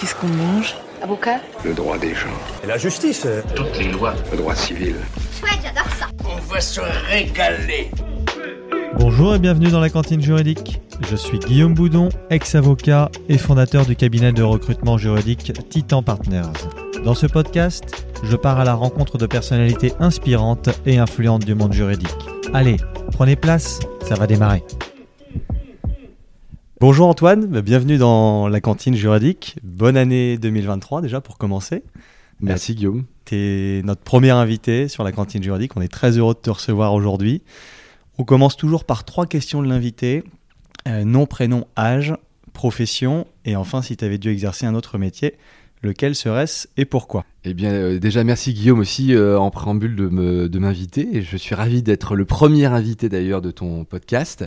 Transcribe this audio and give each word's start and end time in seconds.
Qu'est-ce 0.00 0.14
qu'on 0.14 0.28
mange 0.28 0.76
Avocat 1.02 1.40
Le 1.64 1.74
droit 1.74 1.98
des 1.98 2.14
gens. 2.14 2.28
Et 2.62 2.68
la 2.68 2.78
justice 2.78 3.26
Toutes 3.56 3.76
les 3.78 3.90
lois. 3.90 4.14
Le 4.30 4.36
droit 4.36 4.54
civil. 4.54 4.94
Ouais, 5.42 5.58
j'adore 5.60 5.92
ça. 5.98 6.06
On 6.24 6.36
va 6.52 6.60
se 6.60 6.80
régaler. 7.08 7.90
Bonjour 8.96 9.34
et 9.34 9.40
bienvenue 9.40 9.70
dans 9.70 9.80
la 9.80 9.90
cantine 9.90 10.22
juridique. 10.22 10.80
Je 11.10 11.16
suis 11.16 11.40
Guillaume 11.40 11.74
Boudon, 11.74 12.10
ex-avocat 12.30 13.10
et 13.28 13.38
fondateur 13.38 13.86
du 13.86 13.96
cabinet 13.96 14.32
de 14.32 14.42
recrutement 14.44 14.98
juridique 14.98 15.52
Titan 15.68 16.04
Partners. 16.04 16.52
Dans 17.04 17.14
ce 17.14 17.26
podcast, 17.26 18.06
je 18.22 18.36
pars 18.36 18.60
à 18.60 18.64
la 18.64 18.74
rencontre 18.74 19.18
de 19.18 19.26
personnalités 19.26 19.92
inspirantes 19.98 20.68
et 20.86 20.98
influentes 20.98 21.44
du 21.44 21.56
monde 21.56 21.72
juridique. 21.72 22.14
Allez, 22.54 22.76
prenez 23.12 23.34
place, 23.34 23.80
ça 24.08 24.14
va 24.14 24.28
démarrer. 24.28 24.62
Bonjour 26.80 27.08
Antoine, 27.08 27.60
bienvenue 27.60 27.98
dans 27.98 28.46
la 28.46 28.60
cantine 28.60 28.94
juridique. 28.94 29.56
Bonne 29.64 29.96
année 29.96 30.38
2023 30.38 31.02
déjà 31.02 31.20
pour 31.20 31.36
commencer. 31.36 31.82
Merci 32.38 32.76
Guillaume. 32.76 33.04
Tu 33.24 33.34
es 33.34 33.82
notre 33.82 34.02
premier 34.02 34.30
invité 34.30 34.86
sur 34.86 35.02
la 35.02 35.10
cantine 35.10 35.42
juridique. 35.42 35.76
On 35.76 35.80
est 35.80 35.92
très 35.92 36.18
heureux 36.18 36.34
de 36.34 36.38
te 36.38 36.50
recevoir 36.50 36.94
aujourd'hui. 36.94 37.42
On 38.16 38.22
commence 38.22 38.56
toujours 38.56 38.84
par 38.84 39.02
trois 39.02 39.26
questions 39.26 39.60
de 39.60 39.66
l'invité. 39.66 40.22
Euh, 40.86 41.02
nom, 41.02 41.26
prénom, 41.26 41.66
âge, 41.76 42.14
profession 42.52 43.26
et 43.44 43.56
enfin 43.56 43.82
si 43.82 43.96
tu 43.96 44.04
avais 44.04 44.18
dû 44.18 44.30
exercer 44.30 44.64
un 44.64 44.76
autre 44.76 44.98
métier, 44.98 45.34
lequel 45.82 46.14
serait-ce 46.14 46.68
et 46.76 46.84
pourquoi 46.84 47.24
Eh 47.44 47.54
bien 47.54 47.72
euh, 47.72 47.98
déjà 47.98 48.24
merci 48.24 48.52
Guillaume 48.52 48.80
aussi 48.80 49.14
euh, 49.14 49.38
en 49.38 49.50
préambule 49.50 49.96
de, 49.96 50.58
m'inviter. 50.58 51.22
Je 51.22 51.36
suis 51.36 51.54
ravi 51.54 51.82
d'être 51.82 52.16
le 52.16 52.24
premier 52.24 52.66
invité 52.66 53.08
d'ailleurs 53.08 53.42
de 53.42 53.50
ton 53.50 53.84
podcast. 53.84 54.44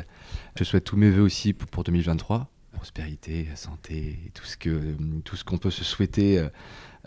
Je 0.57 0.63
souhaite 0.63 0.83
tous 0.83 0.97
mes 0.97 1.09
voeux 1.09 1.23
aussi 1.23 1.53
pour, 1.53 1.67
pour 1.69 1.83
2023. 1.83 2.47
Prospérité, 2.73 3.47
santé, 3.55 4.17
tout 4.33 4.45
ce, 4.45 5.43
qu'on 5.43 5.57
peut 5.57 5.69
se 5.69 5.83
souhaiter 5.83 6.43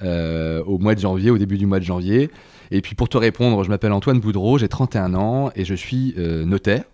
euh, 0.03 0.63
au 0.65 0.79
mois 0.79 0.95
de 0.95 1.01
janvier, 1.01 1.31
au 1.31 1.39
début 1.39 1.59
du 1.59 1.67
mois 1.67 1.81
de 1.81 1.85
janvier. 1.85 2.31
Et 2.71 2.81
puis 2.81 2.95
pour 2.95 3.09
te 3.09 3.17
répondre, 3.17 3.65
je 3.65 3.69
m'appelle 3.71 3.93
Antoine 3.93 4.21
Boudreau, 4.21 4.57
j'ai 4.59 4.69
31 4.69 5.15
ans 5.15 5.51
et 5.57 5.65
je 5.65 5.75
suis 5.75 6.15
notaire. 6.17 6.85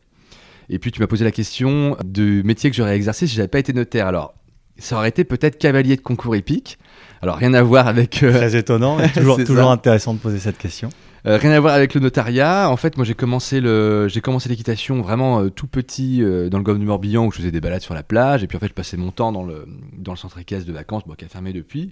Et 0.71 0.79
puis 0.79 0.93
tu 0.93 1.01
m'as 1.01 1.09
posé 1.09 1.25
la 1.25 1.33
question 1.33 1.97
du 2.05 2.43
métier 2.45 2.71
que 2.71 2.77
j'aurais 2.77 2.97
exercé 2.97 3.27
si 3.27 3.35
j'avais 3.35 3.49
pas 3.49 3.59
été 3.59 3.73
notaire. 3.73 4.07
Alors, 4.07 4.35
ça 4.79 4.97
aurait 4.97 5.09
été 5.09 5.25
peut-être 5.25 5.59
cavalier 5.59 5.97
de 5.97 6.01
concours 6.01 6.35
épique. 6.35 6.79
Alors 7.23 7.37
rien 7.37 7.55
à 7.55 7.63
voir 7.63 7.87
avec... 7.87 8.23
euh... 8.23 8.33
Très 8.33 8.57
étonnant, 8.57 8.99
et 8.99 9.11
toujours, 9.11 9.37
toujours 9.45 9.71
intéressant 9.71 10.15
de 10.15 10.19
poser 10.19 10.39
cette 10.39 10.59
question. 10.59 10.89
Euh, 11.27 11.37
rien 11.37 11.51
à 11.51 11.61
voir 11.61 11.75
avec 11.75 11.95
le 11.95 12.01
notariat. 12.01 12.71
En 12.71 12.77
fait, 12.77 12.97
moi, 12.97 13.05
j'ai 13.05 13.15
commencé 13.15 13.61
le, 13.61 14.09
j'ai 14.09 14.21
commencé 14.21 14.49
l'équitation 14.49 15.03
vraiment 15.03 15.41
euh, 15.41 15.51
tout 15.51 15.67
petit 15.67 16.23
euh, 16.23 16.49
dans 16.49 16.59
le 16.59 16.65
golfe 16.65 16.79
du 16.79 16.87
Morbihan 16.87 17.27
où 17.27 17.33
je 17.33 17.37
faisais 17.39 17.51
des 17.51 17.61
balades 17.61 17.83
sur 17.83 17.95
la 17.95 18.03
plage. 18.03 18.43
Et 18.43 18.47
puis 18.47 18.57
en 18.57 18.61
fait, 18.61 18.69
je 18.69 18.73
passais 18.73 18.97
mon 18.97 19.11
temps 19.11 19.33
dans 19.33 19.45
le 19.45 19.67
dans 19.97 20.13
le 20.13 20.17
centre 20.17 20.39
équestre 20.39 20.67
de 20.67 20.73
vacances, 20.73 21.03
bon, 21.07 21.15
qui 21.15 21.25
a 21.25 21.29
fermé 21.29 21.53
depuis. 21.53 21.91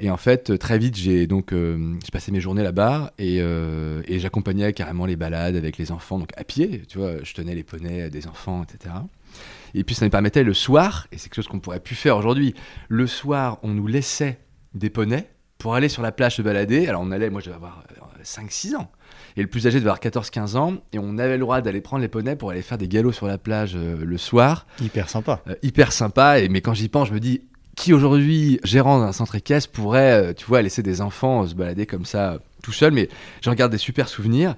Et 0.00 0.10
en 0.10 0.16
fait, 0.16 0.58
très 0.58 0.78
vite, 0.78 0.96
j'ai 0.96 1.28
donc 1.28 1.54
passais 2.12 2.32
mes 2.32 2.40
journées 2.40 2.64
là-bas 2.64 3.12
et, 3.16 3.36
et 3.36 4.18
j'accompagnais 4.18 4.72
carrément 4.72 5.06
les 5.06 5.14
balades 5.14 5.54
avec 5.54 5.78
les 5.78 5.92
enfants, 5.92 6.18
donc 6.18 6.30
à 6.36 6.42
pied. 6.42 6.82
Tu 6.88 6.98
vois, 6.98 7.22
je 7.22 7.32
tenais 7.32 7.54
les 7.54 7.62
poneys 7.62 8.10
des 8.10 8.26
enfants, 8.26 8.64
etc. 8.64 8.92
Et 9.74 9.84
puis 9.84 9.94
ça 9.94 10.04
me 10.04 10.10
permettait 10.10 10.44
le 10.44 10.54
soir, 10.54 11.06
et 11.12 11.18
c'est 11.18 11.24
quelque 11.24 11.36
chose 11.36 11.48
qu'on 11.48 11.60
pourrait 11.60 11.80
plus 11.80 11.96
faire 11.96 12.16
aujourd'hui. 12.16 12.54
Le 12.88 13.06
soir, 13.06 13.58
on 13.62 13.68
nous 13.68 13.86
laissait 13.86 14.38
des 14.74 14.90
poneys 14.90 15.28
pour 15.58 15.74
aller 15.74 15.88
sur 15.88 16.02
la 16.02 16.12
plage 16.12 16.36
se 16.36 16.42
balader. 16.42 16.86
Alors 16.86 17.02
on 17.02 17.10
allait, 17.10 17.30
moi 17.30 17.40
je 17.40 17.46
devais 17.46 17.56
avoir 17.56 17.84
5-6 18.24 18.76
ans. 18.76 18.90
Et 19.36 19.42
le 19.42 19.48
plus 19.48 19.66
âgé 19.66 19.80
devait 19.80 19.90
avoir 19.90 20.00
14-15 20.00 20.56
ans. 20.56 20.74
Et 20.92 20.98
on 20.98 21.18
avait 21.18 21.34
le 21.34 21.40
droit 21.40 21.60
d'aller 21.60 21.80
prendre 21.80 22.02
les 22.02 22.08
poneys 22.08 22.36
pour 22.36 22.50
aller 22.50 22.62
faire 22.62 22.78
des 22.78 22.88
galops 22.88 23.16
sur 23.16 23.26
la 23.26 23.38
plage 23.38 23.74
euh, 23.74 23.96
le 24.04 24.18
soir. 24.18 24.66
Hyper 24.80 25.08
sympa. 25.08 25.42
Euh, 25.48 25.54
hyper 25.62 25.92
sympa. 25.92 26.40
Et, 26.40 26.48
mais 26.48 26.60
quand 26.60 26.74
j'y 26.74 26.88
pense, 26.88 27.08
je 27.08 27.14
me 27.14 27.20
dis, 27.20 27.42
qui 27.76 27.92
aujourd'hui, 27.92 28.60
gérant 28.62 29.00
d'un 29.00 29.12
centre 29.12 29.34
équestre, 29.34 29.72
pourrait, 29.72 30.12
euh, 30.12 30.32
tu 30.32 30.46
vois, 30.46 30.62
laisser 30.62 30.82
des 30.82 31.00
enfants 31.00 31.46
se 31.46 31.54
balader 31.54 31.86
comme 31.86 32.04
ça 32.04 32.38
tout 32.62 32.72
seul? 32.72 32.92
Mais 32.92 33.08
j'en 33.42 33.54
garde 33.54 33.72
des 33.72 33.78
super 33.78 34.08
souvenirs. 34.08 34.56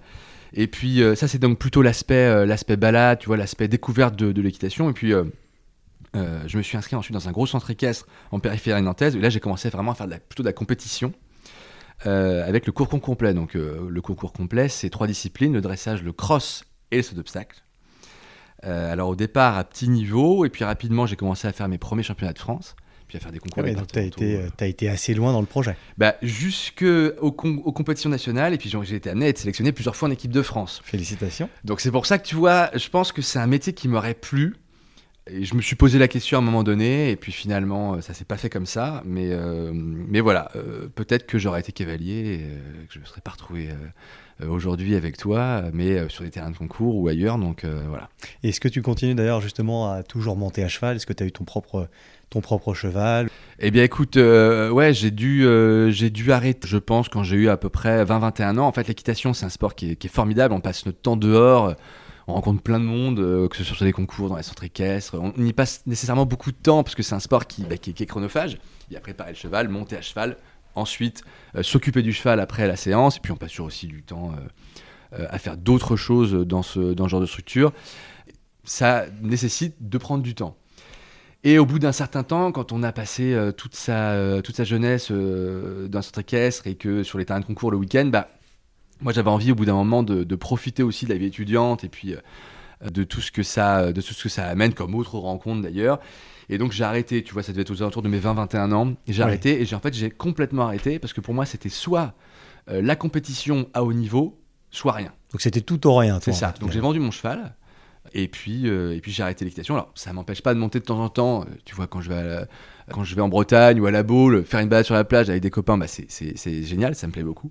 Et 0.53 0.67
puis 0.67 1.03
ça, 1.17 1.29
c'est 1.29 1.39
donc 1.39 1.59
plutôt 1.59 1.83
l'aspect 1.83 2.47
l'aspect 2.47 2.77
balade, 2.77 3.19
tu 3.19 3.27
vois, 3.27 3.37
l'aspect 3.37 3.69
découverte 3.69 4.17
de, 4.17 4.41
l'équitation. 4.41 4.91
Et 4.91 4.93
puis... 4.93 5.13
Euh, 6.15 6.41
je 6.47 6.57
me 6.57 6.63
suis 6.63 6.79
inscrit 6.79 6.97
ensuite 6.97 7.13
dans 7.13 7.29
un 7.29 7.33
gros 7.33 7.47
centre 7.47 7.69
équestre 7.69 8.07
en 8.31 8.41
périphérie 8.41 8.81
nantaise. 8.81 9.17
Et 9.17 9.21
là, 9.21 9.29
j'ai 9.29 9.41
commencé 9.41 9.69
vraiment 9.69 9.93
à 9.93 9.95
faire 9.95 10.07
plutôt 10.07 10.43
de 10.43 10.49
la 10.49 10.55
compétition 10.55 11.13
euh, 12.05 12.47
avec 12.47 12.67
le 12.67 12.73
concours 12.73 13.01
complet. 13.01 13.33
Donc, 13.33 13.57
euh, 13.57 13.89
le 13.89 14.01
concours 14.03 14.33
complet, 14.33 14.69
c'est 14.69 14.91
trois 14.91 15.07
disciplines 15.07 15.53
le 15.53 15.61
dressage, 15.61 16.03
le 16.03 16.13
cross 16.13 16.65
et 16.91 16.99
le 16.99 17.03
saut 17.03 17.15
d'obstacle. 17.15 17.63
Euh, 18.65 18.93
alors, 18.93 19.09
au 19.09 19.17
départ, 19.17 19.57
à 19.57 19.65
petit 19.65 19.89
niveau, 19.89 20.45
et 20.45 20.51
puis 20.51 20.65
rapidement, 20.65 21.07
j'ai 21.07 21.17
commencé 21.17 21.49
à 21.49 21.53
faire 21.53 21.69
mes 21.69 21.79
premiers 21.79 22.03
championnats 22.03 22.33
de 22.33 22.39
France. 22.39 22.77
Puis 23.09 23.19
à 23.19 23.21
faire 23.21 23.33
des 23.33 23.39
concours. 23.39 23.63
Ouais, 23.63 23.75
donc, 23.75 23.93
tu 23.93 23.99
as, 23.99 24.03
été, 24.03 24.41
as 24.59 24.67
été 24.67 24.89
assez 24.89 25.15
loin 25.15 25.33
dans 25.33 25.41
le 25.41 25.47
projet. 25.47 25.77
Bah, 25.97 26.17
Jusqu'aux 26.23 27.33
com 27.33 27.61
aux 27.65 27.73
compétitions 27.73 28.11
nationales, 28.11 28.53
et 28.53 28.59
puis 28.59 28.73
j'ai 28.83 28.97
été 28.97 29.11
amené 29.11 29.27
à 29.27 29.29
être 29.29 29.39
sélectionné 29.39 29.73
plusieurs 29.73 29.95
fois 29.95 30.09
en 30.09 30.13
équipe 30.13 30.33
de 30.33 30.43
France. 30.43 30.83
Félicitations. 30.85 31.49
Donc, 31.65 31.81
c'est 31.81 31.91
pour 31.91 32.07
ça 32.07 32.19
que 32.19 32.27
tu 32.27 32.35
vois, 32.35 32.71
je 32.75 32.89
pense 32.89 33.13
que 33.13 33.23
c'est 33.23 33.39
un 33.39 33.47
métier 33.47 33.73
qui 33.73 33.89
m'aurait 33.89 34.15
plu. 34.15 34.57
Et 35.29 35.45
je 35.45 35.57
me 35.57 35.61
suis 35.61 35.75
posé 35.75 35.99
la 35.99 36.07
question 36.07 36.39
à 36.39 36.41
un 36.41 36.45
moment 36.45 36.63
donné, 36.63 37.11
et 37.11 37.17
puis 37.17 37.33
finalement, 37.33 38.01
ça 38.01 38.15
s'est 38.15 38.25
pas 38.25 38.37
fait 38.37 38.49
comme 38.49 38.67
ça. 38.67 39.03
Mais, 39.05 39.31
euh, 39.33 39.73
mais 39.75 40.21
voilà, 40.21 40.53
euh, 40.55 40.89
peut-être 40.95 41.27
que 41.27 41.37
j'aurais 41.37 41.61
été 41.61 41.73
cavalier, 41.73 42.15
et, 42.15 42.43
euh, 42.43 42.87
que 42.87 42.95
je 42.95 43.01
me 43.01 43.05
serais 43.05 43.21
pas 43.21 43.33
retrouvé 43.33 43.71
aujourd'hui 44.47 44.95
avec 44.95 45.17
toi, 45.17 45.63
mais 45.73 46.09
sur 46.09 46.25
des 46.25 46.31
terrains 46.31 46.51
de 46.51 46.57
concours 46.57 46.97
ou 46.97 47.09
ailleurs. 47.09 47.39
Donc 47.39 47.65
voilà. 47.65 48.09
Est-ce 48.43 48.61
que 48.61 48.69
tu 48.69 48.83
continues 48.83 49.15
d'ailleurs 49.15 49.41
justement 49.41 49.91
à 49.91 50.03
toujours 50.03 50.37
monter 50.37 50.63
à 50.63 50.69
cheval? 50.69 50.97
Est-ce 50.97 51.07
que 51.07 51.13
tu 51.13 51.23
as 51.23 51.27
eu 51.27 51.33
ton 51.33 51.45
propre, 51.45 51.89
ton 52.31 52.41
propre 52.41 52.75
cheval? 52.75 53.29
Eh 53.59 53.71
bien 53.71 53.85
écoute, 53.85 54.17
ouais, 54.17 54.93
j'ai 54.93 55.11
dû, 55.11 55.47
j'ai 55.91 56.11
dû 56.11 56.33
arrêter, 56.33 56.69
je 56.69 56.79
pense, 56.79 57.09
quand 57.09 57.23
j'ai 57.23 57.37
eu 57.37 57.49
à 57.49 57.57
peu 57.57 57.69
près 57.69 58.05
20-21 58.05 58.59
ans. 58.59 58.67
En 58.67 58.73
fait, 58.73 58.89
l'équitation, 58.89 59.33
c'est 59.33 59.47
un 59.47 59.51
sport 59.51 59.75
qui 59.75 59.93
est, 59.93 59.97
qui 59.97 60.07
est, 60.07 60.11
formidable. 60.11 60.55
On 60.55 60.61
passe 60.61 60.87
notre 60.87 61.01
temps 61.01 61.17
dehors 61.17 61.75
on 62.29 62.35
rencontre 62.35 62.63
plein 62.63 62.81
de 62.81 62.85
monde, 62.85 63.21
euh, 63.21 63.49
que 63.49 63.57
ce 63.57 63.65
soit 63.65 63.77
sur 63.77 63.85
des 63.85 63.93
concours, 63.93 64.29
dans 64.29 64.37
les 64.37 64.43
centres 64.43 64.65
équestres. 64.65 65.15
On 65.15 65.33
y 65.45 65.53
passe 65.53 65.83
nécessairement 65.87 66.27
beaucoup 66.27 66.51
de 66.51 66.57
temps 66.57 66.83
parce 66.83 66.95
que 66.95 67.03
c'est 67.03 67.15
un 67.15 67.21
sport 67.21 67.47
qui, 67.47 67.63
bah, 67.63 67.77
qui, 67.77 67.95
qui, 67.95 68.03
est 68.03 68.07
chronophage. 68.07 68.59
Il 68.91 68.95
y 68.95 68.97
a 68.97 69.01
préparer 69.01 69.31
le 69.31 69.37
cheval, 69.37 69.69
monter 69.69 69.97
à 69.97 70.03
cheval, 70.03 70.37
ensuite 70.77 71.23
euh, 71.57 71.63
s'occuper 71.63 72.03
du 72.03 72.13
cheval 72.13 72.41
après 72.41 72.67
la 72.67 72.77
séance, 72.77 73.17
et 73.17 73.21
puis 73.21 73.33
on 73.33 73.37
passe 73.37 73.59
aussi 73.61 73.87
du 73.87 74.03
temps 74.03 74.33
euh, 75.19 75.27
à 75.31 75.39
faire 75.39 75.57
d'autres 75.57 75.97
choses 75.97 76.33
dans 76.33 76.63
ce, 76.63 76.95
dans 76.95 77.05
ce 77.05 77.11
genre 77.11 77.21
de 77.21 77.27
structure. 77.27 77.73
Ça 78.65 79.07
nécessite 79.23 79.77
de 79.81 79.99
prendre 79.99 80.23
du 80.23 80.35
temps. 80.35 80.57
Et 81.47 81.61
au 81.61 81.65
bout 81.65 81.79
d'un 81.79 81.93
certain 81.93 82.25
temps, 82.25 82.51
quand 82.51 82.73
on 82.73 82.83
a 82.83 82.91
passé 82.91 83.33
euh, 83.33 83.53
toute, 83.53 83.77
sa, 83.77 84.15
euh, 84.15 84.41
toute 84.41 84.57
sa 84.57 84.65
jeunesse 84.65 85.13
euh, 85.13 85.87
dans 85.87 86.03
centre 86.03 86.19
équestre 86.19 86.67
et 86.67 86.75
que 86.75 87.05
sur 87.05 87.19
les 87.19 87.25
terrains 87.25 87.39
de 87.39 87.45
concours 87.45 87.71
le 87.71 87.77
week-end, 87.77 88.07
bah, 88.07 88.31
moi 89.01 89.13
j'avais 89.13 89.31
envie 89.31 89.53
au 89.53 89.55
bout 89.55 89.65
d'un 89.65 89.75
moment 89.75 90.03
de, 90.03 90.35
profiter 90.35 90.83
aussi 90.83 91.05
de 91.05 91.11
la 91.11 91.19
vie 91.19 91.27
étudiante 91.27 91.85
et 91.85 91.89
puis 91.89 92.15
euh, 92.15 92.91
de 92.91 93.05
tout 93.05 93.21
ce 93.21 93.31
que 93.31 93.45
ça 93.45 93.93
de 93.93 94.01
tout 94.01 94.13
ce 94.13 94.25
que 94.25 94.29
ça 94.29 94.47
amène 94.47 94.75
comme 94.75 94.97
autre 94.97 95.19
rencontre 95.19 95.63
d'ailleurs 95.63 96.01
et 96.49 96.59
donc 96.59 96.73
j'ai 96.73 96.85
arrêté 96.85 97.23
tu 97.23 97.33
vois 97.33 97.43
ça 97.43 97.53
devait 97.53 97.63
être 97.63 97.71
aux 97.71 97.83
alentours 97.83 98.03
de 98.03 98.09
mes 98.09 98.19
20 98.19 98.35
21 98.35 98.73
ans. 98.73 98.95
J'ai 99.09 99.23
arrêté 99.23 99.63
et 99.63 99.75
en 99.75 99.81
fait 99.81 99.95
j'ai 99.95 100.11
complètement 100.11 100.65
arrêté 100.65 100.99
parce 100.99 101.13
que 101.13 101.21
pour 101.21 101.35
moi 101.35 101.47
c'était 101.47 101.69
soit 101.69 102.15
euh, 102.69 102.83
la 102.83 102.97
compétition 102.97 103.69
à 103.75 103.85
haut 103.85 103.93
niveau 103.93 104.39
soit 104.71 104.93
rien. 104.93 105.13
Donc 105.33 105.41
c'était 105.41 105.61
tout 105.61 105.87
ou 105.87 105.95
rien 105.95 106.19
c'est 106.21 106.33
ça. 106.33 106.55
donc 106.61 106.73
j'ai 106.73 106.81
vendu 106.81 107.01
mon 107.01 107.11
cheval 107.11 107.55
et 108.13 108.29
puis, 108.29 108.69
euh, 108.69 108.95
et 108.95 109.01
puis 109.01 109.13
j'ai 109.13 109.23
arrêté 109.23 109.45
l'équitation. 109.45 109.75
Alors, 109.75 109.91
ça 109.95 110.13
m'empêche 110.13 110.41
pas 110.41 110.55
de 110.55 110.59
monter 110.59 110.79
de 110.79 110.85
temps 110.85 111.01
en 111.01 111.09
temps. 111.09 111.43
Euh, 111.43 111.55
tu 111.65 111.75
vois, 111.75 111.87
quand 111.87 112.01
je 112.01 112.09
vais, 112.09 112.23
la, 112.23 112.47
quand 112.91 113.05
je 113.05 113.15
vais 113.15 113.21
en 113.21 113.29
Bretagne 113.29 113.81
ou 113.81 113.87
à 113.87 113.91
la 113.91 114.03
Baule, 114.03 114.45
faire 114.45 114.61
une 114.61 114.69
balade 114.69 114.85
sur 114.85 114.95
la 114.95 115.05
plage 115.05 115.29
avec 115.29 115.43
des 115.43 115.51
copains, 115.51 115.77
bah 115.77 115.87
c'est 115.87 116.63
génial, 116.63 116.95
ça 116.95 117.07
me 117.07 117.13
plaît 117.13 117.23
beaucoup 117.25 117.51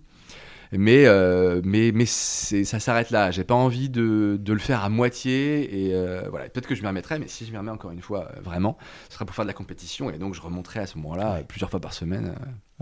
mais, 0.71 1.05
euh, 1.05 1.61
mais, 1.63 1.91
mais 1.93 2.05
ça 2.05 2.79
s'arrête 2.79 3.11
là. 3.11 3.31
J'ai 3.31 3.43
pas 3.43 3.53
envie 3.53 3.89
de, 3.89 4.37
de, 4.39 4.53
le 4.53 4.59
faire 4.59 4.83
à 4.83 4.89
moitié. 4.89 5.87
Et 5.87 5.93
euh, 5.93 6.23
voilà, 6.29 6.49
peut-être 6.49 6.67
que 6.67 6.75
je 6.75 6.81
m'y 6.81 6.87
remettrai, 6.87 7.19
mais 7.19 7.27
si 7.27 7.45
je 7.45 7.51
m'y 7.51 7.57
remets 7.57 7.71
encore 7.71 7.91
une 7.91 8.01
fois, 8.01 8.29
euh, 8.35 8.41
vraiment, 8.41 8.77
ce 9.09 9.15
sera 9.15 9.25
pour 9.25 9.35
faire 9.35 9.45
de 9.45 9.49
la 9.49 9.53
compétition. 9.53 10.09
Et 10.09 10.17
donc, 10.17 10.33
je 10.33 10.41
remonterai 10.41 10.81
à 10.81 10.87
ce 10.87 10.97
moment-là 10.97 11.35
ouais. 11.35 11.45
plusieurs 11.47 11.69
fois 11.69 11.79
par 11.79 11.93
semaine. 11.93 12.33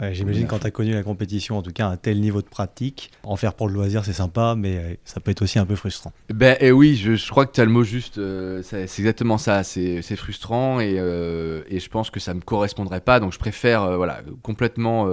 Ouais, 0.02 0.14
J'imagine 0.14 0.48
quand 0.48 0.60
tu 0.60 0.68
as 0.68 0.72
connu 0.72 0.94
la 0.94 1.04
compétition, 1.04 1.58
en 1.58 1.62
tout 1.62 1.72
cas 1.72 1.86
un 1.86 1.98
tel 1.98 2.20
niveau 2.20 2.42
de 2.42 2.48
pratique, 2.48 3.12
en 3.22 3.36
faire 3.36 3.54
pour 3.54 3.68
le 3.68 3.76
loisir, 3.76 4.04
c'est 4.04 4.14
sympa, 4.14 4.56
mais 4.58 5.00
ça 5.06 5.20
peut 5.20 5.30
être 5.30 5.44
aussi 5.44 5.60
un 5.60 5.68
peu 5.68 5.76
frustrant. 5.76 6.12
Ben 6.34 6.58
et 6.60 6.72
oui, 6.72 6.96
je, 6.96 7.14
je 7.14 7.30
crois 7.30 7.46
que 7.46 7.52
tu 7.52 7.62
as 7.62 7.66
le 7.66 7.72
mot 7.72 7.84
juste. 7.84 8.20
c'est 8.64 8.84
exactement 8.84 9.38
ça. 9.38 9.64
C'est 9.64 10.16
frustrant 10.16 10.80
et, 10.80 10.96
et, 10.96 11.80
je 11.80 11.90
pense 11.90 12.10
que 12.10 12.20
ça 12.20 12.34
me 12.34 12.42
correspondrait 12.42 13.02
pas. 13.02 13.20
Donc, 13.20 13.34
je 13.34 13.40
préfère 13.40 13.98
voilà, 13.98 14.22
complètement 14.42 15.08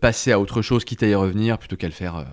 passer 0.00 0.32
à 0.32 0.40
autre 0.40 0.62
chose, 0.62 0.84
quitte 0.84 1.02
à 1.02 1.06
y 1.06 1.14
revenir, 1.14 1.58
plutôt 1.58 1.76
qu'à 1.76 1.86
le 1.86 1.92
faire 1.92 2.16
euh, 2.16 2.24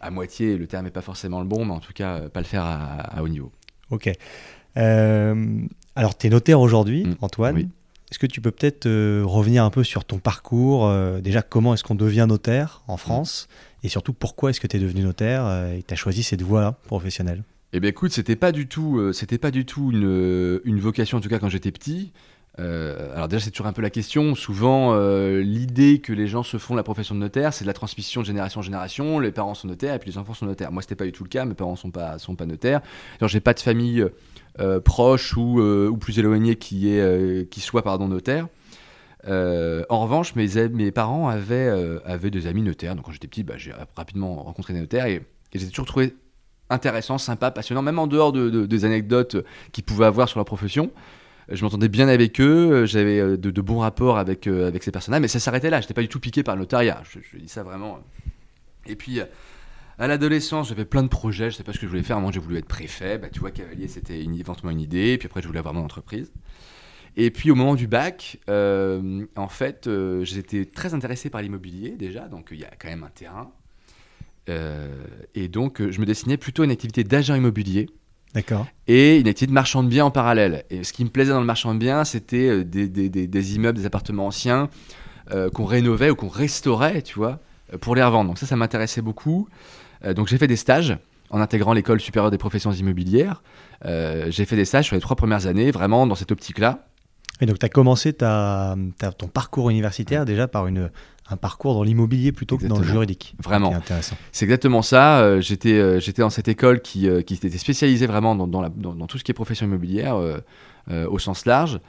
à 0.00 0.10
moitié. 0.10 0.56
Le 0.56 0.66
terme 0.66 0.84
n'est 0.84 0.90
pas 0.90 1.02
forcément 1.02 1.40
le 1.40 1.46
bon, 1.46 1.64
mais 1.64 1.72
en 1.72 1.80
tout 1.80 1.92
cas, 1.92 2.16
euh, 2.16 2.28
pas 2.28 2.40
le 2.40 2.46
faire 2.46 2.64
à, 2.64 3.00
à 3.00 3.22
haut 3.22 3.28
niveau. 3.28 3.50
Ok. 3.90 4.10
alors, 4.74 6.18
tu 6.18 6.26
es 6.26 6.30
notaire 6.30 6.60
aujourd'hui, 6.60 7.04
mmh, 7.04 7.16
Antoine. 7.20 7.54
Oui. 7.56 7.68
Est-ce 8.10 8.20
que 8.20 8.26
tu 8.26 8.40
peux 8.40 8.52
peut-être 8.52 8.88
revenir 9.22 9.64
un 9.64 9.70
peu 9.70 9.82
sur 9.82 10.04
ton 10.04 10.18
parcours 10.18 10.88
Déjà, 11.20 11.42
comment 11.42 11.74
est-ce 11.74 11.82
qu'on 11.82 11.96
devient 11.96 12.26
notaire 12.28 12.82
en 12.86 12.96
France? 12.96 13.48
Mmh. 13.48 13.86
Et 13.86 13.88
surtout, 13.88 14.12
pourquoi 14.12 14.50
est-ce 14.50 14.60
que 14.60 14.68
tu 14.68 14.76
es 14.76 14.80
devenu 14.80 15.02
notaire 15.02 15.72
et 15.74 15.82
tu 15.82 15.92
as 15.92 15.96
choisi 15.96 16.22
cette 16.22 16.42
voie 16.42 16.78
professionnelle? 16.86 17.42
Eh 17.72 17.80
bien, 17.80 17.90
écoute, 17.90 18.12
c'était 18.12 18.36
pas 18.36 18.52
du 18.52 18.68
tout, 18.68 19.12
c'était 19.12 19.38
pas 19.38 19.50
du 19.50 19.64
tout 19.66 19.90
une, 19.90 20.60
une 20.64 20.78
vocation, 20.78 21.18
en 21.18 21.20
tout 21.20 21.28
cas 21.28 21.40
quand 21.40 21.48
j'étais 21.48 21.72
petit. 21.72 22.12
Euh, 22.58 23.14
alors 23.14 23.28
déjà, 23.28 23.44
c'est 23.44 23.50
toujours 23.50 23.66
un 23.66 23.72
peu 23.72 23.82
la 23.82 23.90
question. 23.90 24.34
Souvent, 24.34 24.94
euh, 24.94 25.42
l'idée 25.42 25.98
que 25.98 26.12
les 26.12 26.26
gens 26.26 26.42
se 26.42 26.56
font 26.56 26.74
de 26.74 26.78
la 26.78 26.82
profession 26.82 27.14
de 27.14 27.20
notaire, 27.20 27.52
c'est 27.52 27.64
de 27.64 27.68
la 27.68 27.74
transmission 27.74 28.22
de 28.22 28.26
génération 28.26 28.60
en 28.60 28.62
génération. 28.62 29.18
Les 29.18 29.30
parents 29.30 29.54
sont 29.54 29.68
notaires 29.68 29.94
et 29.94 29.98
puis 29.98 30.10
les 30.10 30.18
enfants 30.18 30.34
sont 30.34 30.46
notaires. 30.46 30.72
Moi, 30.72 30.80
c'était 30.82 30.94
pas 30.94 31.04
du 31.04 31.12
tout 31.12 31.22
le 31.24 31.28
cas. 31.28 31.44
Mes 31.44 31.54
parents 31.54 31.76
sont 31.76 31.90
pas 31.90 32.18
sont 32.18 32.34
pas 32.34 32.46
notaires. 32.46 32.80
Alors, 33.20 33.28
j'ai 33.28 33.40
pas 33.40 33.52
de 33.52 33.60
famille 33.60 34.06
euh, 34.58 34.80
proche 34.80 35.36
ou, 35.36 35.60
ou 35.60 35.96
plus 35.98 36.18
éloignée 36.18 36.56
qui 36.56 36.88
est 36.88 37.50
qui 37.50 37.60
soit 37.60 37.82
pardon 37.82 38.08
notaire. 38.08 38.48
En 39.28 40.00
revanche, 40.00 40.34
mes, 40.34 40.68
mes 40.68 40.92
parents 40.92 41.28
avaient, 41.28 41.68
avaient 42.04 42.30
des 42.30 42.46
amis 42.46 42.62
notaires. 42.62 42.94
Donc, 42.94 43.04
quand 43.06 43.12
j'étais 43.12 43.28
petit, 43.28 43.42
bah, 43.42 43.54
j'ai 43.58 43.72
rapidement 43.96 44.42
rencontré 44.42 44.72
des 44.72 44.80
notaires 44.80 45.06
et, 45.06 45.16
et 45.52 45.58
j'ai 45.58 45.68
toujours 45.68 45.86
trouvé 45.86 46.14
intéressant, 46.70 47.18
sympa, 47.18 47.50
passionnant, 47.50 47.82
même 47.82 47.98
en 47.98 48.06
dehors 48.06 48.32
de, 48.32 48.50
de- 48.50 48.66
des 48.66 48.84
anecdotes 48.84 49.36
qu'ils 49.72 49.84
pouvaient 49.84 50.06
avoir 50.06 50.28
sur 50.28 50.38
leur 50.38 50.46
profession. 50.46 50.90
Je 51.48 51.62
m'entendais 51.62 51.88
bien 51.88 52.08
avec 52.08 52.40
eux, 52.40 52.72
euh, 52.72 52.86
j'avais 52.86 53.20
euh, 53.20 53.36
de, 53.36 53.60
bons 53.60 53.78
rapports 53.78 54.18
avec, 54.18 54.48
euh, 54.48 54.66
avec 54.66 54.82
ces 54.82 54.90
personnes-là, 54.90 55.20
mais 55.20 55.28
ça 55.28 55.38
s'arrêtait 55.38 55.70
là. 55.70 55.80
J'étais 55.80 55.94
pas 55.94 56.02
du 56.02 56.08
tout 56.08 56.18
piqué 56.18 56.42
par 56.42 56.56
le 56.56 56.62
notariat. 56.62 57.02
Je, 57.04 57.38
dis 57.38 57.48
ça 57.48 57.62
vraiment. 57.62 58.00
Et 58.86 58.96
puis, 58.96 59.20
à 59.98 60.06
l'adolescence, 60.08 60.68
j'avais 60.68 60.84
plein 60.84 61.04
de 61.04 61.08
projets. 61.08 61.50
Je 61.50 61.56
sais 61.56 61.62
pas 61.62 61.72
ce 61.72 61.78
que 61.78 61.86
je 61.86 61.90
voulais 61.90 62.02
faire. 62.02 62.20
Moi, 62.20 62.32
j'ai 62.32 62.40
voulu 62.40 62.56
être 62.56 62.66
préfet. 62.66 63.18
Bah, 63.18 63.28
tu 63.30 63.38
vois, 63.38 63.52
cavalier, 63.52 63.86
c'était 63.86 64.20
éventuellement 64.20 64.72
une 64.72 64.80
idée. 64.80 65.18
Puis 65.18 65.26
après, 65.26 65.40
je 65.40 65.46
voulais 65.46 65.60
avoir 65.60 65.74
mon 65.74 65.84
entreprise. 65.84 66.32
Et 67.16 67.30
puis, 67.30 67.50
au 67.50 67.54
moment 67.54 67.76
du 67.76 67.86
bac, 67.86 68.38
en 68.48 69.48
fait, 69.48 69.88
j'étais 70.22 70.64
très 70.64 70.94
intéressé 70.94 71.30
par 71.30 71.42
l'immobilier 71.42 71.90
déjà. 71.90 72.28
Donc, 72.28 72.48
il 72.50 72.58
y 72.58 72.64
a 72.64 72.70
quand 72.78 72.88
même 72.88 73.04
un 73.04 73.10
terrain. 73.10 73.52
Et 75.34 75.48
donc, 75.48 75.80
je 75.90 76.00
me 76.00 76.06
destinais 76.06 76.36
plutôt 76.36 76.64
une 76.64 76.72
activité 76.72 77.04
d'agent 77.04 77.34
immobilier 77.36 77.88
D'accord. 78.36 78.66
et 78.86 79.18
une 79.18 79.26
activité 79.26 79.46
de 79.48 79.52
marchand 79.54 79.82
de 79.82 79.88
biens 79.88 80.04
en 80.04 80.10
parallèle. 80.12 80.64
Et 80.70 80.84
ce 80.84 80.92
qui 80.92 81.02
me 81.04 81.08
plaisait 81.10 81.32
dans 81.32 81.40
le 81.40 81.46
marchand 81.46 81.74
de 81.74 81.78
biens, 81.80 82.04
c'était 82.04 82.48
euh, 82.48 82.64
des, 82.64 82.86
des- 82.86 83.08
des- 83.08 83.26
des 83.26 83.54
immeubles, 83.56 83.78
des 83.78 83.86
appartements 83.86 84.26
anciens 84.28 84.68
euh, 85.32 85.50
qu'on 85.50 85.64
rénovait 85.64 86.10
ou 86.10 86.14
qu'on 86.14 86.28
restaurait, 86.28 87.02
tu 87.02 87.14
vois, 87.18 87.40
euh, 87.72 87.78
pour 87.78 87.94
les 87.96 88.02
revendre. 88.04 88.28
Donc 88.28 88.38
ça, 88.38 88.46
ça 88.46 88.54
m'intéressait 88.54 89.00
beaucoup. 89.02 89.48
Euh, 90.04 90.14
donc 90.14 90.28
j'ai 90.28 90.38
fait 90.38 90.46
des 90.46 90.56
stages 90.56 90.96
en 91.30 91.40
intégrant 91.40 91.72
l'école 91.72 91.98
supérieure 92.00 92.30
des 92.30 92.38
professions 92.38 92.70
immobilières. 92.72 93.42
Euh, 93.86 94.26
j'ai 94.30 94.44
fait 94.44 94.54
des 94.54 94.64
stages 94.66 94.84
sur 94.84 94.94
les 94.94 95.00
trois 95.00 95.16
premières 95.16 95.46
années, 95.48 95.70
vraiment 95.72 96.06
dans 96.06 96.14
cette 96.14 96.30
optique-là. 96.30 96.86
Et 97.40 97.46
donc, 97.46 97.58
tu 97.58 97.66
as 97.66 97.68
commencé 97.68 98.12
ta, 98.12 98.76
ta- 98.98 99.12
ton 99.12 99.26
parcours 99.28 99.68
universitaire 99.70 100.24
déjà 100.24 100.46
par 100.48 100.68
une, 100.68 100.90
un 101.28 101.36
parcours 101.36 101.74
dans 101.74 101.82
l'immobilier 101.82 102.30
plutôt 102.32 102.56
que 102.56 102.66
dans 102.66 102.78
le 102.78 102.84
juridique. 102.92 103.34
Vraiment. 103.42 103.70
C'est 103.70 103.76
intéressant. 103.76 104.16
C'est 104.32 104.44
exactement 104.44 104.82
ça. 104.82 105.20
Euh, 105.20 105.40
j'étais, 105.40 105.72
euh, 105.74 105.98
j'étais 106.00 106.22
dans 106.22 106.30
cette 106.30 106.48
école 106.48 106.80
qui, 106.80 107.08
euh, 107.08 107.22
qui 107.22 107.34
était 107.34 107.50
spécialisée 107.50 108.06
vraiment 108.06 108.34
dans, 108.36 108.46
dans 108.46 108.60
la- 108.60 108.68
dans- 108.68 108.94
dans 108.94 109.06
tout 109.06 109.18
ce 109.18 109.24
qui 109.24 109.32
est 109.32 109.34
profession 109.34 109.66
immobilière 109.66 110.16
au 111.08 111.18
sens 111.18 111.46
large. 111.46 111.80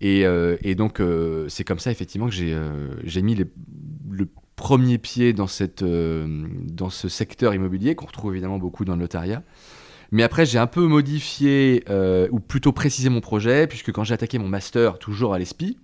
Et, 0.00 0.24
et 0.62 0.74
donc, 0.74 1.02
c'est 1.48 1.64
comme 1.64 1.78
ça, 1.80 1.90
effectivement, 1.90 2.26
que 2.28 2.32
j'ai, 2.34 2.56
j'ai 3.04 3.20
mis 3.22 3.34
les- 3.34 3.46
le 4.10 4.26
premier 4.56 4.96
pied 4.98 5.32
dans, 5.34 5.46
cette, 5.46 5.84
dans 5.84 6.88
ce 6.90 7.08
secteur 7.08 7.52
immobilier, 7.54 7.94
qu'on 7.94 8.06
retrouve 8.06 8.32
évidemment 8.32 8.58
beaucoup 8.58 8.84
dans 8.84 8.94
le 8.94 9.00
notariat. 9.00 9.42
Mais 10.10 10.22
après, 10.22 10.46
j'ai 10.46 10.58
un 10.58 10.66
peu 10.66 10.86
modifié, 10.86 11.84
ou 12.30 12.40
plutôt 12.40 12.72
précisé 12.72 13.10
mon 13.10 13.20
projet, 13.20 13.66
puisque 13.66 13.92
quand 13.92 14.04
j'ai 14.04 14.14
attaqué 14.14 14.38
mon 14.38 14.48
master, 14.48 14.98
toujours 14.98 15.34
à 15.34 15.38
l'ESPI, 15.38 15.76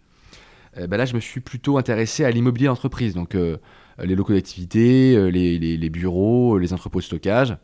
euh, 0.79 0.87
bah 0.87 0.97
là, 0.97 1.05
je 1.05 1.15
me 1.15 1.21
suis 1.21 1.41
plutôt 1.41 1.79
intéressé 1.79 2.25
à 2.25 2.31
l'immobilier 2.31 2.67
d'entreprise. 2.67 3.15
Donc, 3.15 3.35
euh, 3.35 3.59
les 4.03 4.15
locaux 4.15 4.33
d'activité, 4.33 5.15
euh, 5.17 5.29
les, 5.29 5.91
bureaux, 5.91 6.59
les 6.59 6.73
entrepôts 6.73 7.01
de 7.01 7.05
stockage, 7.05 7.57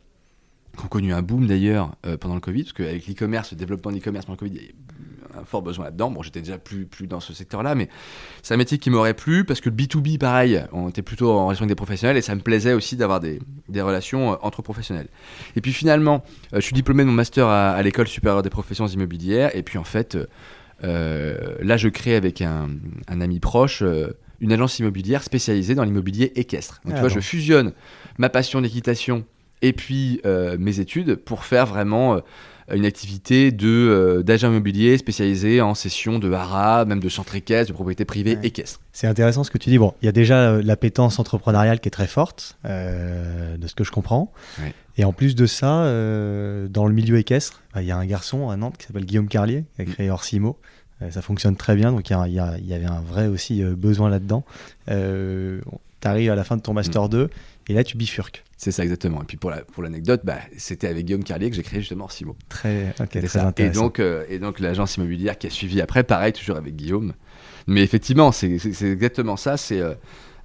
qui 0.77 0.85
ont 0.85 0.89
connu 0.89 1.13
un 1.13 1.23
boom 1.23 1.47
d'ailleurs 1.47 1.97
euh, 2.07 2.17
pendant 2.17 2.35
le 2.35 2.41
Covid, 2.41 2.63
parce 2.65 2.73
qu'avec 2.75 3.07
l'e-commerce, 3.07 3.53
le 3.53 3.57
développement 3.57 3.91
de 3.91 3.97
l'e-commerce 3.97 4.27
pendant 4.27 4.39
le 4.41 4.49
Covid, 4.49 4.61
il 4.61 4.65
y 4.65 5.37
a 5.37 5.41
un 5.41 5.45
fort 5.45 5.63
besoin 5.63 5.87
là-dedans. 5.87 6.11
Bon, 6.11 6.23
j'étais 6.23 6.41
déjà 6.41 6.59
plus, 6.59 6.87
plus 6.87 7.07
dans 7.07 7.21
ce 7.21 7.33
secteur-là, 7.33 7.75
mais 7.75 7.89
c'est 8.43 8.55
un 8.55 8.57
métier 8.57 8.79
qui 8.79 8.91
m'aurait 8.91 9.15
plu, 9.15 9.45
parce 9.45 9.61
que 9.61 9.69
le 9.69 9.77
B2B, 9.77 10.19
pareil, 10.19 10.63
on 10.73 10.89
était 10.89 11.03
plutôt 11.03 11.33
en 11.33 11.47
relation 11.47 11.65
avec 11.65 11.71
des 11.71 11.77
professionnels, 11.77 12.17
et 12.17 12.23
ça 12.23 12.35
me 12.35 12.41
plaisait 12.41 12.73
aussi 12.73 12.97
d'avoir 12.97 13.21
des, 13.21 13.41
des 13.69 13.83
relations 13.83 14.33
euh, 14.33 14.37
entre 14.43 14.63
professionnels. 14.63 15.09
Et 15.57 15.61
puis 15.61 15.73
finalement, 15.73 16.23
euh, 16.53 16.57
je 16.57 16.61
suis 16.61 16.75
diplômé 16.75 17.03
de 17.03 17.09
mon 17.09 17.15
master 17.15 17.47
à, 17.49 17.83
l'école 17.83 18.07
supérieure 18.07 18.43
des 18.43 18.51
professions 18.51 18.87
immobilières, 18.87 19.55
et 19.57 19.63
puis 19.63 19.79
en 19.79 19.85
fait, 19.85 20.15
euh, 20.15 20.21
euh, 20.21 20.27
là, 20.83 21.77
je 21.77 21.89
crée 21.89 22.15
avec 22.17 22.41
un, 22.43 22.69
un 23.09 23.21
ami 23.21 23.41
proche 23.41 23.83
euh, 23.83 24.09
une 24.41 24.53
agence 24.53 24.79
immobilière 24.79 25.23
spécialisée 25.23 25.75
dans 25.75 25.85
l'immobilier 25.85 26.33
équestre. 26.35 26.81
Donc, 26.85 26.95
Ah 26.95 26.97
tu 26.97 27.01
vois, 27.01 27.09
bon. 27.11 27.15
je 27.17 27.21
fusionne 27.21 27.73
ma 28.19 28.31
passion 28.31 28.63
d'équitation 28.63 29.25
et 29.63 29.75
puis 29.75 30.21
euh, 30.25 30.57
mes 30.59 30.81
études 30.81 31.17
pour 31.17 31.45
faire 31.45 31.67
vraiment 31.67 32.15
euh, 32.15 32.21
une 32.73 32.87
activité 32.87 33.53
de 33.53 33.69
euh, 33.69 34.23
d'agent 34.23 34.49
immobilier 34.49 34.97
spécialisé 34.97 35.61
en 35.61 35.75
cession 35.75 36.19
de 36.19 36.33
haras, 36.33 36.87
même 36.87 37.01
de 37.01 37.09
centres 37.11 37.35
équestres, 37.35 37.69
de 37.73 37.75
propriétés 37.75 38.07
privées 38.07 38.37
Ouais. 38.37 38.47
équestres. 38.47 38.81
C'est 38.93 39.07
intéressant 39.09 39.45
ce 39.45 39.51
que 39.51 39.59
tu 39.59 39.69
dis. 39.69 39.77
Bon, 39.77 39.93
il 40.01 40.07
y 40.07 40.09
a 40.09 40.13
déjà 40.13 40.37
euh, 40.53 40.63
l'appétence 40.65 41.19
entrepreneuriale 41.19 41.81
qui 41.81 41.89
est 41.89 41.91
très 41.91 42.07
forte, 42.07 42.57
euh, 42.65 43.59
de 43.59 43.67
ce 43.67 43.75
que 43.75 43.85
je 43.85 43.91
comprends. 43.91 44.33
Ouais. 44.59 44.73
Et 45.01 45.05
en 45.05 45.15
plus 45.15 45.35
de 45.35 45.47
ça, 45.47 45.85
euh, 45.85 46.69
dans 46.69 46.87
le 46.87 46.93
milieu 46.93 47.17
équestre, 47.17 47.63
bah, 47.73 47.81
il 47.81 47.89
y 47.89 47.91
a 47.91 47.97
un 47.97 48.05
garçon 48.05 48.51
à 48.51 48.57
Nantes 48.59 48.77
qui 48.77 48.87
s'appelle 48.87 49.07
Guillaume 49.07 49.29
Carlier, 49.29 49.65
qui 49.75 49.81
a 49.81 49.85
créé 49.87 50.11
Orsimo. 50.11 50.59
Euh, 51.01 51.11
ça 51.11 51.23
fonctionne 51.23 51.57
très 51.57 51.75
bien, 51.75 51.91
donc 51.91 52.11
il 52.11 52.13
y, 52.13 52.39
avait 52.75 52.85
un 52.85 53.01
vrai 53.01 53.27
aussi 53.27 53.63
euh, 53.63 53.75
besoin 53.75 54.11
là-dedans. 54.11 54.45
Euh, 54.91 55.63
tu 56.03 56.07
arrives 56.09 56.31
à 56.31 56.35
la 56.35 56.45
fin 56.45 56.59
de 56.59 56.61
ton 56.61 56.75
Master 56.75 57.09
2, 57.09 57.31
et 57.69 57.73
là 57.73 57.83
tu 57.83 57.97
bifurques. 57.97 58.45
C'est 58.59 58.73
ça 58.73 58.83
exactement. 58.83 59.23
Et 59.23 59.25
puis 59.25 59.39
pour 59.39 59.51
la- 59.51 59.63
pour 59.63 59.83
l'anecdote, 59.83 60.21
bah, 60.23 60.37
c'était 60.59 60.89
avec 60.89 61.07
Guillaume 61.07 61.25
Carlier 61.25 61.49
que 61.49 61.57
j'ai 61.57 61.63
créé 61.63 61.81
justement 61.81 62.05
Orsimo. 62.05 62.37
Très, 62.51 62.89
ok, 62.91 62.95
C'était 62.99 63.21
très 63.21 63.29
ça. 63.29 63.45
Et 63.45 63.47
intéressant. 63.47 63.81
donc, 63.85 64.01
et 64.29 64.39
donc 64.39 64.61
l'agence 64.61 64.99
immobilière 64.99 65.39
qui 65.39 65.47
a 65.47 65.51
suivi 65.51 65.81
après, 65.81 66.05
pareil, 66.05 66.35
toujours 66.35 66.59
avec 66.59 66.77
Guillaume. 66.77 67.15
Mais 67.67 67.83
effectivement, 67.83 68.33
c'est 68.33 68.53
exactement 68.83 69.39
ça. 69.39 69.57
C'est 69.57 69.81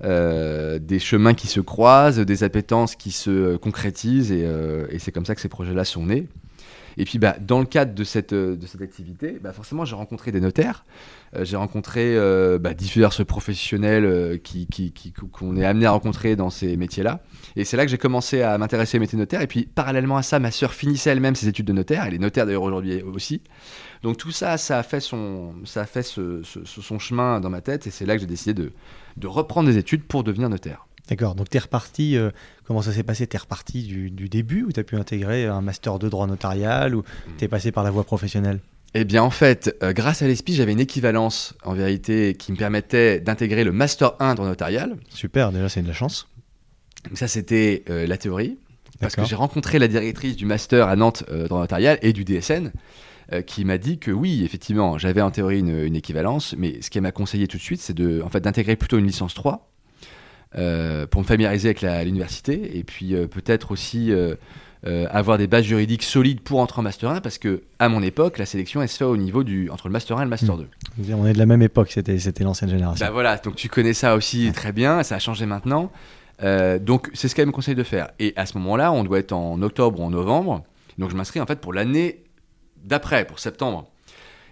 euh, 0.03 0.79
des 0.79 0.99
chemins 0.99 1.33
qui 1.33 1.47
se 1.47 1.59
croisent, 1.59 2.19
des 2.19 2.43
appétences 2.43 2.95
qui 2.95 3.11
se 3.11 3.55
concrétisent, 3.57 4.31
et, 4.31 4.43
euh, 4.45 4.87
et 4.89 4.99
c'est 4.99 5.11
comme 5.11 5.25
ça 5.25 5.35
que 5.35 5.41
ces 5.41 5.49
projets-là 5.49 5.85
sont 5.85 6.05
nés. 6.07 6.27
Et 6.97 7.03
puis, 7.03 7.19
bah, 7.19 7.35
dans 7.41 7.59
le 7.59 7.65
cadre 7.65 7.93
de 7.93 8.03
cette, 8.05 8.31
euh, 8.31 8.55
de 8.55 8.65
cette 8.65 8.81
activité, 8.81 9.37
bah, 9.41 9.51
forcément, 9.51 9.83
j'ai 9.83 9.95
rencontré 9.95 10.31
des 10.31 10.39
notaires, 10.39 10.85
j'ai 11.41 11.57
rencontré 11.57 12.17
bah, 12.61 12.73
divers 12.73 13.09
professionnels 13.25 14.39
qu'on 15.33 15.57
est 15.57 15.65
amené 15.65 15.85
à 15.85 15.91
rencontrer 15.91 16.37
dans 16.37 16.49
ces 16.49 16.77
métiers-là. 16.77 17.19
Et 17.57 17.65
c'est 17.65 17.75
là 17.75 17.83
que 17.83 17.91
j'ai 17.91 17.97
commencé 17.97 18.41
à 18.41 18.57
m'intéresser 18.57 18.97
au 18.97 19.01
métier 19.01 19.17
de 19.17 19.21
notaire. 19.21 19.41
Et 19.41 19.47
puis, 19.47 19.65
parallèlement 19.65 20.15
à 20.15 20.21
ça, 20.21 20.39
ma 20.39 20.51
sœur 20.51 20.73
finissait 20.73 21.09
elle-même 21.09 21.35
ses 21.35 21.49
études 21.49 21.65
de 21.65 21.73
notaire. 21.73 22.05
Elle 22.05 22.13
est 22.13 22.19
notaire 22.19 22.45
d'ailleurs 22.45 22.63
aujourd'hui 22.63 23.01
aussi. 23.01 23.41
Donc 24.01 24.15
tout 24.15 24.31
ça, 24.31 24.57
ça 24.57 24.79
a 24.79 24.83
fait 24.83 25.01
son, 25.01 25.55
ça 25.65 25.81
a 25.81 25.85
fait 25.85 26.03
son 26.03 26.99
chemin 26.99 27.41
dans 27.41 27.49
ma 27.49 27.59
tête. 27.59 27.85
Et 27.85 27.91
c'est 27.91 28.05
là 28.05 28.15
que 28.15 28.21
j'ai 28.21 28.27
décidé 28.27 28.53
de, 28.53 28.71
de 29.17 29.27
reprendre 29.27 29.69
des 29.69 29.77
études 29.77 30.03
pour 30.03 30.23
devenir 30.23 30.49
notaire. 30.49 30.87
D'accord, 31.07 31.35
donc 31.35 31.49
tu 31.49 31.57
es 31.57 31.59
reparti, 31.59 32.17
euh, 32.17 32.31
comment 32.65 32.81
ça 32.81 32.91
s'est 32.91 33.03
passé? 33.03 33.27
Tu 33.27 33.35
es 33.35 33.39
reparti 33.39 33.83
du, 33.83 34.09
du 34.09 34.27
début 34.27 34.63
ou 34.63 34.71
tu 34.71 34.79
as 34.79 34.83
pu 34.83 34.95
intégrer 34.95 35.45
un 35.45 35.61
Master 35.61 35.99
2 35.99 36.09
droit 36.09 36.25
notarial 36.25 36.95
ou 36.95 37.03
tu 37.37 37.45
es 37.45 37.47
passé 37.47 37.71
par 37.71 37.83
la 37.83 37.91
voie 37.91 38.03
professionnelle? 38.03 38.59
Eh 38.97 39.03
bien, 39.03 39.21
en 39.21 39.29
fait, 39.29 39.75
euh, 39.83 39.91
grâce 39.91 40.21
à 40.21 40.27
l'ESPI, 40.27 40.55
j'avais 40.55 40.71
une 40.71 40.79
équivalence, 40.79 41.53
en 41.63 41.73
vérité, 41.73 42.33
qui 42.33 42.53
me 42.53 42.57
permettait 42.57 43.19
d'intégrer 43.19 43.65
le 43.65 43.73
Master 43.73 44.13
1 44.21 44.35
droit 44.35 44.47
notarial. 44.47 44.95
Super, 45.09 45.51
déjà 45.51 45.67
c'est 45.67 45.81
de 45.81 45.87
la 45.87 45.93
chance. 45.93 46.29
Donc 47.03 47.17
ça, 47.17 47.27
c'était 47.27 47.83
euh, 47.89 48.07
la 48.07 48.17
théorie. 48.17 48.57
Parce 49.01 49.17
que 49.17 49.25
j'ai 49.25 49.35
rencontré 49.35 49.79
la 49.79 49.89
directrice 49.89 50.37
du 50.37 50.45
Master 50.45 50.87
à 50.87 50.95
Nantes 50.95 51.25
euh, 51.29 51.49
droit 51.49 51.59
notarial 51.59 51.99
et 52.01 52.13
du 52.13 52.23
DSN, 52.23 52.71
euh, 53.33 53.41
qui 53.41 53.65
m'a 53.65 53.77
dit 53.77 53.97
que 53.97 54.11
oui, 54.11 54.43
effectivement, 54.43 54.97
j'avais 54.97 55.21
en 55.21 55.31
théorie 55.31 55.59
une, 55.59 55.83
une 55.83 55.95
équivalence, 55.95 56.53
mais 56.57 56.81
ce 56.81 56.89
qu'elle 56.89 57.01
m'a 57.01 57.11
conseillé 57.11 57.47
tout 57.47 57.57
de 57.57 57.61
suite, 57.61 57.81
c'est 57.81 57.95
de, 57.95 58.21
en 58.23 58.29
fait, 58.29 58.39
d'intégrer 58.41 58.75
plutôt 58.75 58.97
une 58.99 59.07
licence 59.07 59.33
3 59.33 59.71
euh, 60.57 61.07
pour 61.07 61.21
me 61.21 61.25
familiariser 61.25 61.69
avec 61.69 61.81
l'université 62.05 62.77
et 62.77 62.83
puis 62.83 63.13
euh, 63.15 63.27
peut-être 63.27 63.71
aussi 63.71 64.11
avoir 65.09 65.39
des 65.39 65.47
bases 65.47 65.63
juridiques 65.63 66.03
solides 66.03 66.41
pour 66.41 66.59
entrer 66.59 66.79
en 66.79 66.83
Master 66.83 67.09
1 67.09 67.21
parce 67.21 67.39
que 67.39 67.63
à 67.79 67.89
mon 67.89 68.03
époque, 68.03 68.37
la 68.37 68.45
sélection 68.45 68.83
elle 68.83 68.87
se 68.89 68.97
fait 68.97 69.03
au 69.03 69.17
niveau 69.17 69.43
du 69.43 69.71
entre 69.71 69.87
le 69.87 69.91
Master 69.93 70.17
1 70.17 70.21
et 70.21 70.23
le 70.25 70.29
Master 70.29 70.55
Mm. 70.55 70.65
2. 71.07 71.13
On 71.15 71.25
est 71.25 71.33
de 71.33 71.39
la 71.39 71.47
même 71.47 71.63
époque, 71.63 71.89
c'était 71.91 72.19
c'était 72.19 72.43
l'ancienne 72.43 72.69
génération. 72.69 73.03
Bah 73.03 73.11
voilà, 73.11 73.37
donc 73.37 73.55
tu 73.55 73.67
connais 73.67 73.93
ça 73.95 74.15
aussi 74.15 74.51
très 74.53 74.71
bien, 74.71 75.01
ça 75.01 75.15
a 75.15 75.19
changé 75.19 75.47
maintenant. 75.47 75.91
Donc 76.43 77.09
c'est 77.15 77.27
ce 77.27 77.33
qu'elle 77.33 77.47
me 77.47 77.51
conseille 77.51 77.73
de 77.73 77.81
faire. 77.81 78.11
Et 78.19 78.33
à 78.35 78.45
ce 78.45 78.55
moment-là, 78.59 78.91
on 78.91 79.03
doit 79.03 79.17
être 79.17 79.31
en 79.33 79.59
octobre 79.63 79.99
ou 79.99 80.03
en 80.03 80.11
novembre. 80.11 80.63
Donc 80.99 81.09
je 81.09 81.15
m'inscris 81.15 81.39
en 81.41 81.47
fait 81.47 81.59
pour 81.59 81.73
l'année 81.73 82.19
d'après, 82.85 83.25
pour 83.25 83.39
septembre. 83.39 83.89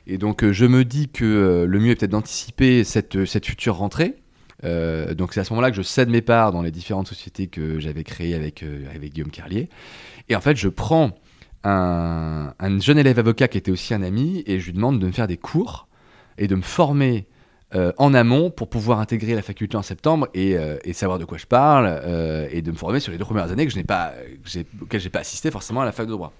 Et 0.08 0.18
donc 0.18 0.44
euh, 0.44 0.52
je 0.52 0.66
me 0.66 0.84
dis 0.84 1.10
que 1.10 1.24
euh, 1.24 1.66
le 1.66 1.80
mieux 1.80 1.92
est 1.92 1.96
peut-être 1.96 2.12
d'anticiper 2.12 2.84
cette, 2.84 3.26
cette 3.26 3.46
future 3.46 3.78
rentrée. 3.78 4.16
Euh, 4.64 5.14
donc 5.14 5.34
c'est 5.34 5.40
à 5.40 5.44
ce 5.44 5.52
moment-là 5.54 5.72
que 5.72 5.78
je 5.78 5.82
cède 5.82 6.10
mes 6.10 6.22
parts 6.22 6.52
dans 6.52 6.62
les 6.62 6.72
différentes 6.72 7.08
sociétés 7.08 7.48
que 7.48 7.80
j'avais 7.80 8.04
créées 8.04 8.36
avec, 8.36 8.64
euh, 8.64 8.86
avec 8.94 9.14
Guillaume 9.14 9.32
Carlier. 9.32 9.70
Et 10.30 10.36
en 10.36 10.42
fait, 10.42 10.56
je 10.56 10.70
prends 10.70 11.12
un, 11.64 12.54
un 12.60 12.80
jeune 12.80 12.98
élève 12.98 13.20
avocat 13.20 13.48
qui 13.48 13.58
était 13.58 13.72
aussi 13.72 13.94
un 13.94 14.04
ami 14.04 14.44
et 14.46 14.60
je 14.60 14.66
lui 14.68 14.74
demande 14.74 15.00
de 15.00 15.08
me 15.08 15.12
faire 15.12 15.28
des 15.28 15.38
cours 15.38 15.88
et 16.38 16.48
de 16.48 16.56
me 16.56 16.62
former 16.62 17.28
euh, 17.76 17.92
en 17.98 18.14
amont 18.14 18.52
pour 18.52 18.70
pouvoir 18.70 19.00
intégrer 19.00 19.34
la 19.34 19.42
faculté 19.42 19.76
en 19.76 19.82
septembre 19.82 20.28
et, 20.36 20.56
euh, 20.58 20.78
savoir 20.94 21.18
de 21.18 21.26
quoi 21.26 21.40
je 21.40 21.48
parle 21.48 21.88
euh, 21.88 22.48
et 22.52 22.62
de 22.62 22.70
me 22.72 22.78
former 22.78 23.00
sur 23.00 23.12
les 23.12 23.18
deux 23.18 23.26
premières 23.26 23.52
années 23.52 23.66
que 23.66 23.72
je 23.72 23.78
n'ai 23.78 23.84
pas, 23.84 24.14
auxquelles 24.80 25.02
j'ai 25.02 25.10
pas 25.10 25.22
assisté 25.22 25.50
forcément 25.50 25.82
à 25.82 25.86
la 25.86 25.92
fac 25.92 26.06
de 26.06 26.12
droit. 26.12 26.34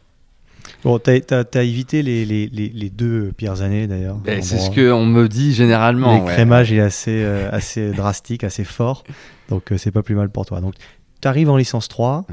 Bon, 0.84 1.00
tu 1.00 1.12
as, 1.12 1.64
évité 1.64 2.04
les, 2.04 2.26
les, 2.26 2.48
les, 2.48 2.90
deux 2.90 3.32
pires 3.36 3.62
années 3.62 3.88
d'ailleurs. 3.88 4.18
Ben, 4.18 4.42
c'est 4.42 4.60
ce 4.60 4.70
qu'on 4.70 5.06
me 5.06 5.28
dit 5.28 5.54
généralement. 5.54 6.20
Le 6.20 6.26
crémage 6.26 6.72
est 6.74 6.80
assez, 6.80 7.24
euh, 7.24 7.50
assez 7.52 7.92
drastique, 7.94 8.44
assez 8.44 8.64
fort. 8.64 9.04
Donc 9.50 9.72
c'est 9.78 9.92
pas 9.92 10.04
plus 10.04 10.16
mal 10.16 10.30
pour 10.30 10.46
toi. 10.46 10.62
Donc 10.62 10.76
tu 11.22 11.28
arrives 11.28 11.50
en 11.50 11.58
licence 11.58 11.88
3, 11.88 12.26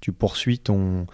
tu 0.00 0.12
poursuis 0.12 0.58
ton, 0.58 1.06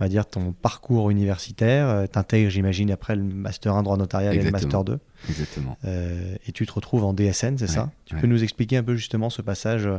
on 0.00 0.04
va 0.04 0.08
dire, 0.08 0.26
ton 0.26 0.52
parcours 0.52 1.10
universitaire. 1.10 1.88
Euh, 1.88 2.06
tu 2.10 2.18
intègres, 2.18 2.50
j'imagine, 2.50 2.90
après 2.90 3.16
le 3.16 3.22
Master 3.22 3.74
1 3.74 3.82
droit 3.82 3.98
notarial 3.98 4.34
et 4.34 4.42
le 4.42 4.50
Master 4.50 4.82
2. 4.82 4.98
Exactement. 5.28 5.76
Euh, 5.84 6.36
et 6.46 6.52
tu 6.52 6.66
te 6.66 6.72
retrouves 6.72 7.04
en 7.04 7.12
DSN, 7.12 7.58
c'est 7.58 7.66
ça? 7.66 7.90
Tu 8.06 8.16
peux 8.16 8.26
nous 8.26 8.42
expliquer 8.42 8.78
un 8.78 8.82
peu 8.82 8.96
justement 8.96 9.28
ce 9.28 9.42
passage 9.42 9.86
euh, 9.86 9.98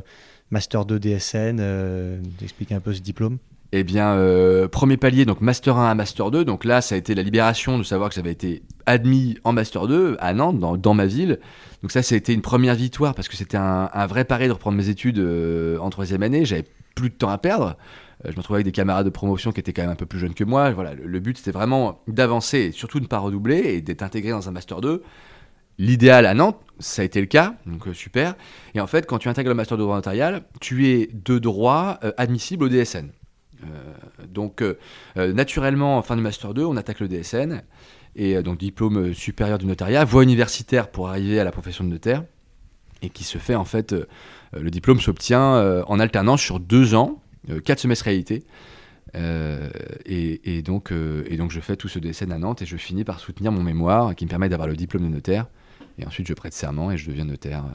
Master 0.50 0.86
2 0.86 1.00
DSN, 1.00 1.58
euh, 1.60 2.20
expliquer 2.42 2.74
un 2.74 2.80
peu 2.80 2.94
ce 2.94 3.02
diplôme? 3.02 3.38
Eh 3.74 3.84
bien, 3.84 4.18
premier 4.72 4.98
palier, 4.98 5.26
donc 5.26 5.40
Master 5.42 5.78
1 5.78 5.92
à 5.92 5.96
Master 5.96 6.30
2. 6.30 6.44
Donc 6.44 6.66
là, 6.66 6.82
ça 6.82 6.96
a 6.96 6.98
été 6.98 7.16
la 7.16 7.24
libération 7.24 7.78
de 7.78 7.84
savoir 7.84 8.10
que 8.10 8.16
j'avais 8.16 8.32
été 8.32 8.64
admis 8.86 9.38
en 9.44 9.54
Master 9.54 9.88
2 9.88 10.18
à 10.20 10.34
Nantes, 10.34 10.60
dans, 10.60 10.94
ma 10.94 11.06
ville. 11.06 11.40
Donc 11.82 11.92
ça, 11.92 12.04
ça 12.04 12.16
a 12.16 12.18
été 12.18 12.34
une 12.34 12.42
première 12.42 12.76
victoire 12.76 13.16
parce 13.16 13.30
que 13.30 13.38
c'était 13.38 13.58
un, 13.58 14.06
vrai 14.08 14.26
pari 14.26 14.48
de 14.48 14.54
reprendre 14.54 14.78
mes 14.78 14.90
études 14.90 15.20
en 15.80 15.90
troisième 15.90 16.22
année. 16.22 16.44
J'avais 16.44 16.66
plus 16.96 17.10
de 17.10 17.16
temps 17.16 17.30
à 17.30 17.38
perdre. 17.38 17.78
Euh, 18.26 18.32
je 18.32 18.38
me 18.38 18.44
trouvais 18.44 18.58
avec 18.58 18.66
des 18.66 18.72
camarades 18.72 19.06
de 19.06 19.12
promotion 19.12 19.52
qui 19.52 19.60
étaient 19.60 19.74
quand 19.74 19.82
même 19.82 19.92
un 19.92 19.96
peu 19.96 20.06
plus 20.06 20.20
jeunes 20.20 20.34
que 20.34 20.44
moi. 20.44 20.72
Voilà, 20.72 20.94
le, 20.94 21.20
but 21.20 21.38
c'était 21.38 21.52
vraiment 21.52 22.02
d'avancer 22.08 22.60
et 22.60 22.72
surtout 22.72 23.00
de 23.00 23.06
ne 23.06 23.08
pas 23.08 23.20
redoubler 23.20 23.58
et 23.58 23.82
d'être 23.82 24.04
intégré 24.04 24.32
dans 24.32 24.48
un 24.48 24.52
master 24.52 24.82
2. 24.82 25.04
L'idéal 25.78 26.26
à 26.26 26.34
Nantes, 26.34 26.60
ça 26.80 27.02
a 27.02 27.06
été 27.06 27.20
le 27.20 27.28
cas, 27.28 27.56
donc 27.66 27.88
euh, 27.88 27.94
super. 27.94 28.36
Et 28.76 28.82
en 28.82 28.88
fait, 28.88 29.08
quand 29.08 29.18
tu 29.18 29.30
intègres 29.30 29.50
le 29.50 29.56
master 29.56 29.78
de 29.78 29.84
droit 29.84 29.96
notarial, 29.96 30.44
tu 30.60 30.90
es 30.90 31.10
de 31.12 31.40
droit 31.40 32.00
euh, 32.04 32.12
admissible 32.18 32.66
au 32.66 32.70
DSN. 32.70 33.10
Donc, 34.28 34.64
naturellement, 35.16 35.98
en 35.98 36.02
fin 36.02 36.16
de 36.16 36.22
master 36.22 36.54
2, 36.54 36.64
on 36.66 36.78
attaque 36.78 37.00
le 37.00 37.08
DSN 37.08 37.62
et 38.16 38.42
donc 38.44 38.58
diplôme 38.58 39.14
supérieur 39.14 39.58
du 39.58 39.66
notariat, 39.66 40.04
voie 40.04 40.24
universitaire 40.24 40.90
pour 40.90 41.10
arriver 41.10 41.40
à 41.40 41.44
la 41.44 41.52
profession 41.52 41.84
de 41.84 41.90
notaire, 41.90 42.24
et 43.02 43.10
qui 43.10 43.24
se 43.24 43.38
fait 43.38 43.56
en 43.56 43.66
fait, 43.66 43.96
le 44.54 44.70
diplôme 44.70 45.00
s'obtient 45.00 45.84
en 45.88 46.00
alternance 46.00 46.42
sur 46.42 46.60
deux 46.60 46.96
ans, 46.96 47.22
4 47.48 47.70
euh, 47.70 47.82
semestres 47.82 48.06
réalité. 48.06 48.44
Euh, 49.16 49.70
et, 50.06 50.62
donc, 50.62 50.92
euh, 50.92 51.26
et 51.28 51.38
donc 51.38 51.52
je 51.52 51.60
fais 51.60 51.76
tout 51.76 51.88
ce 51.88 52.00
DSN 52.00 52.32
à 52.32 52.38
Nantes 52.38 52.62
et 52.62 52.66
je 52.66 52.78
finis 52.78 53.04
par 53.04 53.20
soutenir 53.20 53.52
mon 53.52 53.64
mémoire 53.64 54.16
qui 54.16 54.26
me 54.26 54.30
permet 54.30 54.48
d'avoir 54.48 54.68
le 54.68 54.76
diplôme 54.76 55.04
de 55.04 55.10
notaire. 55.10 55.48
Et 55.98 56.06
ensuite 56.06 56.28
je 56.28 56.34
prête 56.34 56.54
serment 56.54 56.92
et 56.92 56.98
je 56.98 57.10
deviens 57.10 57.26
notaire. 57.26 57.66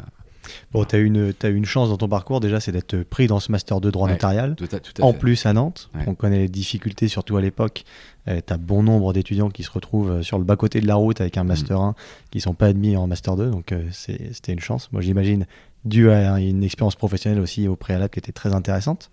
Bon, 0.72 0.84
tu 0.84 0.96
as, 0.96 0.98
une, 0.98 1.32
as 1.42 1.48
une 1.48 1.64
chance 1.64 1.88
dans 1.88 1.96
ton 1.96 2.08
parcours 2.08 2.40
déjà, 2.40 2.60
c'est 2.60 2.72
d'être 2.72 3.02
pris 3.02 3.26
dans 3.26 3.40
ce 3.40 3.52
master 3.52 3.80
de 3.80 3.90
droit 3.90 4.08
notarial. 4.08 4.56
en 5.00 5.12
plus 5.12 5.46
à 5.46 5.52
Nantes, 5.52 5.90
on 6.06 6.14
connaît 6.14 6.38
les 6.38 6.48
difficultés, 6.48 7.08
surtout 7.08 7.36
à 7.36 7.40
l'époque. 7.40 7.84
tu 8.26 8.32
as 8.32 8.56
bon 8.56 8.82
nombre 8.82 9.12
d'étudiants 9.12 9.50
qui 9.50 9.62
se 9.62 9.70
retrouvent 9.70 10.22
sur 10.22 10.38
le 10.38 10.44
bas-côté 10.44 10.80
de 10.80 10.86
la 10.86 10.96
route 10.96 11.20
avec 11.20 11.36
un 11.36 11.44
mm. 11.44 11.48
master 11.48 11.80
1 11.80 11.94
qui 12.30 12.40
sont 12.40 12.54
pas 12.54 12.66
admis 12.66 12.96
en 12.96 13.06
master 13.06 13.36
2, 13.36 13.50
donc 13.50 13.74
c'était 13.92 14.52
une 14.52 14.60
chance. 14.60 14.90
Moi 14.92 15.02
j'imagine, 15.02 15.46
dû 15.84 16.10
à 16.10 16.38
une 16.40 16.62
expérience 16.62 16.96
professionnelle 16.96 17.40
aussi 17.40 17.68
au 17.68 17.76
préalable 17.76 18.10
qui 18.10 18.18
était 18.18 18.32
très 18.32 18.54
intéressante. 18.54 19.10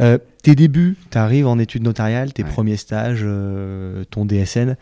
Euh, 0.00 0.18
tes 0.42 0.54
débuts, 0.54 0.96
tu 1.10 1.18
arrives 1.18 1.46
en 1.46 1.58
études 1.58 1.82
notariales, 1.82 2.32
tes 2.32 2.44
premiers 2.44 2.76
stages, 2.76 3.22
euh, 3.22 4.04
ton 4.10 4.24
DSN. 4.24 4.76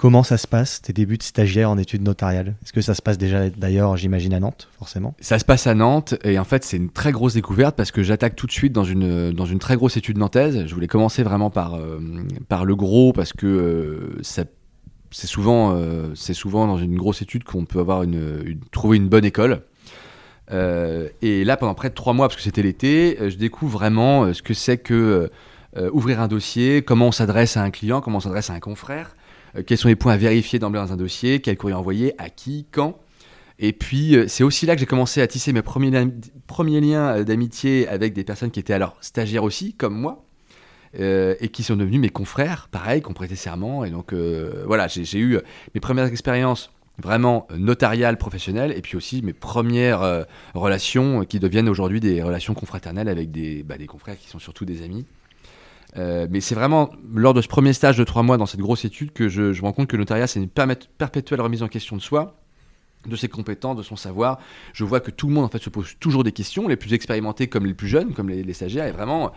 Comment 0.00 0.22
ça 0.22 0.38
se 0.38 0.46
passe, 0.46 0.80
tes 0.80 0.94
débuts 0.94 1.18
de 1.18 1.22
stagiaire 1.22 1.68
en 1.68 1.76
études 1.76 2.00
notariales? 2.00 2.54
Est-ce 2.64 2.72
que 2.72 2.80
ça 2.80 2.94
se 2.94 3.02
passe 3.02 3.18
déjà 3.18 3.50
d'ailleurs, 3.50 3.98
j'imagine, 3.98 4.32
à 4.32 4.40
Nantes, 4.40 4.70
forcément? 4.78 5.14
Ça 5.20 5.38
se 5.38 5.44
passe 5.44 5.66
à 5.66 5.74
Nantes, 5.74 6.14
et 6.24 6.38
en 6.38 6.44
fait, 6.44 6.64
c'est 6.64 6.78
une 6.78 6.88
très 6.88 7.12
grosse 7.12 7.34
découverte 7.34 7.76
parce 7.76 7.90
que 7.90 8.02
j'attaque 8.02 8.34
tout 8.34 8.46
de 8.46 8.50
suite 8.50 8.72
dans 8.72 8.84
une, 8.84 9.30
dans 9.32 9.44
une 9.44 9.58
très 9.58 9.76
grosse 9.76 9.98
étude 9.98 10.16
nantaise. 10.16 10.64
Je 10.66 10.74
voulais 10.74 10.86
commencer 10.86 11.22
vraiment 11.22 11.50
par, 11.50 11.74
euh, 11.74 12.00
par 12.48 12.64
le 12.64 12.76
gros 12.76 13.12
parce 13.12 13.34
que 13.34 14.16
c'est 14.22 14.48
souvent, 15.12 15.78
c'est 16.14 16.32
souvent 16.32 16.66
dans 16.66 16.78
une 16.78 16.96
grosse 16.96 17.20
étude 17.20 17.44
qu'on 17.44 17.66
peut 17.66 17.80
avoir 17.80 18.02
une, 18.02 18.58
trouver 18.72 18.96
une 18.96 19.10
bonne 19.10 19.26
école. 19.26 19.64
Euh, 20.50 21.08
et 21.20 21.44
là, 21.44 21.58
pendant 21.58 21.74
près 21.74 21.90
de 21.90 21.94
trois 21.94 22.14
mois, 22.14 22.28
parce 22.28 22.36
que 22.36 22.42
c'était 22.42 22.62
l'été, 22.62 23.18
euh, 23.20 23.28
je 23.28 23.36
découvre 23.36 23.72
vraiment 23.72 24.24
euh, 24.24 24.32
ce 24.32 24.42
que 24.42 24.54
c'est 24.54 24.78
que 24.78 25.30
ouvrir 25.92 26.20
un 26.20 26.26
dossier, 26.26 26.82
comment 26.82 27.06
on 27.06 27.12
s'adresse 27.12 27.56
à 27.56 27.62
un 27.62 27.70
client, 27.70 28.00
comment 28.00 28.16
on 28.16 28.20
s'adresse 28.20 28.50
à 28.50 28.54
un 28.54 28.58
confrère, 28.58 29.14
quels 29.66 29.78
sont 29.78 29.88
les 29.88 29.96
points 29.96 30.12
à 30.12 30.16
vérifier 30.16 30.58
d'emblée 30.58 30.80
dans 30.80 30.92
un 30.92 30.96
dossier, 30.96 31.40
quel 31.40 31.56
courrier 31.56 31.76
envoyer, 31.76 32.14
à 32.18 32.30
qui, 32.30 32.66
quand. 32.70 32.98
Et 33.58 33.72
puis, 33.72 34.16
c'est 34.26 34.44
aussi 34.44 34.64
là 34.64 34.74
que 34.74 34.80
j'ai 34.80 34.86
commencé 34.86 35.20
à 35.20 35.26
tisser 35.26 35.52
mes 35.52 35.62
premiers, 35.62 36.06
premiers 36.46 36.80
liens 36.80 37.22
d'amitié 37.22 37.86
avec 37.88 38.14
des 38.14 38.24
personnes 38.24 38.50
qui 38.50 38.60
étaient 38.60 38.72
alors 38.72 38.96
stagiaires 39.00 39.44
aussi, 39.44 39.74
comme 39.74 39.94
moi. 39.94 40.24
et 40.98 41.48
qui 41.52 41.62
sont 41.62 41.76
devenus 41.76 42.00
mes 42.00 42.08
confrères, 42.08 42.68
pareil, 42.70 43.02
qui 43.02 43.08
ont 43.08 43.12
prêté 43.12 43.36
serment. 43.36 43.84
Et 43.84 43.90
donc, 43.90 44.14
voilà, 44.14 44.88
j'ai 44.88 45.18
eu 45.18 45.38
mes 45.74 45.80
premières 45.80 46.06
expériences 46.06 46.70
vraiment 47.00 47.48
notarial, 47.56 48.16
professionnel, 48.16 48.72
et 48.76 48.82
puis 48.82 48.96
aussi 48.96 49.22
mes 49.22 49.32
premières 49.32 50.02
euh, 50.02 50.22
relations 50.54 51.24
qui 51.24 51.40
deviennent 51.40 51.68
aujourd'hui 51.68 52.00
des 52.00 52.22
relations 52.22 52.54
confraternelles 52.54 53.08
avec 53.08 53.30
des, 53.30 53.62
bah, 53.62 53.78
des 53.78 53.86
confrères 53.86 54.18
qui 54.18 54.28
sont 54.28 54.38
surtout 54.38 54.64
des 54.64 54.82
amis. 54.82 55.06
Euh, 55.96 56.26
mais 56.30 56.40
c'est 56.40 56.54
vraiment 56.54 56.90
lors 57.12 57.34
de 57.34 57.42
ce 57.42 57.48
premier 57.48 57.72
stage 57.72 57.96
de 57.96 58.04
trois 58.04 58.22
mois 58.22 58.36
dans 58.36 58.46
cette 58.46 58.60
grosse 58.60 58.84
étude 58.84 59.12
que 59.12 59.28
je, 59.28 59.42
me 59.42 59.60
rends 59.62 59.72
compte 59.72 59.88
que 59.88 59.96
le 59.96 60.02
notariat, 60.02 60.26
c'est 60.26 60.40
une 60.40 60.48
perpétuelle 60.48 61.40
remise 61.40 61.62
en 61.62 61.68
question 61.68 61.96
de 61.96 62.02
soi, 62.02 62.36
de 63.06 63.16
ses 63.16 63.28
compétences, 63.28 63.76
de 63.76 63.82
son 63.82 63.96
savoir. 63.96 64.38
Je 64.72 64.84
vois 64.84 65.00
que 65.00 65.10
tout 65.10 65.26
le 65.26 65.34
monde 65.34 65.44
en 65.44 65.48
fait 65.48 65.62
se 65.62 65.70
pose 65.70 65.96
toujours 65.98 66.22
des 66.22 66.32
questions, 66.32 66.68
les 66.68 66.76
plus 66.76 66.92
expérimentés 66.92 67.48
comme 67.48 67.66
les 67.66 67.74
plus 67.74 67.88
jeunes, 67.88 68.12
comme 68.12 68.28
les, 68.28 68.52
stagiaires, 68.52 68.86
et 68.86 68.92
vraiment 68.92 69.32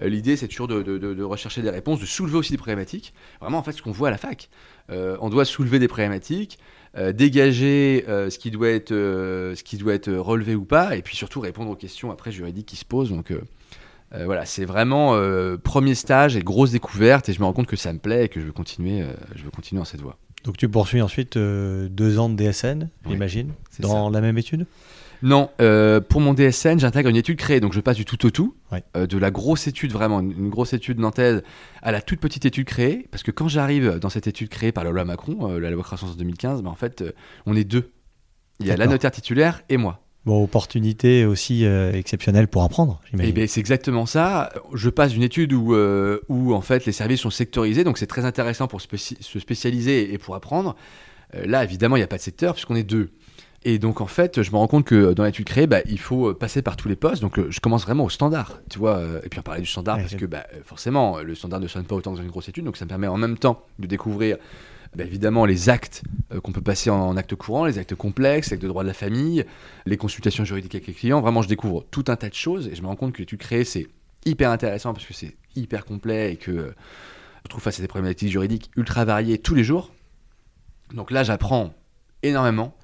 euh, 0.00 0.08
l'idée 0.08 0.36
c'est 0.36 0.48
toujours 0.48 0.68
de, 0.68 0.82
de, 0.82 1.22
rechercher 1.22 1.60
des 1.60 1.70
réponses, 1.70 2.00
de 2.00 2.06
soulever 2.06 2.38
aussi 2.38 2.52
des 2.52 2.58
problématiques. 2.58 3.12
Vraiment 3.40 3.58
en 3.58 3.62
fait 3.62 3.72
ce 3.72 3.82
qu'on 3.82 3.92
voit 3.92 4.08
à 4.08 4.12
la 4.12 4.18
fac, 4.18 4.48
on 4.88 5.28
doit 5.28 5.44
soulever 5.44 5.78
des 5.78 5.88
problématiques, 5.88 6.58
euh, 6.96 7.12
dégager 7.12 8.04
euh, 8.08 8.30
ce, 8.30 8.38
qui 8.38 8.50
doit 8.50 8.70
être, 8.70 8.92
euh, 8.92 9.54
ce 9.54 9.62
qui 9.62 9.76
doit 9.76 9.92
être 9.92 10.10
relevé 10.10 10.54
ou 10.54 10.64
pas, 10.64 10.96
et 10.96 11.02
puis 11.02 11.14
surtout 11.14 11.40
répondre 11.40 11.70
aux 11.70 11.76
questions 11.76 12.10
après 12.10 12.32
juridiques 12.32 12.66
qui 12.66 12.76
se 12.76 12.84
posent. 12.84 13.10
Donc 13.10 13.32
voilà, 14.12 14.46
c'est 14.46 14.64
vraiment 14.64 15.14
premier 15.62 15.94
stage 15.94 16.36
et 16.36 16.40
grosse 16.40 16.70
découverte, 16.72 17.28
et 17.28 17.32
je 17.32 17.40
me 17.40 17.44
rends 17.44 17.52
compte 17.52 17.66
que 17.66 17.76
ça 17.76 17.92
me 17.92 17.98
plaît 17.98 18.24
et 18.24 18.28
que 18.28 18.40
je 18.40 18.46
veux 18.46 18.52
continuer, 18.52 19.04
je 19.34 19.44
veux 19.44 19.50
continuer 19.50 19.80
dans 19.80 19.84
cette 19.84 20.00
voie. 20.00 20.16
Donc 20.44 20.56
tu 20.56 20.68
poursuis 20.68 21.02
ensuite 21.02 21.36
deux 21.36 22.18
ans 22.18 22.28
de 22.28 22.36
DSN, 22.36 22.88
j'imagine, 23.06 23.52
dans 23.80 24.08
la 24.08 24.20
même 24.20 24.38
étude? 24.38 24.66
Non, 25.22 25.50
euh, 25.60 26.00
pour 26.00 26.20
mon 26.20 26.32
DSN, 26.32 26.78
j'intègre 26.78 27.08
une 27.08 27.16
étude 27.16 27.36
créée, 27.36 27.60
donc 27.60 27.72
je 27.72 27.80
passe 27.80 27.96
du 27.96 28.04
tout 28.04 28.24
au 28.24 28.30
tout, 28.30 28.54
euh, 28.96 29.06
de 29.06 29.18
la 29.18 29.30
grosse 29.30 29.66
étude 29.66 29.92
vraiment, 29.92 30.20
une 30.20 30.48
grosse 30.48 30.72
étude 30.72 31.00
nantaise, 31.00 31.42
à 31.82 31.92
la 31.92 32.00
toute 32.00 32.20
petite 32.20 32.46
étude 32.46 32.66
créée, 32.66 33.08
parce 33.10 33.22
que 33.22 33.30
quand 33.30 33.48
j'arrive 33.48 33.98
dans 33.98 34.10
cette 34.10 34.26
étude 34.26 34.48
créée 34.48 34.72
par 34.72 34.84
la 34.84 34.90
loi 34.90 35.04
Macron, 35.04 35.50
euh, 35.50 35.58
la 35.58 35.70
loi 35.70 35.82
croissance 35.82 36.12
de 36.12 36.18
2015, 36.18 36.62
ben, 36.62 36.70
en 36.70 36.74
fait, 36.74 37.04
on 37.46 37.56
est 37.56 37.64
deux. 37.64 37.90
Il 38.60 38.66
y 38.66 38.70
a 38.70 38.76
la 38.76 38.86
notaire 38.86 39.10
titulaire 39.10 39.62
et 39.68 39.76
moi. 39.76 40.00
Bon, 40.26 40.42
opportunité 40.42 41.24
aussi 41.24 41.64
exceptionnelle 41.64 42.48
pour 42.48 42.62
apprendre, 42.62 43.00
j'imagine. 43.08 43.30
Eh 43.30 43.40
ben, 43.40 43.48
c'est 43.48 43.60
exactement 43.60 44.04
ça. 44.04 44.52
Je 44.74 44.90
passe 44.90 45.12
d'une 45.12 45.22
étude 45.22 45.52
où, 45.54 45.74
où 46.28 46.52
en 46.52 46.60
fait 46.60 46.84
les 46.84 46.92
services 46.92 47.20
sont 47.20 47.30
sectorisés, 47.30 47.82
donc 47.82 47.96
c'est 47.96 48.06
très 48.06 48.26
intéressant 48.26 48.68
pour 48.68 48.80
se 48.82 49.38
spécialiser 49.38 50.12
et 50.12 50.18
pour 50.18 50.34
apprendre. 50.34 50.76
là, 51.32 51.64
évidemment, 51.64 51.96
il 51.96 52.00
n'y 52.00 52.04
a 52.04 52.08
pas 52.08 52.18
de 52.18 52.22
secteur 52.22 52.52
puisqu'on 52.52 52.76
est 52.76 52.82
deux. 52.82 53.10
Et 53.64 53.78
donc 53.78 54.00
en 54.00 54.06
fait, 54.06 54.42
je 54.42 54.50
me 54.52 54.56
rends 54.56 54.68
compte 54.68 54.84
que 54.84 55.12
dans 55.12 55.24
l'étude 55.24 55.46
créée, 55.46 55.66
bah, 55.66 55.80
il 55.86 55.98
faut 55.98 56.32
passer 56.32 56.62
par 56.62 56.76
tous 56.76 56.88
les 56.88 56.96
postes. 56.96 57.22
Donc 57.22 57.38
euh, 57.38 57.48
je 57.50 57.60
commence 57.60 57.82
vraiment 57.82 58.04
au 58.04 58.08
standard, 58.08 58.60
tu 58.70 58.78
vois. 58.78 58.96
Euh, 58.96 59.20
et 59.24 59.28
puis 59.28 59.40
on 59.40 59.42
parlait 59.42 59.60
du 59.60 59.66
standard 59.66 59.98
parce 59.98 60.14
que 60.14 60.26
bah, 60.26 60.46
forcément, 60.64 61.18
le 61.18 61.34
standard 61.34 61.60
ne 61.60 61.66
sonne 61.66 61.84
pas 61.84 61.96
autant 61.96 62.12
que 62.12 62.16
dans 62.16 62.22
une 62.22 62.30
grosse 62.30 62.48
étude. 62.48 62.64
Donc 62.64 62.76
ça 62.76 62.84
me 62.84 62.88
permet 62.88 63.08
en 63.08 63.16
même 63.16 63.36
temps 63.36 63.64
de 63.78 63.86
découvrir 63.86 64.36
bah, 64.96 65.04
évidemment 65.04 65.44
les 65.44 65.68
actes 65.68 66.02
euh, 66.32 66.40
qu'on 66.40 66.52
peut 66.52 66.60
passer 66.60 66.90
en, 66.90 67.16
actes 67.16 67.34
courants, 67.34 67.66
les 67.66 67.78
actes 67.78 67.94
complexes, 67.94 68.48
les 68.48 68.54
actes 68.54 68.62
de 68.62 68.68
droit 68.68 68.82
de 68.82 68.88
la 68.88 68.94
famille, 68.94 69.44
les 69.86 69.96
consultations 69.96 70.44
juridiques 70.44 70.74
avec 70.74 70.86
les 70.86 70.94
clients. 70.94 71.20
Vraiment, 71.20 71.42
je 71.42 71.48
découvre 71.48 71.84
tout 71.90 72.04
un 72.08 72.16
tas 72.16 72.28
de 72.28 72.34
choses 72.34 72.68
et 72.68 72.74
je 72.74 72.82
me 72.82 72.86
rends 72.86 72.96
compte 72.96 73.12
que 73.12 73.18
l'étude 73.18 73.38
créée, 73.38 73.64
c'est 73.64 73.86
hyper 74.24 74.50
intéressant 74.50 74.92
parce 74.92 75.06
que 75.06 75.14
c'est 75.14 75.36
hyper 75.56 75.84
complet 75.84 76.32
et 76.32 76.36
que 76.36 76.74
je 77.44 77.48
trouve 77.48 77.62
face 77.62 77.78
à 77.78 77.82
des 77.82 77.88
problématiques 77.88 78.30
juridiques 78.30 78.70
ultra 78.76 79.04
variées 79.04 79.38
tous 79.38 79.54
les 79.54 79.64
jours. 79.64 79.92
Donc 80.92 81.10
là, 81.10 81.22
j'apprends 81.22 81.74
énormément. 82.22 82.74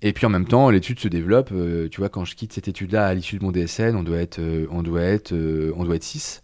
Et 0.00 0.12
puis 0.12 0.26
en 0.26 0.28
même 0.28 0.46
temps, 0.46 0.70
l'étude 0.70 1.00
se 1.00 1.08
développe. 1.08 1.50
Euh, 1.52 1.88
tu 1.88 2.00
vois, 2.00 2.08
quand 2.08 2.24
je 2.24 2.36
quitte 2.36 2.52
cette 2.52 2.68
étude-là 2.68 3.06
à 3.06 3.14
l'issue 3.14 3.38
de 3.38 3.44
mon 3.44 3.50
DSN, 3.50 3.96
on 3.96 4.02
doit 4.02 4.18
être, 4.18 4.38
euh, 4.38 4.66
on 4.70 4.82
doit 4.82 5.00
euh, 5.00 5.72
on 5.76 5.84
doit 5.84 5.96
être 5.96 6.04
6. 6.04 6.42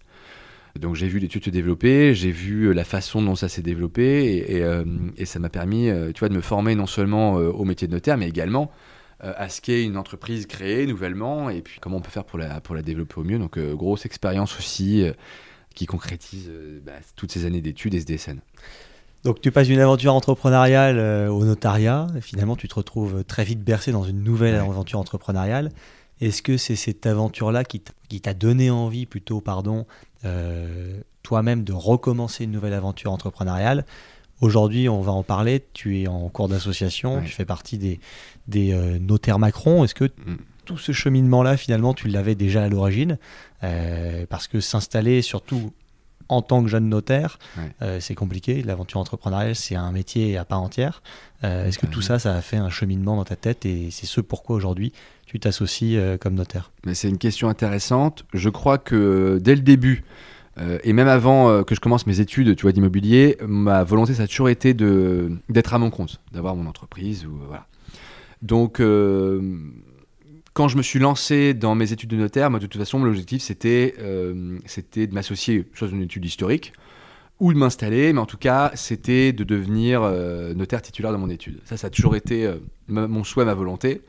Donc 0.76 0.94
j'ai 0.94 1.08
vu 1.08 1.18
l'étude 1.18 1.44
se 1.44 1.50
développer, 1.50 2.14
j'ai 2.14 2.30
vu 2.30 2.72
la 2.72 2.84
façon 2.84 3.22
dont 3.22 3.34
ça 3.34 3.48
s'est 3.48 3.62
développé, 3.62 4.36
et, 4.36 4.64
et, 5.16 5.24
ça 5.24 5.38
m'a 5.38 5.48
permis, 5.48 5.90
tu 6.14 6.20
vois, 6.20 6.28
de 6.28 6.34
me 6.34 6.40
former 6.40 6.74
non 6.74 6.86
seulement 6.86 7.34
au 7.34 7.64
métier 7.64 7.88
de 7.88 7.92
notaire, 7.92 8.16
mais 8.16 8.28
également 8.28 8.70
à 9.20 9.48
ce 9.48 9.60
qu'est 9.60 9.82
une 9.84 9.96
entreprise 9.96 10.46
créée 10.46 10.86
nouvellement, 10.86 11.50
et 11.50 11.62
puis 11.62 11.80
comment 11.80 11.96
on 11.96 12.00
peut 12.00 12.10
faire 12.10 12.24
pour 12.24 12.38
la, 12.38 12.60
pour 12.60 12.74
la 12.74 12.82
développer 12.82 13.18
au 13.18 13.24
mieux. 13.24 13.38
Donc 13.38 13.58
grosse 13.58 14.06
expérience 14.06 14.56
aussi 14.58 15.04
qui 15.74 15.86
concrétise 15.86 16.50
bah, 16.84 16.92
toutes 17.16 17.32
ces 17.32 17.44
années 17.44 17.60
d'études 17.60 17.94
et 17.94 18.00
ce 18.00 18.06
DSN. 18.06 18.40
Donc 19.24 19.40
tu 19.40 19.50
passes 19.50 19.66
d'une 19.66 19.80
aventure 19.80 20.14
entrepreneuriale 20.14 20.98
euh, 20.98 21.28
au 21.28 21.44
notariat, 21.44 22.06
et 22.16 22.20
finalement 22.20 22.56
tu 22.56 22.68
te 22.68 22.74
retrouves 22.74 23.24
très 23.24 23.44
vite 23.44 23.62
bercé 23.62 23.90
dans 23.90 24.04
une 24.04 24.22
nouvelle 24.22 24.54
aventure 24.54 24.98
entrepreneuriale. 24.98 25.70
Est-ce 26.20 26.42
que 26.42 26.56
c'est 26.56 26.76
cette 26.76 27.06
aventure-là 27.06 27.64
qui 27.64 27.80
t'a 27.80 28.34
donné 28.34 28.70
envie, 28.70 29.06
plutôt, 29.06 29.40
pardon, 29.40 29.86
toi-même 31.22 31.64
de 31.64 31.72
recommencer 31.72 32.44
une 32.44 32.52
nouvelle 32.52 32.74
aventure 32.74 33.12
entrepreneuriale? 33.12 33.84
Aujourd'hui, 34.40 34.88
on 34.88 35.00
va 35.00 35.12
en 35.12 35.22
parler. 35.22 35.64
Tu 35.72 36.00
es 36.00 36.06
en 36.06 36.28
cours 36.28 36.48
d'association, 36.48 37.22
tu 37.22 37.32
fais 37.32 37.44
partie 37.44 37.78
des, 37.78 38.00
des 38.46 38.72
notaires 39.00 39.38
Macron. 39.38 39.84
Est-ce 39.84 39.94
que 39.94 40.04
mm. 40.04 40.36
tout 40.64 40.78
ce 40.78 40.92
cheminement-là, 40.92 41.56
finalement, 41.56 41.94
tu 41.94 42.08
l'avais 42.08 42.34
déjà 42.34 42.64
à 42.64 42.68
l'origine? 42.68 43.18
Parce 43.60 44.48
que 44.48 44.60
s'installer, 44.60 45.22
surtout 45.22 45.72
en 46.28 46.42
tant 46.42 46.62
que 46.62 46.68
jeune 46.68 46.88
notaire, 46.88 47.38
euh, 47.82 47.98
c'est 48.00 48.14
compliqué. 48.14 48.62
L'aventure 48.62 49.00
entrepreneuriale, 49.00 49.54
c'est 49.54 49.74
un 49.74 49.92
métier 49.92 50.36
à 50.36 50.44
part 50.44 50.62
entière. 50.62 51.02
Euh, 51.44 51.66
est-ce 51.66 51.78
que 51.78 51.86
tout 51.86 52.02
ça, 52.02 52.18
ça 52.18 52.34
a 52.34 52.40
fait 52.42 52.56
un 52.56 52.70
cheminement 52.70 53.16
dans 53.16 53.24
ta 53.24 53.36
tête 53.36 53.64
et 53.64 53.90
c'est 53.90 54.06
ce 54.06 54.20
pourquoi 54.20 54.56
aujourd'hui 54.56 54.92
tu 55.26 55.40
t'associes 55.40 55.96
euh, 55.96 56.16
comme 56.18 56.34
notaire? 56.34 56.70
Mais 56.84 56.94
c'est 56.94 57.08
une 57.08 57.18
question 57.18 57.48
intéressante. 57.48 58.24
Je 58.34 58.48
crois 58.48 58.78
que 58.78 59.38
dès 59.42 59.54
le 59.54 59.62
début, 59.62 60.04
et 60.82 60.92
même 60.92 61.06
avant 61.06 61.62
que 61.62 61.76
je 61.76 61.80
commence 61.80 62.04
mes 62.08 62.18
études 62.18 62.56
tu 62.56 62.62
vois, 62.62 62.72
d'immobilier, 62.72 63.38
ma 63.46 63.84
volonté, 63.84 64.14
ça 64.14 64.24
a 64.24 64.26
toujours 64.26 64.48
été 64.48 64.74
d'être 64.74 65.72
à 65.72 65.78
mon 65.78 65.90
compte, 65.90 66.20
d'avoir 66.32 66.56
mon 66.56 66.66
entreprise. 66.68 67.24
Ou, 67.26 67.38
voilà. 67.46 67.68
Donc, 68.42 68.82
quand 70.58 70.66
je 70.66 70.76
me 70.76 70.82
suis 70.82 70.98
lancé 70.98 71.54
dans 71.54 71.76
mes 71.76 71.92
études 71.92 72.10
de 72.10 72.16
notaire, 72.16 72.50
moi, 72.50 72.58
de 72.58 72.66
toute 72.66 72.80
façon, 72.80 73.04
l'objectif, 73.04 73.42
c'était 73.42 73.94
euh, 74.00 74.58
c'était 74.66 75.06
de 75.06 75.14
m'associer 75.14 75.64
soit 75.72 75.86
à 75.86 75.90
une 75.92 76.02
étude 76.02 76.24
historique 76.24 76.72
ou 77.38 77.52
de 77.52 77.58
m'installer, 77.58 78.12
mais 78.12 78.18
en 78.18 78.26
tout 78.26 78.38
cas, 78.38 78.72
c'était 78.74 79.32
de 79.32 79.44
devenir 79.44 80.02
euh, 80.02 80.54
notaire 80.54 80.82
titulaire 80.82 81.12
de 81.12 81.16
mon 81.16 81.30
étude. 81.30 81.60
Ça, 81.64 81.76
ça 81.76 81.86
a 81.86 81.90
toujours 81.90 82.16
été 82.16 82.44
euh, 82.44 82.56
mon 82.88 83.22
souhait, 83.22 83.44
ma 83.44 83.54
volonté. 83.54 84.02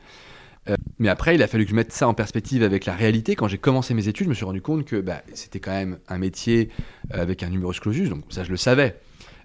mais 0.98 1.08
après, 1.08 1.36
il 1.36 1.42
a 1.44 1.46
fallu 1.46 1.66
que 1.66 1.70
je 1.70 1.76
mette 1.76 1.92
ça 1.92 2.08
en 2.08 2.14
perspective 2.14 2.64
avec 2.64 2.84
la 2.84 2.96
réalité. 2.96 3.36
Quand 3.36 3.46
j'ai 3.46 3.58
commencé 3.58 3.94
mes 3.94 4.08
études, 4.08 4.24
je 4.24 4.30
me 4.30 4.34
suis 4.34 4.44
rendu 4.44 4.60
compte 4.60 4.84
que 4.84 5.00
bah, 5.00 5.22
c'était 5.34 5.60
quand 5.60 5.70
même 5.70 5.98
un 6.08 6.18
métier 6.18 6.68
avec 7.12 7.44
un 7.44 7.50
numerus 7.50 7.78
clausus, 7.78 8.08
donc 8.08 8.24
ça, 8.28 8.42
je 8.42 8.50
le 8.50 8.56
savais. 8.56 8.96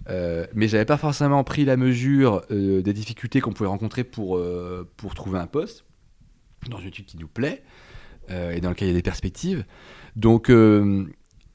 Mais 0.09 0.67
j'avais 0.67 0.85
pas 0.85 0.97
forcément 0.97 1.43
pris 1.43 1.65
la 1.65 1.77
mesure 1.77 2.41
des 2.49 2.93
difficultés 2.93 3.41
qu'on 3.41 3.53
pouvait 3.53 3.69
rencontrer 3.69 4.03
pour 4.03 4.39
trouver 5.13 5.37
un 5.37 5.47
poste 5.47 5.85
dans 6.69 6.79
une 6.79 6.87
étude 6.87 7.05
qui 7.05 7.17
nous 7.17 7.27
plaît 7.27 7.63
euh, 8.31 8.51
et 8.51 8.61
dans 8.61 8.69
laquelle 8.69 8.87
il 8.87 8.91
y 8.91 8.95
a 8.95 8.97
des 8.97 9.03
perspectives. 9.03 9.65
Donc, 10.15 10.49
euh, 10.49 11.05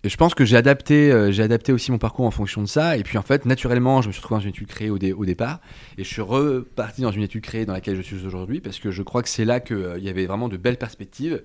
je 0.05 0.17
pense 0.17 0.35
que 0.35 0.45
j'ai 0.45 0.57
adapté, 0.57 1.11
euh, 1.11 1.43
adapté 1.43 1.73
aussi 1.73 1.91
mon 1.91 1.99
parcours 1.99 2.27
en 2.27 2.31
fonction 2.31 2.63
de 2.63 2.69
ça. 2.69 2.97
Et 2.97 3.03
puis, 3.03 3.19
en 3.19 3.23
fait, 3.23 3.45
naturellement, 3.45 4.03
je 4.03 4.09
me 4.09 4.13
suis 4.13 4.21
retrouvé 4.21 4.39
dans 4.39 4.45
une 4.45 4.51
étude 4.51 4.69
créée 4.69 4.91
au, 4.91 4.97
au 4.97 5.25
départ. 5.25 5.61
Et 5.99 6.05
je 6.05 6.09
suis 6.09 6.23
reparti 6.23 7.03
dans 7.03 7.11
une 7.11 7.23
étude 7.23 7.43
créée 7.43 7.67
dans 7.67 7.73
laquelle 7.73 7.97
je 7.97 8.03
suis 8.03 8.25
aujourd'hui 8.25 8.61
parce 8.61 8.79
que 8.79 8.91
je 8.91 9.03
crois 9.03 9.23
que 9.23 9.29
c'est 9.29 9.45
là 9.45 9.61
qu'il 9.61 9.99
y 10.01 10.09
avait 10.09 10.27
vraiment 10.27 10.49
de 10.49 10.57
belles 10.57 10.79
perspectives. 10.79 11.43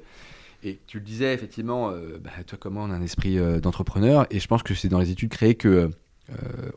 Et 0.64 0.80
tu 0.88 1.00
le 1.00 1.04
disais, 1.04 1.34
effectivement, 1.34 1.92
bah, 2.24 2.32
toi, 2.46 2.58
comment 2.60 2.84
on 2.84 2.92
a 2.92 2.96
un 2.96 3.02
esprit 3.02 3.38
d'entrepreneur. 3.62 4.26
Et 4.32 4.40
je 4.40 4.48
pense 4.48 4.64
que 4.64 4.74
c'est 4.74 4.88
dans 4.88 5.00
les 5.00 5.12
études 5.12 5.30
créées 5.30 5.56
que. 5.56 5.92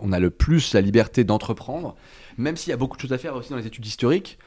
on 0.00 0.12
a 0.12 0.18
le 0.18 0.28
plus 0.30 0.74
la 0.74 0.82
liberté 0.82 1.24
d'entreprendre, 1.24 1.96
même 2.36 2.56
s'il 2.56 2.70
y 2.70 2.74
a 2.74 2.76
beaucoup 2.76 2.96
de 2.96 3.02
choses 3.02 3.12
à 3.14 3.18
faire 3.18 3.34
aussi 3.34 3.50
dans 3.50 3.56
les 3.56 3.66
études 3.66 3.86
historiques. 3.86 4.38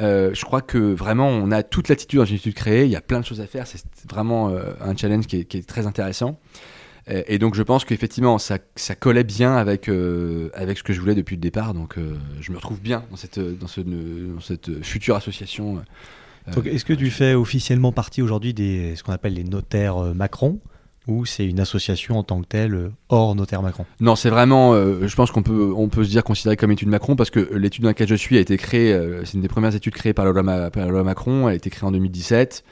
Euh, 0.00 0.32
je 0.34 0.44
crois 0.44 0.62
que 0.62 0.78
vraiment, 0.78 1.28
on 1.28 1.50
a 1.50 1.62
toute 1.62 1.88
l'attitude 1.88 2.18
dans 2.18 2.24
une 2.24 2.36
étude 2.36 2.54
créée. 2.54 2.84
Il 2.84 2.90
y 2.90 2.96
a 2.96 3.00
plein 3.00 3.20
de 3.20 3.24
choses 3.24 3.40
à 3.40 3.46
faire. 3.46 3.66
C'est 3.66 3.82
vraiment 4.08 4.50
euh, 4.50 4.72
un 4.80 4.96
challenge 4.96 5.26
qui 5.26 5.36
est, 5.36 5.66
très 5.66 5.86
intéressant. 5.86 6.38
Euh, 7.10 7.22
et 7.26 7.38
donc, 7.38 7.54
je 7.54 7.62
pense 7.62 7.84
qu'effectivement, 7.84 8.38
ça, 8.38 8.58
ça, 8.76 8.94
collait 8.94 9.24
bien 9.24 9.56
avec, 9.56 9.90
avec 10.54 10.78
ce 10.78 10.82
que 10.82 10.92
je 10.92 11.00
voulais 11.00 11.14
depuis 11.14 11.36
le 11.36 11.40
départ. 11.40 11.74
Donc, 11.74 11.96
je 12.40 12.52
me 12.52 12.56
retrouve 12.56 12.80
bien 12.80 13.04
dans 13.10 13.16
cette, 13.16 13.38
dans, 13.38 13.66
ce, 13.66 13.80
dans 13.80 14.40
cette 14.40 14.82
future 14.84 15.16
association. 15.16 15.82
Est-ce 16.64 16.84
que 16.84 16.94
tu 16.94 17.10
fais 17.10 17.34
officiellement 17.34 17.92
partie 17.92 18.22
aujourd'hui 18.22 18.54
des 18.54 18.96
ce 18.96 19.02
qu'on 19.02 19.12
appelle 19.12 19.34
les 19.34 19.44
notaires 19.44 19.98
Macron? 20.14 20.58
Ou 21.08 21.24
c'est 21.24 21.46
une 21.46 21.58
association 21.58 22.18
en 22.18 22.22
tant 22.22 22.40
que 22.40 22.46
telle 22.46 22.74
euh, 22.74 22.90
hors 23.08 23.34
notaire 23.34 23.62
Macron 23.62 23.86
Non, 23.98 24.14
c'est 24.14 24.30
vraiment, 24.30 24.74
euh, 24.74 25.08
je 25.08 25.16
pense 25.16 25.32
qu'on 25.32 25.42
peut, 25.42 25.72
on 25.74 25.88
peut 25.88 26.04
se 26.04 26.10
dire 26.10 26.22
considéré 26.22 26.56
comme 26.56 26.70
étude 26.70 26.88
Macron 26.88 27.16
parce 27.16 27.30
que 27.30 27.40
l'étude 27.54 27.82
dans 27.82 27.88
laquelle 27.88 28.08
je 28.08 28.14
suis 28.14 28.36
a 28.36 28.40
été 28.40 28.56
créée, 28.58 28.92
euh, 28.92 29.24
c'est 29.24 29.34
une 29.34 29.40
des 29.40 29.48
premières 29.48 29.74
études 29.74 29.94
créées 29.94 30.12
par 30.12 30.26
la, 30.26 30.32
loi, 30.32 31.02
Macron, 31.02 31.48
elle 31.48 31.54
a 31.54 31.56
été 31.56 31.70
créée 31.70 31.88
en 31.88 31.92
2017. 31.92 32.62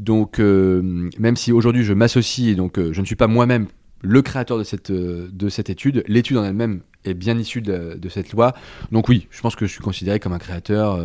Donc, 0.00 0.38
même 0.38 1.34
si 1.34 1.50
aujourd'hui 1.50 1.82
je 1.82 1.92
m'associe, 1.92 2.54
donc 2.54 2.78
je 2.78 3.00
ne 3.00 3.04
suis 3.04 3.16
pas 3.16 3.26
moi-même 3.26 3.66
le 4.00 4.22
créateur 4.22 4.56
de 4.56 4.62
cette, 4.62 4.92
de 4.92 5.48
cette 5.48 5.70
étude, 5.70 6.04
l'étude 6.06 6.36
en 6.36 6.44
elle-même 6.44 6.82
est 7.04 7.14
bien 7.14 7.36
issue 7.36 7.62
de, 7.62 8.08
cette 8.08 8.30
loi. 8.30 8.54
Donc 8.92 9.08
oui, 9.08 9.26
je 9.30 9.40
pense 9.40 9.56
que 9.56 9.66
je 9.66 9.72
suis 9.72 9.80
considéré 9.80 10.20
comme 10.20 10.32
un 10.32 10.38
créateur 10.38 11.04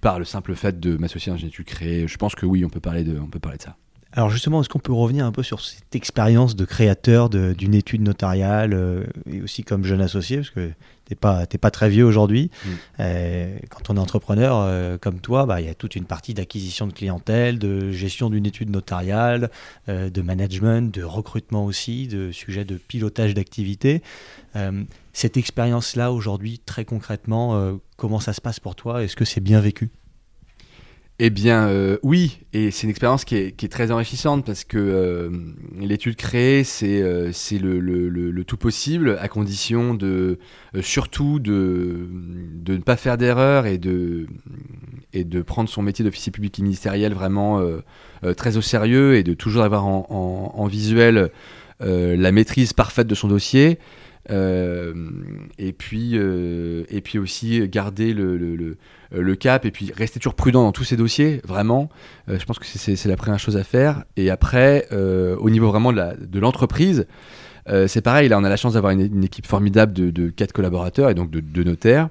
par 0.00 0.18
le 0.18 0.24
simple 0.24 0.54
fait 0.54 0.80
de 0.80 0.96
m'associer 0.96 1.30
dans 1.30 1.36
une 1.36 1.48
étude 1.48 1.66
créée. 1.66 2.08
Je 2.08 2.16
pense 2.16 2.34
que 2.34 2.46
oui, 2.46 2.64
on 2.64 2.70
peut 2.70 2.80
parler 2.80 3.04
de, 3.04 3.18
on 3.20 3.26
peut 3.26 3.40
parler 3.40 3.58
de 3.58 3.62
ça. 3.64 3.76
Alors 4.12 4.28
justement, 4.28 4.60
est-ce 4.60 4.68
qu'on 4.68 4.80
peut 4.80 4.92
revenir 4.92 5.24
un 5.24 5.30
peu 5.30 5.44
sur 5.44 5.60
cette 5.60 5.94
expérience 5.94 6.56
de 6.56 6.64
créateur 6.64 7.30
d'une 7.30 7.74
étude 7.74 8.02
notariale 8.02 8.72
euh, 8.72 9.04
et 9.30 9.40
aussi 9.40 9.62
comme 9.62 9.84
jeune 9.84 10.00
associé, 10.00 10.38
parce 10.38 10.50
que 10.50 10.66
tu 10.68 11.12
n'es 11.12 11.16
pas, 11.16 11.46
pas 11.46 11.70
très 11.70 11.88
vieux 11.88 12.04
aujourd'hui. 12.04 12.50
Mm. 12.64 12.68
Euh, 13.00 13.58
quand 13.68 13.88
on 13.88 13.96
est 13.96 14.00
entrepreneur 14.00 14.56
euh, 14.56 14.98
comme 14.98 15.20
toi, 15.20 15.46
bah, 15.46 15.60
il 15.60 15.68
y 15.68 15.70
a 15.70 15.74
toute 15.74 15.94
une 15.94 16.06
partie 16.06 16.34
d'acquisition 16.34 16.88
de 16.88 16.92
clientèle, 16.92 17.60
de 17.60 17.92
gestion 17.92 18.30
d'une 18.30 18.46
étude 18.46 18.70
notariale, 18.70 19.50
de 19.86 20.22
management, 20.22 20.92
de 20.92 21.04
recrutement 21.04 21.64
aussi, 21.64 22.08
de 22.08 22.32
sujets 22.32 22.64
de 22.64 22.76
pilotage 22.76 23.34
d'activité. 23.34 24.02
cette 25.12 25.36
expérience-là 25.36 26.12
aujourd'hui, 26.12 26.58
très 26.58 26.84
concrètement, 26.84 27.78
comment 27.96 28.20
ça 28.20 28.32
se 28.32 28.40
passe 28.40 28.60
pour 28.60 28.74
toi? 28.74 29.04
Est-ce 29.04 29.16
que 29.16 29.24
c'est 29.24 29.40
bien 29.40 29.60
vécu? 29.60 29.90
Eh 31.22 31.28
bien, 31.28 31.68
euh, 31.68 31.98
oui, 32.02 32.38
et 32.54 32.70
c'est 32.70 32.84
une 32.84 32.88
expérience 32.90 33.26
qui 33.26 33.36
est, 33.36 33.70
très 33.70 33.90
enrichissante 33.90 34.46
parce 34.46 34.64
que 34.64 34.78
euh, 34.78 35.28
l'étude 35.78 36.16
créée, 36.16 36.64
c'est 36.64 37.02
euh, 37.02 37.30
le, 37.60 38.42
tout 38.44 38.56
possible 38.56 39.18
à 39.20 39.28
condition 39.28 39.92
de 39.92 40.38
surtout 40.80 41.38
de, 41.38 42.08
ne 42.66 42.78
pas 42.78 42.96
faire 42.96 43.18
d'erreur 43.18 43.66
et 43.66 43.76
de, 43.76 44.28
prendre 45.42 45.68
son 45.68 45.82
métier 45.82 46.06
d'officier 46.06 46.32
public 46.32 46.58
et 46.58 46.62
ministériel 46.62 47.12
vraiment 47.12 47.62
très 48.38 48.56
au 48.56 48.62
sérieux 48.62 49.16
et 49.16 49.22
de 49.22 49.34
toujours 49.34 49.62
avoir 49.62 49.84
en 49.84 50.66
visuel 50.68 51.30
la 51.80 52.32
maîtrise 52.32 52.72
parfaite 52.72 53.08
de 53.08 53.14
son 53.14 53.28
dossier. 53.28 53.78
Et 54.30 55.74
puis 55.76 56.18
aussi 57.18 57.68
garder 57.68 58.14
le, 58.14 58.78
cap 59.38 59.64
et 59.64 59.70
puis 59.70 59.92
rester 59.96 60.20
toujours 60.20 60.34
prudent 60.34 60.62
dans 60.62 60.72
tous 60.72 60.84
ces 60.84 60.96
dossiers 60.96 61.40
vraiment 61.44 61.88
euh, 62.28 62.38
je 62.38 62.44
pense 62.44 62.58
que 62.58 62.66
c'est 62.66 63.06
la 63.06 63.16
première 63.16 63.38
chose 63.38 63.56
à 63.56 63.64
faire. 63.64 64.04
Et 64.16 64.30
après 64.30 64.88
au 64.92 65.50
niveau 65.50 65.68
vraiment 65.68 65.92
de 65.92 66.38
l'entreprise 66.38 67.06
c'est 67.86 68.00
pareil 68.00 68.28
là 68.28 68.38
on 68.38 68.44
a 68.44 68.48
la 68.48 68.56
chance 68.56 68.74
d'avoir 68.74 68.92
une, 68.92 69.24
équipe 69.24 69.46
formidable 69.46 69.92
de, 69.92 70.10
de, 70.10 70.28
quatre 70.28 70.52
collaborateurs 70.52 71.10
et 71.10 71.14
donc 71.14 71.30
de 71.30 71.40
deux 71.40 71.64
notaires 71.64 72.08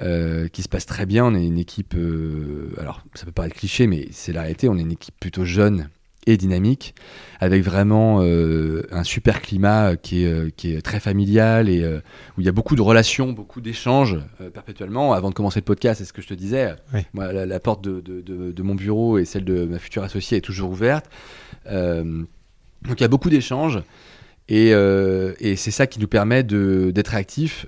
qui 0.00 0.62
se 0.62 0.68
passe 0.68 0.86
très 0.86 1.06
bien. 1.06 1.26
On 1.26 1.34
est 1.34 1.44
une 1.44 1.58
équipe 1.58 1.94
alors 2.78 3.02
ça 3.14 3.24
peut 3.24 3.32
paraître 3.32 3.56
cliché 3.56 3.86
mais 3.86 4.08
c'est 4.12 4.32
la 4.32 4.42
réalité. 4.42 4.68
On 4.68 4.76
est 4.76 4.82
une 4.82 4.92
équipe 4.92 5.14
plutôt 5.18 5.44
jeune 5.44 5.88
et 6.28 6.36
dynamique, 6.36 6.94
avec 7.40 7.64
vraiment 7.64 8.20
euh, 8.20 8.82
un 8.92 9.02
super 9.02 9.40
climat 9.40 9.96
qui 9.96 10.24
est, 10.24 10.26
euh, 10.26 10.50
qui 10.54 10.74
est 10.74 10.82
très 10.82 11.00
familial 11.00 11.70
et 11.70 11.82
euh, 11.82 12.00
où 12.36 12.42
il 12.42 12.44
y 12.44 12.48
a 12.48 12.52
beaucoup 12.52 12.76
de 12.76 12.82
relations, 12.82 13.32
beaucoup 13.32 13.62
d'échanges 13.62 14.18
perpétuellement. 14.52 15.14
Avant 15.14 15.30
de 15.30 15.34
commencer 15.34 15.60
le 15.60 15.64
podcast, 15.64 15.98
c'est 15.98 16.04
ce 16.04 16.12
que 16.12 16.20
je 16.20 16.28
te 16.28 16.34
disais, 16.34 16.74
moi, 17.14 17.32
la, 17.32 17.60
porte 17.60 17.82
de, 17.82 18.00
de, 18.00 18.52
de, 18.52 18.62
mon 18.62 18.74
bureau 18.74 19.18
et 19.18 19.24
celle 19.24 19.44
de 19.44 19.64
ma 19.64 19.78
future 19.78 20.02
associée 20.02 20.38
est 20.38 20.42
toujours 20.42 20.70
ouverte. 20.70 21.06
donc 21.66 22.26
il 22.94 23.00
y 23.00 23.04
a 23.04 23.08
beaucoup 23.08 23.30
d'échanges. 23.30 23.80
Et, 24.48 24.70
et 24.70 25.56
c'est 25.56 25.70
ça 25.70 25.86
qui 25.86 26.00
nous 26.00 26.08
permet 26.08 26.42
d'être 26.42 27.08
réactifs. 27.08 27.66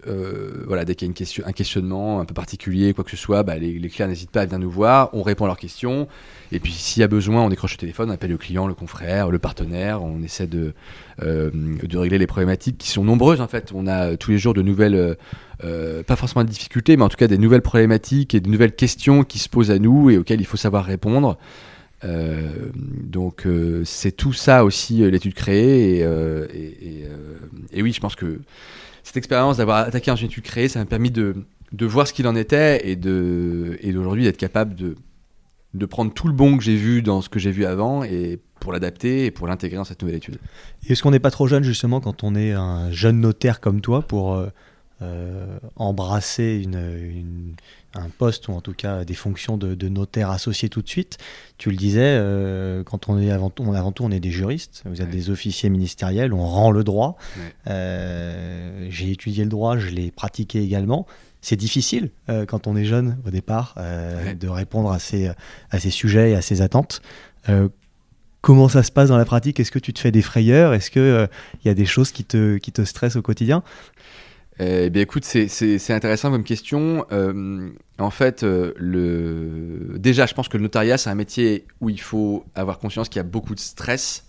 voilà, 0.66 0.84
dès 0.84 0.94
qu'il 0.94 1.06
y 1.06 1.08
a 1.08 1.10
une 1.10 1.14
question, 1.14 1.44
un 1.46 1.52
questionnement 1.52 2.20
un 2.20 2.24
peu 2.24 2.34
particulier, 2.34 2.94
quoi 2.94 3.04
que 3.04 3.10
ce 3.10 3.16
soit, 3.16 3.42
bah, 3.42 3.58
les, 3.58 3.78
les 3.78 3.88
clients 3.88 4.08
n'hésitent 4.08 4.30
pas 4.30 4.42
à 4.42 4.46
venir 4.46 4.58
nous 4.58 4.70
voir, 4.70 5.10
on 5.12 5.22
répond 5.22 5.44
à 5.44 5.48
leurs 5.48 5.58
questions. 5.58 6.08
Et 6.52 6.58
puis 6.58 6.72
s'il 6.72 7.00
y 7.00 7.04
a 7.04 7.08
besoin, 7.08 7.42
on 7.42 7.48
décroche 7.48 7.72
le 7.72 7.78
téléphone, 7.78 8.10
on 8.10 8.12
appelle 8.12 8.30
le 8.30 8.38
client, 8.38 8.66
le 8.66 8.74
confrère, 8.74 9.30
le 9.30 9.38
partenaire, 9.38 10.02
on 10.02 10.22
essaie 10.22 10.46
de, 10.46 10.74
euh, 11.22 11.50
de 11.52 11.98
régler 11.98 12.18
les 12.18 12.26
problématiques 12.26 12.78
qui 12.78 12.88
sont 12.88 13.04
nombreuses 13.04 13.40
en 13.40 13.46
fait. 13.46 13.70
On 13.74 13.86
a 13.86 14.16
tous 14.16 14.32
les 14.32 14.38
jours 14.38 14.54
de 14.54 14.62
nouvelles, 14.62 14.94
euh, 14.94 15.14
euh, 15.62 16.02
pas 16.02 16.16
forcément 16.16 16.44
de 16.44 16.48
difficultés, 16.48 16.96
mais 16.96 17.04
en 17.04 17.08
tout 17.08 17.16
cas 17.16 17.28
des 17.28 17.38
nouvelles 17.38 17.62
problématiques 17.62 18.34
et 18.34 18.40
de 18.40 18.48
nouvelles 18.48 18.74
questions 18.74 19.22
qui 19.22 19.38
se 19.38 19.48
posent 19.48 19.70
à 19.70 19.78
nous 19.78 20.10
et 20.10 20.18
auxquelles 20.18 20.40
il 20.40 20.46
faut 20.46 20.56
savoir 20.56 20.84
répondre. 20.84 21.38
Donc 22.02 23.46
c'est 23.84 24.12
tout 24.12 24.32
ça 24.32 24.64
aussi 24.64 24.98
l'étude 25.10 25.34
créée 25.34 26.00
et, 26.00 27.82
oui 27.82 27.92
je 27.92 28.00
pense 28.00 28.16
que 28.16 28.40
cette 29.02 29.16
expérience 29.16 29.58
d'avoir 29.58 29.78
attaqué 29.78 30.10
une 30.10 30.24
étude 30.24 30.44
créée 30.44 30.68
ça 30.68 30.78
m'a 30.78 30.86
permis 30.86 31.10
de, 31.10 31.34
voir 31.82 32.06
ce 32.06 32.12
qu'il 32.12 32.26
en 32.26 32.36
était 32.36 32.88
et 32.88 32.96
d'aujourd'hui 32.96 34.24
d'être 34.24 34.38
capable 34.38 34.74
de 34.74 35.86
prendre 35.86 36.12
tout 36.12 36.26
le 36.26 36.32
bon 36.32 36.56
que 36.56 36.64
j'ai 36.64 36.76
vu 36.76 37.02
dans 37.02 37.20
ce 37.20 37.28
que 37.28 37.38
j'ai 37.38 37.50
vu 37.50 37.64
avant 37.64 38.02
et 38.02 38.40
pour 38.60 38.72
l'adapter 38.72 39.24
et 39.26 39.30
pour 39.30 39.48
l'intégrer 39.48 39.76
dans 39.76 39.84
cette 39.84 40.00
nouvelle 40.02 40.18
étude. 40.18 40.38
Est-ce 40.88 41.02
qu'on 41.02 41.10
n'est 41.10 41.18
pas 41.18 41.30
trop 41.30 41.48
jeune 41.48 41.64
justement 41.64 42.00
quand 42.00 42.22
on 42.22 42.36
est 42.36 42.52
un 42.52 42.92
jeune 42.92 43.20
notaire 43.20 43.60
comme 43.60 43.80
toi 43.80 44.02
pour 44.02 44.34
euh, 44.34 44.48
embrasser 45.76 46.60
une, 46.62 47.54
un 47.94 48.08
poste 48.10 48.48
ou 48.48 48.52
en 48.52 48.60
tout 48.60 48.74
cas 48.74 49.04
des 49.04 49.14
fonctions 49.14 49.56
de, 49.56 49.88
notaire 49.88 50.30
associé 50.30 50.68
tout 50.68 50.82
de 50.82 50.88
suite. 50.88 51.18
Tu 51.58 51.70
le 51.70 51.76
disais, 51.76 52.18
quand 52.84 53.08
on 53.08 53.18
est 53.18 53.30
avant 53.30 53.50
tout, 53.50 53.72
avant 53.72 53.92
tout, 53.92 54.04
on 54.04 54.10
est 54.10 54.20
des 54.20 54.30
juristes, 54.30 54.82
vous 54.84 55.00
êtes 55.00 55.10
des 55.10 55.30
officiers 55.30 55.70
ministériels, 55.70 56.32
on 56.32 56.46
rend 56.46 56.70
le 56.70 56.84
droit. 56.84 57.16
J'ai 57.66 59.10
étudié 59.10 59.44
le 59.44 59.50
droit, 59.50 59.78
je 59.78 59.88
l'ai 59.88 60.10
pratiqué 60.10 60.62
également. 60.62 61.06
C'est 61.42 61.56
difficile 61.56 62.10
euh, 62.28 62.44
quand 62.44 62.66
on 62.66 62.76
est 62.76 62.84
jeune 62.84 63.16
au 63.26 63.30
départ 63.30 63.74
euh, 63.78 64.34
de 64.34 64.48
répondre 64.48 64.92
à 64.92 64.98
ces, 64.98 65.30
à 65.70 65.78
ces 65.78 65.90
sujets 65.90 66.32
et 66.32 66.34
à 66.34 66.42
ces 66.42 66.60
attentes. 66.60 67.00
Euh, 67.48 67.68
comment 68.42 68.68
ça 68.68 68.82
se 68.82 68.92
passe 68.92 69.08
dans 69.08 69.16
la 69.16 69.24
pratique? 69.24 69.58
Est-ce 69.58 69.70
que 69.70 69.78
tu 69.78 69.94
te 69.94 70.00
fais 70.00 70.10
des 70.10 70.20
frayeurs? 70.20 70.74
Est-ce 70.74 70.90
qu'il 70.90 71.28
il 71.64 71.68
y 71.68 71.70
a 71.70 71.74
des 71.74 71.86
choses 71.86 72.12
qui 72.12 72.24
te, 72.24 72.58
qui 72.58 72.72
te 72.72 72.84
stressent 72.84 73.16
au 73.16 73.22
quotidien? 73.22 73.62
Eh 74.60 74.90
bien, 74.90 75.02
écoute, 75.02 75.24
c'est 75.24 75.90
intéressant 75.90 76.30
comme 76.30 76.44
question. 76.44 77.06
en 77.98 78.10
fait, 78.10 78.42
le... 78.42 79.96
déjà, 79.98 80.26
je 80.26 80.34
pense 80.34 80.48
que 80.48 80.56
le 80.56 80.62
notariat, 80.62 80.98
c'est 80.98 81.10
un 81.10 81.14
métier 81.14 81.66
où 81.80 81.88
il 81.88 82.00
faut 82.00 82.44
avoir 82.54 82.78
conscience 82.78 83.08
qu'il 83.08 83.18
y 83.18 83.20
a 83.20 83.28
beaucoup 83.28 83.54
de 83.54 83.60
stress. 83.60 84.24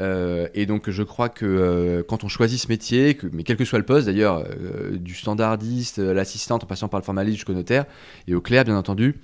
Euh, 0.00 0.48
et 0.54 0.66
donc 0.66 0.88
je 0.88 1.02
crois 1.02 1.28
que 1.28 1.44
euh, 1.44 2.02
quand 2.06 2.24
on 2.24 2.28
choisit 2.28 2.58
ce 2.58 2.68
métier, 2.68 3.18
mais 3.32 3.42
quel 3.42 3.56
que 3.56 3.64
soit 3.64 3.78
le 3.78 3.84
poste 3.84 4.06
d'ailleurs, 4.06 4.44
euh, 4.46 4.96
du 4.96 5.14
standardiste, 5.14 5.98
l'assistante 5.98 6.64
en 6.64 6.66
passant 6.66 6.88
par 6.88 7.00
le 7.00 7.04
formaliste 7.04 7.36
jusqu'au 7.36 7.52
notaire, 7.52 7.84
et 8.26 8.34
au 8.34 8.40
clair 8.40 8.64
bien 8.64 8.76
entendu, 8.76 9.16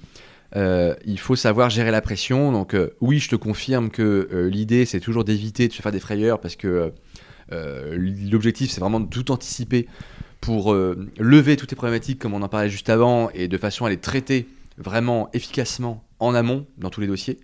il 0.55 1.19
faut 1.19 1.37
savoir 1.37 1.69
gérer 1.71 1.91
la 1.91 2.01
pression. 2.01 2.53
Donc 2.53 2.75
oui, 3.01 3.19
je 3.19 3.29
te 3.29 3.37
confirme 3.37 3.91
que 3.91 4.49
l'idée 4.51 4.87
c'est 4.87 5.01
toujours 5.01 5.25
d'éviter 5.25 5.69
de 5.69 5.73
se 5.73 5.83
faire 5.83 5.93
des 5.93 6.01
frayeurs 6.01 6.41
parce 6.41 6.57
que 6.57 6.93
l'objectif 7.51 8.71
c'est 8.71 8.81
vraiment 8.81 9.01
de 9.01 9.09
tout 9.09 9.31
anticiper 9.31 9.87
pour 10.47 10.73
lever 10.73 11.57
toutes 11.57 11.73
les 11.73 11.77
problématiques 11.77 12.21
comme 12.21 12.33
on 12.33 12.41
en 12.41 12.49
parlait 12.49 12.71
juste 12.71 12.89
avant 12.89 13.31
et 13.31 13.49
de 13.49 13.59
façon 13.59 13.85
à 13.85 13.91
les 13.91 13.97
traiter 13.97 14.47
vraiment 14.79 15.29
efficacement 15.33 16.05
en 16.21 16.37
amont 16.37 16.67
dans 16.79 16.89
tous 16.89 17.01
les 17.01 17.09
dossiers. 17.09 17.41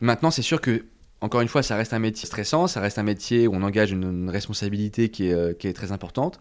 Maintenant, 0.00 0.30
c'est 0.30 0.40
sûr 0.40 0.62
que 0.62 0.86
encore 1.20 1.42
une 1.42 1.48
fois, 1.48 1.62
ça 1.62 1.76
reste 1.76 1.92
un 1.92 1.98
métier 1.98 2.26
stressant, 2.26 2.66
ça 2.66 2.80
reste 2.80 2.98
un 2.98 3.02
métier 3.02 3.46
où 3.46 3.54
on 3.54 3.62
engage 3.62 3.92
une, 3.92 4.28
responsabilité 4.30 5.08
qui 5.08 5.28
est, 5.28 5.32
euh, 5.32 5.52
qui 5.52 5.68
est, 5.68 5.72
très 5.72 5.92
importante. 5.92 6.38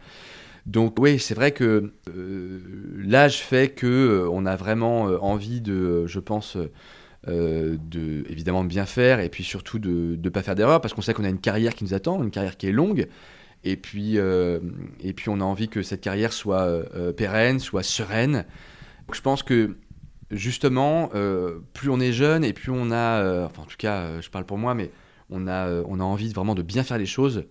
Donc 0.66 1.00
oui, 1.00 1.20
c'est 1.20 1.36
vrai 1.36 1.52
que 1.52 1.94
euh, 2.10 2.60
l'âge 2.98 3.42
fait 3.42 3.70
que 3.70 3.88
euh, 3.88 4.30
on 4.30 4.46
a 4.46 4.56
vraiment 4.56 5.04
envie 5.22 5.62
de, 5.62 6.06
je 6.08 6.20
pense, 6.20 6.58
de 7.26 8.30
évidemment 8.30 8.64
de 8.64 8.70
bien 8.70 8.86
faire 8.86 9.22
et 9.22 9.30
puis 9.30 9.46
surtout 9.46 9.80
de 9.80 10.20
ne 10.22 10.30
pas 10.30 10.44
faire 10.44 10.56
d'erreur 10.56 10.82
parce 10.82 10.94
qu'on 10.94 11.02
sait 11.02 11.14
qu'on 11.14 11.24
a 11.24 11.30
une 11.30 11.40
carrière 11.40 11.76
qui 11.76 11.86
nous 11.86 11.94
attend, 11.94 12.22
une 12.22 12.32
carrière 12.32 12.58
qui 12.58 12.68
est 12.68 12.74
longue. 12.74 13.08
Et 13.64 13.78
puis, 13.78 14.18
et 14.18 15.14
puis 15.14 15.30
on 15.30 15.40
a 15.40 15.44
envie 15.44 15.70
que 15.70 15.82
cette 15.84 16.02
carrière 16.02 16.34
soit 16.34 16.68
pérenne, 17.16 17.60
soit 17.60 17.84
sereine. 17.84 18.46
Donc, 19.08 19.16
je 19.16 19.22
pense 19.22 19.44
que 19.44 19.76
justement, 20.34 21.10
euh, 21.16 21.60
plus 21.74 21.90
on 21.90 22.00
est 22.00 22.14
jeune 22.14 22.44
et 22.44 22.54
plus 22.54 22.72
on 22.72 22.92
a, 22.92 23.22
euh, 23.22 23.46
enfin 23.46 23.64
en 23.64 23.66
tout 23.66 23.78
cas, 23.78 24.02
euh, 24.02 24.22
je 24.22 24.30
parle 24.30 24.46
pour 24.46 24.58
moi, 24.58 24.74
mais 24.74 24.92
on 25.30 25.48
a, 25.48 25.70
on 25.86 26.00
a 26.00 26.04
envie 26.04 26.32
vraiment 26.34 26.56
de 26.56 26.62
bien 26.62 26.84
faire 26.84 26.98
les 26.98 27.06
choses. 27.06 27.46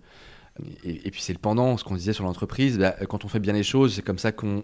Et, 0.83 1.09
puis 1.09 1.19
c'est 1.19 1.33
le 1.33 1.39
pendant, 1.39 1.77
ce 1.77 1.83
qu'on 1.83 1.95
disait 1.95 2.13
sur 2.13 2.25
l'entreprise, 2.25 2.77
bah, 2.77 2.95
quand 3.09 3.25
on 3.25 3.27
fait 3.27 3.39
bien 3.39 3.53
les 3.53 3.63
choses, 3.63 3.95
c'est 3.95 4.03
comme 4.03 4.19
ça 4.19 4.31
qu'on 4.31 4.63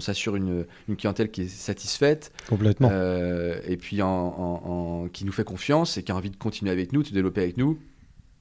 s'assure 0.00 0.34
une, 0.34 0.66
clientèle 0.96 1.30
qui 1.30 1.42
est 1.42 1.48
satisfaite. 1.48 2.32
Complètement. 2.48 2.90
et 2.90 3.76
puis 3.76 4.02
en, 4.02 5.08
qui 5.12 5.24
nous 5.24 5.30
fait 5.30 5.44
confiance 5.44 5.96
et 5.96 6.02
qui 6.02 6.10
a 6.10 6.16
envie 6.16 6.30
de 6.30 6.36
continuer 6.36 6.72
avec 6.72 6.92
nous, 6.92 7.04
de 7.04 7.08
se 7.08 7.12
développer 7.12 7.42
avec 7.42 7.56
nous. 7.56 7.78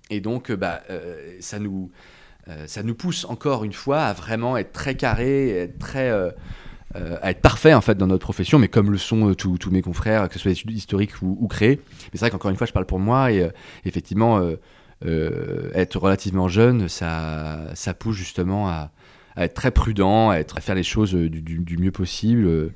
Et 0.10 0.22
donc 0.22 0.52
bah, 0.52 0.82
ça, 1.40 1.60
nous, 1.60 1.92
ça 2.66 2.84
nous 2.84 2.96
pousse 2.96 3.26
encore 3.26 3.64
une 3.64 3.74
fois 3.74 4.04
à 4.04 4.14
vraiment 4.14 4.58
être 4.58 4.72
très 4.72 4.96
carré, 4.96 5.50
être 5.50 5.80
très 5.80 6.12
euh, 6.96 7.18
à 7.22 7.32
être 7.32 7.42
parfait 7.42 7.74
en 7.74 7.82
fait 7.82 7.98
dans 7.98 8.08
notre 8.08 8.24
profession, 8.24 8.60
mais 8.60 8.70
comme 8.70 8.92
le 8.92 8.98
sont 8.98 9.30
euh, 9.30 9.36
tous 9.36 9.70
mes 9.72 9.82
confrères, 9.82 10.30
que 10.30 10.36
ce 10.36 10.40
soit 10.40 10.52
des 10.52 10.58
études 10.58 10.72
historiques 10.72 11.22
ou, 11.22 11.38
ou 11.40 11.48
créées. 11.48 11.82
Mais 11.86 12.12
c'est 12.14 12.20
vrai 12.20 12.30
qu'encore 12.30 12.50
une 12.50 12.56
fois, 12.56 12.66
je 12.66 12.72
parle 12.72 12.86
pour 12.86 13.00
moi 13.00 13.32
et 13.32 13.42
euh, 13.42 13.50
effectivement, 13.84 14.42
être 15.04 16.00
relativement 16.00 16.48
jeune, 16.48 16.88
ça, 16.88 17.60
ça 17.74 17.94
pousse 17.94 18.16
justement 18.16 18.70
à, 18.70 18.90
être 19.36 19.54
très 19.54 19.72
prudent, 19.72 20.30
à, 20.30 20.38
être, 20.38 20.58
à 20.58 20.62
faire 20.62 20.76
les 20.76 20.84
choses 20.84 21.14
du, 21.14 21.78
mieux 21.78 21.92
possible. 21.92 22.72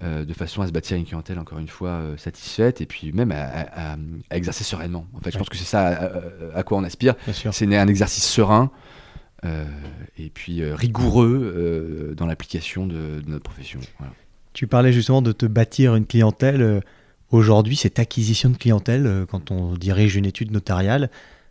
de 0.00 0.32
façon 0.32 0.62
à 0.62 0.66
se 0.66 0.72
bâtir 0.72 0.96
une 0.96 1.04
clientèle 1.04 1.38
encore 1.38 1.58
une 1.58 1.68
fois 1.68 2.00
satisfaite 2.16 2.80
et 2.80 2.86
puis 2.86 3.12
même 3.12 3.32
à, 3.32 3.96
exercer 4.30 4.64
sereinement. 4.64 5.06
En 5.14 5.20
fait, 5.20 5.30
je 5.30 5.38
pense 5.38 5.48
que 5.48 5.56
c'est 5.56 5.64
ça 5.64 6.10
à, 6.54 6.62
quoi 6.62 6.78
on 6.78 6.84
aspire. 6.84 7.14
C'est 7.30 7.76
un 7.76 7.88
exercice 7.88 8.24
serein 8.24 8.70
euh, 8.72 8.91
et 9.44 10.30
puis 10.30 10.62
euh, 10.62 10.74
rigoureux 10.74 11.52
euh, 11.56 12.14
dans 12.14 12.26
l'application 12.26 12.86
de, 12.86 13.22
notre 13.26 13.44
profession. 13.44 13.80
Tu 14.52 14.66
parlais 14.66 14.92
justement 14.92 15.22
de 15.22 15.32
te 15.32 15.46
bâtir 15.46 15.94
une 15.96 16.06
clientèle. 16.06 16.82
Aujourd'hui, 17.30 17.76
cette 17.76 17.98
acquisition 17.98 18.50
de 18.50 18.56
clientèle, 18.58 19.24
quand 19.30 19.50
on 19.50 19.74
dirige 19.74 20.16
une 20.16 20.26
étude 20.26 20.50
notariale, 20.50 21.08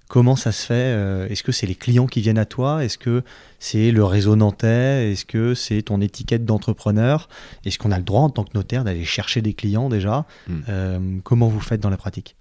comment 0.07 0.35
ça 0.35 0.51
se 0.51 0.67
fait 0.67 1.31
Est-ce 1.31 1.41
que 1.41 1.51
c'est 1.51 1.65
les 1.65 1.73
clients 1.73 2.05
qui 2.05 2.21
viennent 2.21 2.37
à 2.37 2.45
toi? 2.45 2.85
Est-ce 2.85 2.99
que 2.99 3.23
c'est 3.57 3.89
le 3.89 4.03
réseau 4.03 4.35
nantais 4.35 5.11
Est-ce 5.11 5.25
que 5.25 5.55
c'est 5.55 5.81
ton 5.81 5.99
étiquette 5.99 6.45
d'entrepreneur? 6.45 7.27
Est-ce 7.65 7.79
qu'on 7.79 7.91
a 7.91 7.97
le 7.97 8.03
droit 8.03 8.21
en 8.21 8.29
tant 8.29 8.43
que 8.43 8.51
notaire 8.53 8.83
d'aller 8.83 9.03
chercher 9.03 9.41
des 9.41 9.55
clients 9.55 9.89
déjà? 9.89 10.27
Hmm. 10.47 11.21
Comment 11.23 11.47
vous 11.47 11.59
faites 11.59 11.81
dans 11.81 11.89
la 11.89 11.97
pratique? 11.97 12.35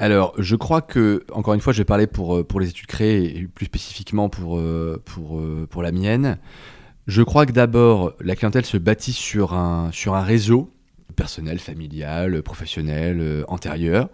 Alors, 0.00 0.32
je 0.38 0.56
crois 0.56 0.80
que, 0.80 1.24
encore 1.30 1.52
une 1.52 1.60
fois, 1.60 1.74
je 1.74 1.78
vais 1.78 1.84
parler 1.84 2.06
pour, 2.06 2.38
euh, 2.38 2.42
pour 2.42 2.58
les 2.58 2.70
études 2.70 2.86
créées 2.86 3.36
et 3.36 3.46
plus 3.46 3.66
spécifiquement 3.66 4.30
pour, 4.30 4.58
euh, 4.58 5.00
pour, 5.04 5.38
euh, 5.38 5.66
pour 5.68 5.82
la 5.82 5.92
mienne. 5.92 6.38
Je 7.06 7.20
crois 7.20 7.44
que 7.44 7.52
d'abord, 7.52 8.14
la 8.18 8.34
clientèle 8.34 8.64
se 8.64 8.78
bâtit 8.78 9.12
sur 9.12 9.52
un, 9.52 9.90
sur 9.92 10.14
un 10.14 10.22
réseau 10.22 10.70
personnel, 11.16 11.58
familial, 11.58 12.42
professionnel, 12.42 13.44
antérieur. 13.48 14.08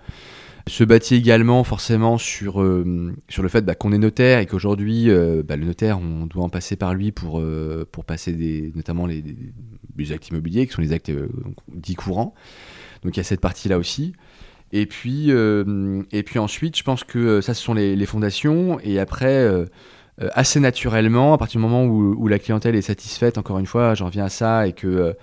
Se 0.66 0.83
bâtit 0.83 1.14
également 1.14 1.62
forcément 1.62 2.18
sur, 2.18 2.55
sur 3.29 3.42
le 3.44 3.49
fait 3.49 3.64
bah, 3.64 3.77
qu'on 3.77 3.92
est 3.92 3.99
notaire 3.99 4.40
et 4.40 4.46
qu'aujourd'hui, 4.46 5.09
bah, 5.44 5.55
le 5.55 5.66
notaire, 5.66 6.01
on 6.01 6.27
doit 6.27 6.42
en 6.42 6.49
passer 6.49 6.75
par 6.75 6.94
lui 6.94 7.12
pour, 7.12 7.40
pour 7.92 8.05
passer 8.05 8.33
des, 8.33 8.72
notamment 8.75 9.07
les, 9.07 9.22
les, 9.96 10.12
actes 10.12 10.29
immobiliers, 10.31 10.66
qui 10.66 10.72
sont 10.72 10.83
les 10.83 10.92
actes 10.92 11.12
dits 11.72 11.94
courants. 11.94 12.35
Donc 13.05 13.16
il 13.16 13.18
y 13.18 13.20
a 13.20 13.25
cette 13.25 13.40
partie-là 13.40 13.79
aussi. 13.79 14.14
Et 14.72 14.87
puis, 14.87 15.26
euh, 15.31 16.02
et 16.12 16.22
puis 16.22 16.38
ensuite, 16.38 16.76
je 16.76 16.83
pense 16.83 17.05
que 17.05 17.18
euh, 17.18 17.40
ça, 17.40 17.55
ce 17.55 17.62
sont 17.62 17.74
les, 17.74 18.07
fondations. 18.07 18.81
Et 18.81 18.98
après, 18.98 19.38
euh, 19.38 19.66
assez 20.33 20.61
naturellement, 20.61 21.35
à 21.35 21.38
partir 21.38 21.61
du 21.61 21.66
moment 21.66 21.85
où, 21.85 22.29
la 22.29 22.38
clientèle 22.38 22.74
est 22.74 22.83
satisfaite, 22.83 23.38
encore 23.38 23.59
une 23.59 23.66
fois, 23.66 23.94
j'en 23.94 24.07
reviens 24.07 24.24
à 24.24 24.29
ça, 24.29 24.66
et 24.66 24.72
que 24.72 25.14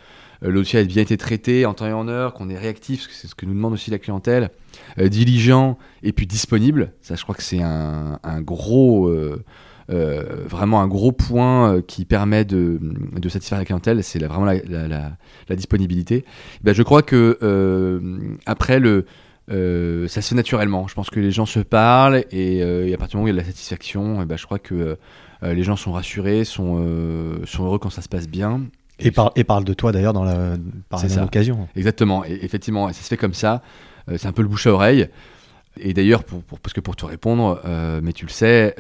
le 0.42 0.54
dossier 0.54 0.80
a 0.80 0.84
bien 0.84 1.02
été 1.02 1.18
traité 1.18 1.66
en 1.66 1.74
temps 1.74 1.88
et 1.88 1.94
en 1.94 2.08
heure, 2.08 2.34
qu'on 2.34 2.50
est 2.50 2.58
réactif, 2.58 3.02
parce 3.02 3.08
que 3.08 3.14
c'est 3.14 3.28
ce 3.28 3.36
que 3.36 3.46
nous 3.46 3.54
demande 3.54 3.74
aussi 3.74 3.92
la 3.92 4.00
clientèle, 4.00 4.50
diligent 4.98 5.78
et 6.04 6.14
puis 6.14 6.28
disponible. 6.28 6.94
Ça, 7.02 7.16
je 7.16 7.24
crois 7.24 7.36
que 7.36 7.44
c'est 7.44 7.62
un, 7.62 8.20
gros. 8.42 9.12
vraiment 9.88 10.82
un 10.82 10.88
gros 10.88 11.12
point 11.12 11.82
qui 11.82 12.06
permet 12.06 12.46
de, 12.46 12.80
satisfaire 13.30 13.58
la 13.58 13.66
clientèle, 13.66 14.04
c'est 14.04 14.24
vraiment 14.24 14.46
la, 14.46 15.56
disponibilité. 15.56 16.24
Ben, 16.62 16.74
je 16.74 16.84
crois 16.84 17.02
que 17.02 18.38
après 18.46 18.80
le, 18.80 19.06
euh, 19.52 20.08
ça 20.08 20.22
se 20.22 20.30
fait 20.30 20.36
naturellement. 20.36 20.88
Je 20.88 20.94
pense 20.94 21.10
que 21.10 21.20
les 21.20 21.32
gens 21.32 21.46
se 21.46 21.60
parlent 21.60 22.24
et, 22.32 22.62
euh, 22.62 22.94
à 22.94 22.98
partir 22.98 23.12
du 23.12 23.18
moment 23.18 23.26
où 23.26 23.28
il 23.28 23.36
y 23.36 23.38
a 23.38 23.42
de 23.42 23.46
la 23.46 23.46
satisfaction, 23.46 24.20
et 24.20 24.24
eh 24.24 24.26
ben, 24.26 24.38
je 24.38 24.46
crois 24.46 24.60
que 24.60 24.98
euh, 25.44 25.54
les 25.54 25.64
gens 25.64 25.76
sont 25.76 25.92
rassurés, 25.92 26.46
sont, 26.46 26.78
sont 27.46 27.66
heureux 27.66 27.80
quand 27.80 27.90
ça 27.90 28.02
se 28.02 28.10
passe 28.10 28.28
bien. 28.28 28.62
Et, 29.00 29.12
par, 29.12 29.32
et 29.36 29.44
parlent 29.44 29.66
de 29.66 29.74
toi 29.74 29.92
d'ailleurs 29.92 30.14
dans 30.14 30.24
la, 30.24 30.56
par 30.88 31.06
la 31.06 31.24
occasion. 31.24 31.68
Exactement, 31.76 32.24
et, 32.24 32.40
effectivement, 32.44 32.88
ça 32.90 33.02
se 33.02 33.08
fait 33.08 33.18
comme 33.18 33.34
ça. 33.34 33.62
c'est 34.08 34.28
un 34.28 34.32
peu 34.32 34.44
le 34.44 34.48
bouche 34.48 34.68
à 34.68 34.72
oreille. 34.72 35.10
Et 35.80 35.96
d'ailleurs, 35.96 36.24
pour, 36.24 36.44
parce 36.44 36.72
que 36.72 36.80
pour 36.80 36.96
te 36.96 37.04
répondre, 37.04 37.60
mais 38.02 38.14
tu 38.14 38.26
le 38.26 38.32
sais, 38.32 38.76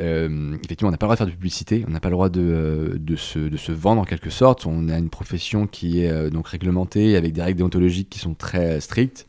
effectivement, 0.63 0.89
on 0.89 0.91
n'a 0.91 0.97
pas 0.97 1.07
le 1.07 1.09
droit 1.09 1.15
de 1.15 1.17
faire 1.17 1.27
de 1.27 1.31
publicité, 1.31 1.83
on 1.87 1.91
n'a 1.91 1.99
pas 1.99 2.09
le 2.09 2.13
droit 2.13 2.29
de, 2.29 2.95
de, 2.97 3.15
se, 3.15 3.39
de, 3.39 3.57
se, 3.57 3.71
vendre 3.71 3.99
en 3.99 4.05
quelque 4.05 4.29
sorte. 4.29 4.65
On 4.67 4.87
a 4.87 4.97
une 4.97 5.09
profession 5.09 5.65
qui 5.67 6.03
est 6.03 6.29
donc 6.29 6.47
réglementée 6.47 7.17
avec 7.17 7.33
des 7.33 7.41
règles 7.41 7.57
déontologiques 7.57 8.09
qui 8.09 8.19
sont 8.19 8.35
très 8.35 8.79
strictes. 8.79 9.25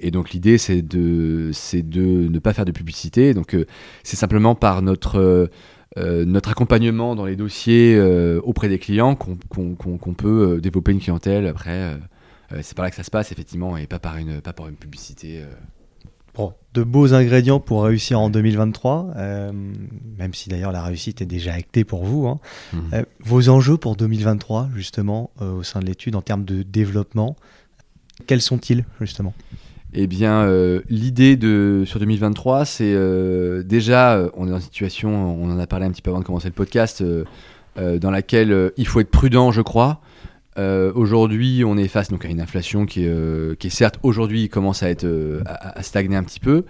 Et 0.00 0.10
donc 0.10 0.30
l'idée, 0.30 0.58
c'est 0.58 0.82
de, 0.82 1.50
c'est 1.52 1.82
de 1.82 2.28
ne 2.28 2.38
pas 2.38 2.52
faire 2.52 2.64
de 2.64 2.72
publicité. 2.72 3.34
Donc 3.34 3.54
euh, 3.54 3.66
c'est 4.02 4.16
simplement 4.16 4.54
par 4.54 4.82
notre, 4.82 5.18
euh, 5.18 5.46
euh, 5.96 6.24
notre 6.24 6.50
accompagnement 6.50 7.16
dans 7.16 7.24
les 7.24 7.36
dossiers 7.36 8.00
auprès 8.42 8.68
des 8.68 8.78
clients 8.78 9.14
qu'on, 9.16 10.14
peut 10.14 10.60
développer 10.62 10.92
une 10.92 11.00
clientèle. 11.00 11.46
Après, 11.46 11.98
c'est 12.62 12.76
par 12.76 12.84
là 12.84 12.90
que 12.90 12.96
ça 12.96 13.02
se 13.02 13.10
passe, 13.10 13.32
effectivement, 13.32 13.76
et 13.76 13.86
pas 13.86 13.98
par 13.98 14.16
une, 14.16 14.40
pas 14.40 14.52
par 14.52 14.68
une 14.68 14.76
publicité. 14.76 15.42
Bon, 16.34 16.52
de 16.74 16.84
beaux 16.84 17.14
ingrédients 17.14 17.58
pour 17.58 17.82
réussir 17.82 18.20
en 18.20 18.30
2023, 18.30 19.14
même 19.14 20.34
si 20.34 20.48
d'ailleurs 20.48 20.70
la 20.70 20.82
réussite 20.82 21.20
est 21.22 21.26
déjà 21.26 21.54
actée 21.54 21.84
pour 21.84 22.04
vous. 22.04 22.28
Hein. 22.28 22.38
Mmh. 22.72 23.02
vos 23.20 23.48
enjeux 23.48 23.76
pour 23.76 23.96
2023, 23.96 24.68
justement, 24.76 25.32
au 25.40 25.62
sein 25.62 25.80
de 25.80 25.86
l'étude 25.86 26.14
en 26.14 26.22
termes 26.22 26.44
de 26.44 26.62
développement, 26.62 27.34
quels 28.26 28.42
sont-ils, 28.42 28.84
justement? 29.00 29.34
Eh 29.94 30.06
bien, 30.06 30.42
euh, 30.42 30.80
l'idée 30.90 31.36
de 31.36 31.84
sur 31.86 31.98
2023, 31.98 32.66
c'est 32.66 32.92
euh, 32.94 33.62
déjà, 33.62 34.16
euh, 34.16 34.28
on 34.34 34.46
est 34.46 34.50
dans 34.50 34.56
une 34.56 34.62
situation, 34.62 35.10
on 35.42 35.50
en 35.50 35.58
a 35.58 35.66
parlé 35.66 35.86
un 35.86 35.90
petit 35.90 36.02
peu 36.02 36.10
avant 36.10 36.20
de 36.20 36.24
commencer 36.24 36.48
le 36.48 36.54
podcast, 36.54 37.02
dans 37.76 38.10
laquelle 38.10 38.72
il 38.76 38.88
faut 38.88 38.98
être 38.98 39.10
prudent, 39.10 39.52
je 39.52 39.62
crois. 39.62 40.00
aujourd'hui, 40.56 41.62
on 41.64 41.76
est 41.78 41.86
face 41.86 42.10
donc, 42.10 42.24
à 42.24 42.28
une 42.28 42.40
inflation 42.40 42.86
qui 42.86 43.70
certes 43.70 44.00
aujourd'hui 44.02 44.48
commence 44.48 44.82
à, 44.82 44.90
être, 44.90 45.06
à, 45.46 45.80
stagner 45.84 46.16
un 46.16 46.24
petit 46.24 46.40
peu. 46.40 46.64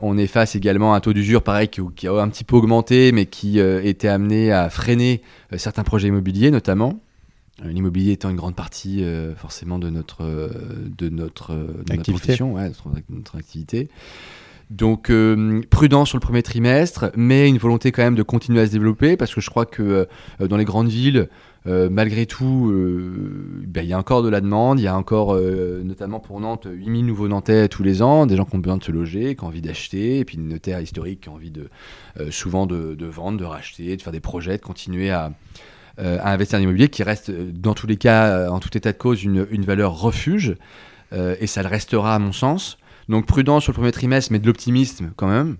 On 0.00 0.16
est 0.16 0.26
face 0.26 0.56
également 0.56 0.94
à 0.94 0.96
un 0.96 1.00
taux 1.00 1.12
d'usure 1.12 1.42
pareil 1.42 1.68
qui, 1.68 2.06
a 2.06 2.12
un 2.12 2.28
petit 2.30 2.44
peu 2.44 2.56
augmenté, 2.56 3.12
mais 3.12 3.26
qui 3.26 3.58
était 3.58 4.08
amené 4.08 4.50
à 4.50 4.70
freiner 4.70 5.20
certains 5.58 5.84
projets 5.84 6.08
immobiliers 6.08 6.50
notamment. 6.50 6.98
Euh, 7.64 7.70
l'immobilier 7.70 8.12
étant 8.12 8.30
une 8.30 8.36
grande 8.36 8.54
partie 8.54 9.02
euh, 9.02 9.34
forcément 9.34 9.78
de 9.78 9.90
notre, 9.90 10.22
euh, 10.22 10.48
de 10.96 11.08
notre, 11.08 11.56
profession, 12.04 12.54
ouais, 12.54 12.70
notre, 13.10 13.36
activité. 13.36 13.88
Donc 14.70 15.10
prudent 15.70 16.04
sur 16.04 16.18
le 16.18 16.20
premier 16.20 16.42
trimestre, 16.42 17.10
mais 17.16 17.48
une 17.48 17.56
volonté 17.56 17.90
quand 17.90 18.02
même 18.02 18.14
de 18.14 18.22
continuer 18.22 18.60
à 18.60 18.66
se 18.66 18.72
développer 18.72 19.16
parce 19.16 19.34
que 19.34 19.40
je 19.40 19.48
crois 19.48 19.64
que 19.64 20.06
dans 20.40 20.58
les 20.58 20.66
grandes 20.66 20.90
villes, 20.90 21.30
malgré 21.64 22.26
tout, 22.26 22.70
ben, 23.66 23.82
il 23.82 23.88
y 23.88 23.94
a 23.94 23.98
encore 23.98 24.22
de 24.22 24.28
la 24.28 24.42
demande. 24.42 24.78
Il 24.78 24.82
y 24.82 24.86
a 24.86 24.94
encore, 24.94 25.34
notamment 25.82 26.20
pour 26.20 26.38
Nantes, 26.38 26.68
8000 26.70 27.06
nouveaux 27.06 27.28
Nantais 27.28 27.68
tous 27.68 27.82
les 27.82 28.02
ans, 28.02 28.26
des 28.26 28.36
gens 28.36 28.44
qui 28.44 28.56
ont 28.56 28.58
besoin 28.58 28.76
de 28.76 28.84
se 28.84 28.92
loger, 28.92 29.36
qui 29.36 29.42
ont 29.42 29.46
envie 29.46 29.62
d'acheter, 29.62 30.18
et 30.18 30.26
puis 30.26 30.36
une 30.36 30.48
notaire 30.48 30.82
historique 30.82 31.22
qui 31.22 31.30
ont 31.30 31.36
envie 31.36 31.50
de, 31.50 31.70
souvent 32.28 32.66
de, 32.66 32.94
de, 32.94 33.06
vendre, 33.06 33.38
de 33.38 33.46
racheter, 33.46 33.96
de 33.96 34.02
faire 34.02 34.12
des 34.12 34.20
projets, 34.20 34.58
de 34.58 34.62
continuer 34.62 35.10
à, 35.10 35.28
euh, 35.28 35.30
à 35.98 36.32
investir 36.32 36.58
en 36.58 36.62
immobilier 36.62 36.88
qui 36.88 37.02
reste, 37.02 37.30
euh, 37.30 37.50
dans 37.52 37.74
tous 37.74 37.86
les 37.86 37.96
cas, 37.96 38.26
euh, 38.26 38.48
en 38.48 38.60
tout 38.60 38.76
état 38.76 38.92
de 38.92 38.98
cause, 38.98 39.24
une, 39.24 39.64
valeur 39.64 40.00
refuge. 40.00 40.56
et 41.12 41.46
ça 41.46 41.62
le 41.62 41.68
restera, 41.68 42.14
à 42.14 42.18
mon 42.18 42.32
sens. 42.32 42.78
Donc 43.08 43.26
prudent 43.26 43.60
sur 43.60 43.72
le 43.72 43.76
premier 43.76 43.92
trimestre, 43.92 44.32
mais 44.32 44.38
de 44.38 44.46
l'optimisme 44.46 45.12
quand 45.16 45.28
même. 45.28 45.56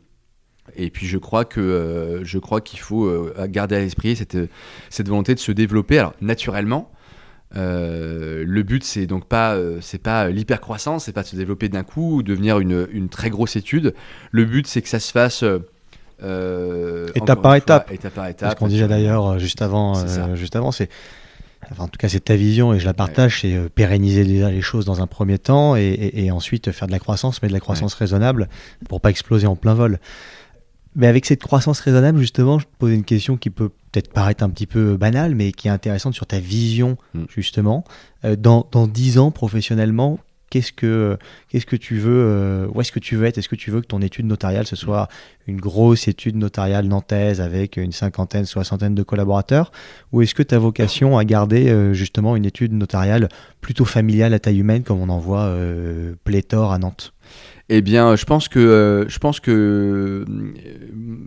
Et 0.76 0.90
puis 0.90 1.06
je 1.06 1.16
crois 1.16 1.46
que 1.46 2.20
je 2.22 2.38
crois 2.38 2.60
qu'il 2.60 2.78
faut 2.78 3.10
garder 3.48 3.76
à 3.76 3.78
l'esprit 3.80 4.16
cette, 4.16 4.36
cette 4.90 5.08
volonté 5.08 5.34
de 5.34 5.40
se 5.40 5.52
développer. 5.52 5.98
Alors 5.98 6.12
naturellement, 6.20 6.92
le 7.54 8.62
but 8.62 8.84
c'est 8.84 9.06
donc 9.06 9.26
pas 9.26 9.58
c'est 9.80 10.02
pas 10.02 10.28
l'hypercroissance, 10.28 11.06
c'est 11.06 11.14
pas 11.14 11.22
de 11.22 11.28
se 11.28 11.36
développer 11.36 11.70
d'un 11.70 11.84
coup 11.84 12.16
ou 12.16 12.22
devenir 12.22 12.60
une, 12.60 12.86
une, 12.92 13.08
très 13.08 13.30
grosse 13.30 13.56
étude. 13.56 13.94
Le 14.30 14.44
but 14.44 14.66
c'est 14.66 14.82
que 14.82 14.88
ça 14.88 15.00
se 15.00 15.10
fasse 15.10 15.42
euh, 15.42 15.60
étape 16.20 17.42
par 17.42 17.54
étape. 17.54 17.90
étape 17.92 18.14
par 18.14 18.26
étape. 18.26 18.50
Ce 18.50 18.56
qu'on 18.56 18.68
disait 18.68 18.88
d'ailleurs 18.88 19.26
euh, 19.26 19.38
juste 19.38 19.62
avant, 19.62 19.96
euh, 19.96 20.34
juste 20.34 20.56
avant, 20.56 20.72
c'est 20.72 20.88
Enfin, 21.70 21.84
en 21.84 21.88
tout 21.88 21.98
cas, 21.98 22.08
c'est 22.08 22.20
ta 22.20 22.36
vision 22.36 22.72
et 22.72 22.78
je 22.78 22.86
la 22.86 22.94
partage, 22.94 23.42
c'est 23.42 23.68
pérenniser 23.68 24.24
les 24.24 24.60
choses 24.62 24.86
dans 24.86 25.02
un 25.02 25.06
premier 25.06 25.38
temps 25.38 25.76
et, 25.76 26.30
ensuite 26.30 26.70
faire 26.70 26.86
de 26.86 26.92
la 26.92 26.98
croissance, 26.98 27.42
mais 27.42 27.48
de 27.48 27.52
la 27.52 27.60
croissance 27.60 27.92
raisonnable 27.92 28.48
pour 28.88 29.02
pas 29.02 29.10
exploser 29.10 29.46
en 29.46 29.56
plein 29.56 29.74
vol. 29.74 29.98
Mais 30.94 31.08
avec 31.08 31.26
cette 31.26 31.42
croissance 31.42 31.80
raisonnable, 31.80 32.20
justement, 32.20 32.58
je 32.58 32.64
te 32.64 32.70
pose 32.78 32.92
une 32.92 33.04
question 33.04 33.36
qui 33.36 33.50
peut 33.50 33.68
peut-être 33.68 34.10
paraître 34.10 34.44
un 34.44 34.48
petit 34.48 34.66
peu 34.66 34.96
banale, 34.96 35.34
mais 35.34 35.52
qui 35.52 35.68
est 35.68 35.70
intéressante 35.70 36.14
sur 36.14 36.26
ta 36.26 36.38
vision, 36.38 36.96
mm. 37.12 37.24
justement. 37.28 37.84
dans, 38.38 38.66
dans 38.70 38.86
10 38.86 39.18
ans, 39.18 39.30
professionnellement, 39.30 40.20
qu'est-ce 40.50 40.72
que 40.72 41.16
qu'est-ce 41.48 41.66
que 41.66 41.76
tu 41.76 41.96
veux 41.98 42.22
euh, 42.24 42.66
où 42.72 42.80
est-ce 42.80 42.92
que 42.92 42.98
tu 42.98 43.16
veux 43.16 43.26
être? 43.26 43.38
Est-ce 43.38 43.48
que 43.48 43.56
tu 43.56 43.70
veux 43.70 43.80
que 43.80 43.86
ton 43.86 44.00
étude 44.00 44.26
notariale 44.26 44.66
ce 44.66 44.76
soit 44.76 45.08
une 45.46 45.60
grosse 45.60 46.08
étude 46.08 46.36
notariale 46.36 46.86
nantaise 46.86 47.40
avec 47.40 47.76
une 47.76 47.92
cinquantaine 47.92 48.44
soixantaine 48.44 48.94
de 48.94 49.02
collaborateurs? 49.02 49.72
Ou 50.12 50.22
est-ce 50.22 50.34
que 50.34 50.42
tu 50.42 50.54
as 50.54 50.58
vocation 50.58 51.18
à 51.18 51.24
garder 51.24 51.68
euh, 51.68 51.92
justement 51.92 52.36
une 52.36 52.44
étude 52.44 52.72
notariale 52.72 53.28
plutôt 53.60 53.84
familiale 53.84 54.34
à 54.34 54.38
taille 54.38 54.58
humaine 54.58 54.82
comme 54.82 55.00
on 55.00 55.08
en 55.08 55.18
voit 55.18 55.42
euh, 55.42 56.14
pléthore 56.24 56.72
à 56.72 56.78
Nantes? 56.78 57.14
Eh 57.70 57.82
bien, 57.82 58.16
je 58.16 58.24
pense 58.24 58.48
que 58.48 59.04
je 59.08 59.18
pense 59.18 59.40
que 59.40 60.24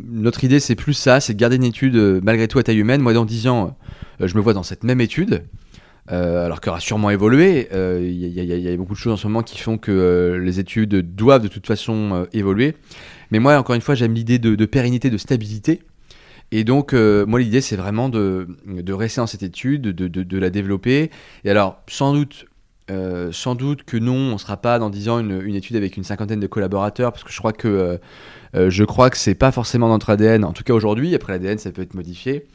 notre 0.10 0.44
idée 0.44 0.60
c'est 0.60 0.74
plus 0.74 0.96
ça, 0.96 1.20
c'est 1.20 1.34
de 1.36 1.40
garder 1.40 1.58
une 1.58 1.64
étude 1.64 1.96
malgré 2.24 2.48
tout 2.48 2.58
à 2.58 2.64
taille 2.64 2.80
humaine. 2.80 3.02
Moi, 3.02 3.14
dans 3.14 3.26
10 3.26 3.48
ans, 3.48 3.78
je 4.20 4.36
me 4.36 4.42
vois 4.42 4.54
dans 4.54 4.64
cette 4.64 4.84
même 4.84 5.02
étude. 5.02 5.44
Euh, 6.12 6.46
alors 6.46 6.60
qu'elle 6.62 6.72
aura 6.72 6.80
sûrement 6.80 7.10
évolué. 7.10 7.68
Il 7.72 7.78
euh, 7.78 8.02
y, 8.02 8.68
a 8.68 8.78
beaucoup 8.78 8.94
de 8.94 8.98
choses 8.98 9.14
en 9.14 9.18
ce 9.18 9.28
moment 9.28 9.44
qui 9.44 9.60
font 9.60 9.78
que 9.78 9.92
euh, 9.92 10.40
les 10.40 10.60
études 10.60 11.16
doivent 11.16 11.44
de 11.44 11.48
toute 11.48 11.68
façon 11.68 12.26
évoluer. 12.34 12.76
Mais 13.30 13.40
moi, 13.40 13.58
encore 13.58 13.76
une 13.76 13.82
fois, 13.82 13.96
j'aime 13.96 14.14
l'idée 14.14 14.40
de, 14.40 14.66
pérennité, 14.66 15.10
de 15.10 15.18
stabilité. 15.18 15.82
Et 16.52 16.64
donc, 16.64 16.94
moi, 16.94 17.40
l'idée, 17.40 17.62
c'est 17.62 17.78
vraiment 17.78 18.10
de, 18.10 18.48
rester 18.90 19.22
dans 19.22 19.28
cette 19.28 19.44
étude, 19.44 19.84
de, 19.84 20.38
la 20.38 20.50
développer. 20.50 21.12
Et 21.46 21.50
alors, 21.50 21.82
sans 21.88 22.14
doute, 22.14 22.46
sans 23.32 23.56
doute 23.56 23.84
que 23.84 23.96
non, 23.96 24.16
on 24.16 24.34
ne 24.34 24.38
sera 24.38 24.58
pas 24.58 24.80
dans 24.80 24.90
10 24.90 25.10
ans 25.10 25.20
une, 25.20 25.56
étude 25.56 25.78
avec 25.78 25.96
une 25.96 26.04
cinquantaine 26.04 26.42
de 26.42 26.48
collaborateurs, 26.48 27.14
parce 27.14 27.24
que 27.24 27.32
je 27.32 27.38
crois 27.38 27.54
que 27.54 28.00
je 28.54 28.84
crois 28.84 29.10
que 29.10 29.18
c'est 29.18 29.36
pas 29.36 29.54
forcément 29.54 29.88
notre 29.88 30.10
ADN, 30.10 30.44
en 30.44 30.52
tout 30.52 30.64
cas 30.64 30.74
aujourd'hui. 30.74 31.16
Après, 31.16 31.32
l'ADN, 31.32 31.58
ça 31.58 31.72
peut 31.72 31.84
être 31.84 31.94
modifié. 31.94 32.48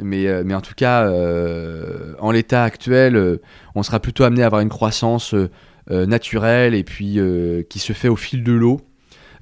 Mais, 0.00 0.26
euh, 0.26 0.42
mais 0.44 0.54
en 0.54 0.60
tout 0.60 0.74
cas, 0.74 1.08
euh, 1.08 2.14
en 2.20 2.30
l'état 2.30 2.62
actuel, 2.64 3.16
euh, 3.16 3.40
on 3.74 3.82
sera 3.82 4.00
plutôt 4.00 4.24
amené 4.24 4.42
à 4.42 4.46
avoir 4.46 4.60
une 4.60 4.68
croissance 4.68 5.34
naturelle 5.90 6.74
et 6.74 6.84
puis 6.84 7.18
qui 7.70 7.78
se 7.78 7.94
fait 7.94 8.08
au 8.08 8.16
fil 8.16 8.44
de 8.44 8.52
l'eau. 8.52 8.82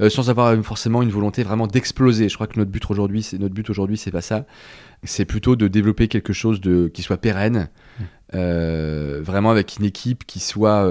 sans 0.09 0.31
avoir 0.31 0.57
forcément 0.63 1.03
une 1.03 1.11
volonté 1.11 1.43
vraiment 1.43 1.67
d'exploser. 1.67 2.29
Je 2.29 2.37
crois 2.37 2.47
que 2.47 2.57
notre 2.57 2.71
but 2.71 2.89
aujourd'hui, 2.89 3.25
c'est 3.25 3.39
notre 3.39 3.55
but 3.55 3.69
aujourd'hui, 3.69 3.97
c'est 3.97 4.13
pas 4.13 4.21
ça. 4.21 4.47
C'est 5.03 5.25
plutôt 5.25 5.57
de 5.57 5.67
développer 5.67 6.07
quelque 6.07 6.33
chose 6.33 6.61
de 6.61 6.87
qui 6.87 7.03
soit 7.03 7.17
pérenne, 7.17 7.69
mmh. 7.99 8.39
vraiment 9.23 9.51
avec 9.51 9.79
une 9.81 9.85
équipe 9.85 10.25
qui 10.25 10.39
soit 10.39 10.89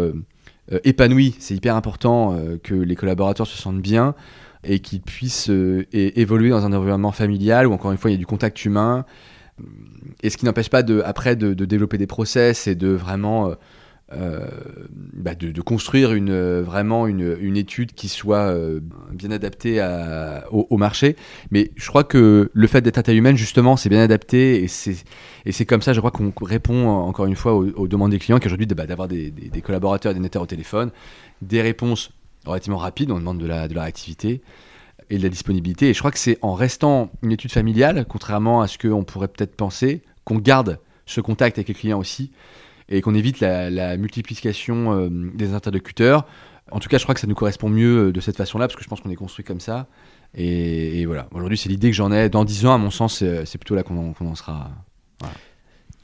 épanouie. 0.84 1.38
C'est 1.40 1.56
hyper 1.56 1.78
important 1.78 2.38
que 2.62 2.76
les 2.76 2.96
collaborateurs 2.98 3.48
se 3.48 3.58
sentent 3.58 3.82
bien 3.82 4.14
et 4.66 4.80
qu'ils 4.80 5.02
puissent 5.02 5.50
évoluer 5.94 6.50
dans 6.50 6.66
un 6.66 6.74
environnement 6.74 7.14
familial 7.14 7.66
où 7.66 7.72
encore 7.72 7.94
une 7.94 7.98
fois 7.98 8.12
il 8.12 8.16
y 8.16 8.18
a 8.18 8.20
du 8.20 8.26
contact 8.26 8.66
humain 8.66 9.06
et 10.22 10.30
ce 10.30 10.38
qui 10.38 10.46
n'empêche 10.46 10.70
pas 10.70 10.84
de, 10.84 11.02
après 11.06 11.36
de, 11.36 11.54
développer 11.54 11.98
des 11.98 12.08
process 12.08 12.68
et 12.68 12.76
de 12.76 12.90
vraiment 12.90 13.50
euh, 13.50 13.56
euh, 14.14 14.48
bah, 15.14 15.34
de, 15.34 15.62
construire 15.62 16.14
une, 16.14 16.62
vraiment 16.62 17.08
une, 17.08 17.58
étude 17.58 17.94
qui 17.94 18.08
soit 18.08 18.52
euh, 18.52 18.80
bien 19.12 19.32
adaptée 19.32 19.82
au, 20.52 20.78
marché. 20.78 21.16
Mais 21.52 21.72
je 21.76 21.88
crois 21.88 22.04
que 22.04 22.52
le 22.54 22.68
fait 22.68 22.82
d'être 22.82 22.98
à 22.98 23.04
taille 23.04 23.18
humaine, 23.18 23.38
justement, 23.38 23.78
c'est 23.78 23.90
bien 23.90 24.02
adapté 24.02 24.64
et 24.64 24.68
c'est, 24.68 25.66
comme 25.66 25.82
ça, 25.82 25.94
je 25.94 26.00
crois 26.00 26.12
qu'on 26.12 26.34
répond 26.42 26.88
encore 26.88 27.26
une 27.26 27.36
fois 27.36 27.56
aux, 27.56 27.88
demandes 27.88 28.12
des 28.12 28.20
clients, 28.20 28.40
qui 28.40 28.48
aujourd'hui 28.48 28.68
bah, 28.68 28.86
d'avoir 28.86 29.08
des, 29.08 29.32
des, 29.32 29.62
collaborateurs 29.62 30.12
et 30.12 30.16
des 30.16 30.22
notaires 30.22 30.42
au 30.42 30.48
téléphone, 30.48 30.92
des 31.42 31.62
réponses 31.62 32.12
relativement 32.46 32.78
rapides, 32.78 33.10
on 33.10 33.18
demande 33.18 33.40
de 33.40 33.48
la, 33.48 33.68
de 33.68 33.74
la 33.74 33.84
réactivité 33.84 34.42
et 35.10 35.18
de 35.18 35.24
la 35.24 35.30
disponibilité. 35.30 35.90
Et 35.90 35.94
je 35.94 36.00
crois 36.00 36.12
que 36.12 36.20
c'est 36.20 36.38
en 36.42 36.54
restant 36.54 37.12
une 37.22 37.32
étude 37.32 37.52
familiale, 37.52 38.06
contrairement 38.08 38.62
à 38.62 38.68
ce 38.68 38.78
qu'on 38.78 39.04
pourrait 39.04 39.28
peut-être 39.28 39.56
penser, 39.56 40.02
qu'on 40.24 40.38
garde 40.38 40.80
ce 41.06 41.22
contact 41.22 41.58
avec 41.58 41.68
les 41.68 41.74
clients 41.74 42.00
aussi 42.00 42.32
et 42.90 43.02
qu'on 43.02 43.16
évite 43.16 43.40
la, 43.40 43.98
multiplication 43.98 44.94
euh, 44.94 45.10
des 45.10 45.54
interlocuteurs. 45.54 46.26
En 46.72 46.80
tout 46.80 46.90
cas, 46.90 46.98
je 46.98 47.04
crois 47.04 47.14
que 47.14 47.22
ça 47.22 47.28
nous 47.28 47.36
correspond 47.36 47.70
mieux 47.70 48.08
euh, 48.08 48.12
de 48.12 48.20
cette 48.20 48.38
façon-là 48.38 48.68
parce 48.68 48.76
que 48.76 48.84
je 48.84 48.90
pense 48.90 49.02
qu'on 49.02 49.12
est 49.12 49.16
construit 49.16 49.46
comme 49.46 49.60
ça. 49.60 49.88
Et, 50.38 51.06
voilà, 51.06 51.28
aujourd'hui, 51.32 51.58
c'est 51.58 51.70
l'idée 51.70 51.90
que 51.90 51.96
j'en 51.96 52.12
ai. 52.12 52.28
Dans 52.28 52.44
10 52.44 52.66
ans, 52.66 52.74
à 52.74 52.78
mon 52.78 52.92
sens, 52.92 53.24
c'est 53.46 53.58
plutôt 53.58 53.76
là 53.76 53.84
qu'on 53.84 54.14
en, 54.20 54.36
sera. 54.36 54.70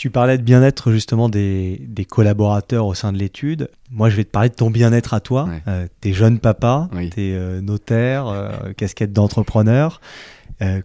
Tu 0.01 0.09
parlais 0.09 0.39
de 0.39 0.41
bien-être 0.41 0.91
justement 0.91 1.29
des, 1.29 2.07
collaborateurs 2.09 2.87
au 2.87 2.95
sein 2.95 3.13
de 3.13 3.19
l'étude. 3.19 3.69
Moi, 3.91 4.09
je 4.09 4.15
vais 4.15 4.23
te 4.23 4.31
parler 4.31 4.49
de 4.49 4.55
ton 4.55 4.71
bien-être 4.71 5.13
à 5.13 5.19
toi. 5.19 5.47
Euh, 5.67 5.85
t'es 5.99 6.11
jeune 6.11 6.39
papa, 6.39 6.89
t'es 7.13 7.33
euh, 7.35 7.61
notaire, 7.61 8.25
euh, 8.25 8.73
casquette 8.75 9.13
d'entrepreneur. 9.13 10.01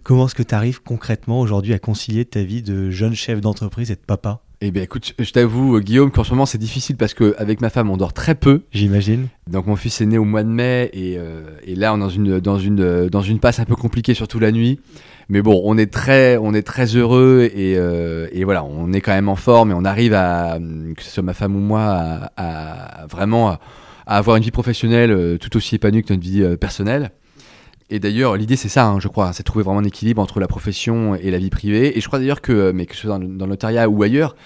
comment 0.02 0.26
est-ce 0.26 0.34
que 0.34 0.42
tu 0.42 0.54
arrives 0.54 0.82
concrètement 0.82 1.40
aujourd'hui 1.40 1.72
à 1.72 1.78
concilier 1.78 2.26
ta 2.26 2.42
vie 2.42 2.60
de 2.60 2.90
jeune 2.90 3.14
chef 3.14 3.40
d'entreprise 3.40 3.90
et 3.90 3.94
de 3.94 4.00
papa? 4.06 4.42
Eh 4.60 4.70
bien, 4.70 4.82
écoute, 4.82 5.14
je 5.18 5.30
t'avoue, 5.30 5.80
Guillaume, 5.80 6.10
qu'en 6.10 6.24
ce 6.24 6.30
moment 6.32 6.44
c'est 6.44 6.58
difficile 6.58 6.98
parce 6.98 7.14
qu'avec 7.14 7.62
ma 7.62 7.70
femme 7.70 7.88
on 7.88 7.96
dort 7.96 8.12
très 8.12 8.34
peu. 8.34 8.64
J'imagine. 8.70 9.28
Donc 9.50 9.66
mon 9.66 9.76
fils 9.76 9.98
est 10.02 10.06
né 10.06 10.18
au 10.18 10.24
mois 10.24 10.42
de 10.42 10.50
mai 10.50 10.90
et, 10.92 11.18
et 11.64 11.74
là 11.74 11.94
on 11.94 11.96
est 11.96 12.00
dans 12.00 12.08
une, 12.10 12.40
dans, 12.40 12.58
une, 12.58 13.08
dans 13.08 13.22
une 13.22 13.38
passe 13.38 13.60
un 13.60 13.64
peu 13.64 13.76
compliquée, 13.76 14.12
surtout 14.12 14.40
la 14.40 14.52
nuit. 14.52 14.78
Mais 15.28 15.42
bon, 15.42 15.60
on 15.64 15.76
est 15.76 15.92
très, 15.92 16.36
on 16.36 16.54
est 16.54 16.62
très 16.62 16.94
heureux 16.94 17.50
et, 17.52 17.76
euh, 17.76 18.28
et, 18.30 18.44
voilà, 18.44 18.64
on 18.64 18.92
est 18.92 19.00
quand 19.00 19.12
même 19.12 19.28
en 19.28 19.34
forme 19.34 19.72
et 19.72 19.74
on 19.74 19.84
arrive 19.84 20.14
à, 20.14 20.58
que 20.96 21.02
ce 21.02 21.10
soit 21.10 21.22
ma 21.22 21.34
femme 21.34 21.56
ou 21.56 21.60
moi, 21.60 22.30
à, 22.36 23.06
vraiment 23.10 23.50
à, 23.50 23.60
avoir 24.06 24.36
une 24.36 24.44
vie 24.44 24.52
professionnelle 24.52 25.10
euh, 25.10 25.36
tout 25.36 25.56
aussi 25.56 25.74
épanouie 25.74 26.04
que 26.04 26.12
notre 26.12 26.22
vie 26.22 26.42
euh, 26.42 26.56
personnelle. 26.56 27.10
Et 27.90 27.98
d'ailleurs, 27.98 28.36
l'idée 28.36 28.54
c'est 28.54 28.68
ça, 28.68 28.86
hein, 28.86 29.00
je 29.00 29.08
crois, 29.08 29.32
c'est 29.32 29.42
trouver 29.42 29.64
vraiment 29.64 29.80
un 29.80 29.84
équilibre 29.84 30.22
entre 30.22 30.38
la 30.38 30.46
profession 30.46 31.16
et 31.16 31.30
la 31.32 31.38
vie 31.38 31.50
privée. 31.50 31.98
Et 31.98 32.00
je 32.00 32.06
crois 32.06 32.20
d'ailleurs 32.20 32.40
que, 32.40 32.70
mais 32.70 32.86
que 32.86 32.94
ce 32.94 33.02
soit 33.02 33.18
dans, 33.18 33.18
le 33.18 33.50
notariat 33.50 33.88
ou 33.88 34.02
ailleurs, 34.04 34.36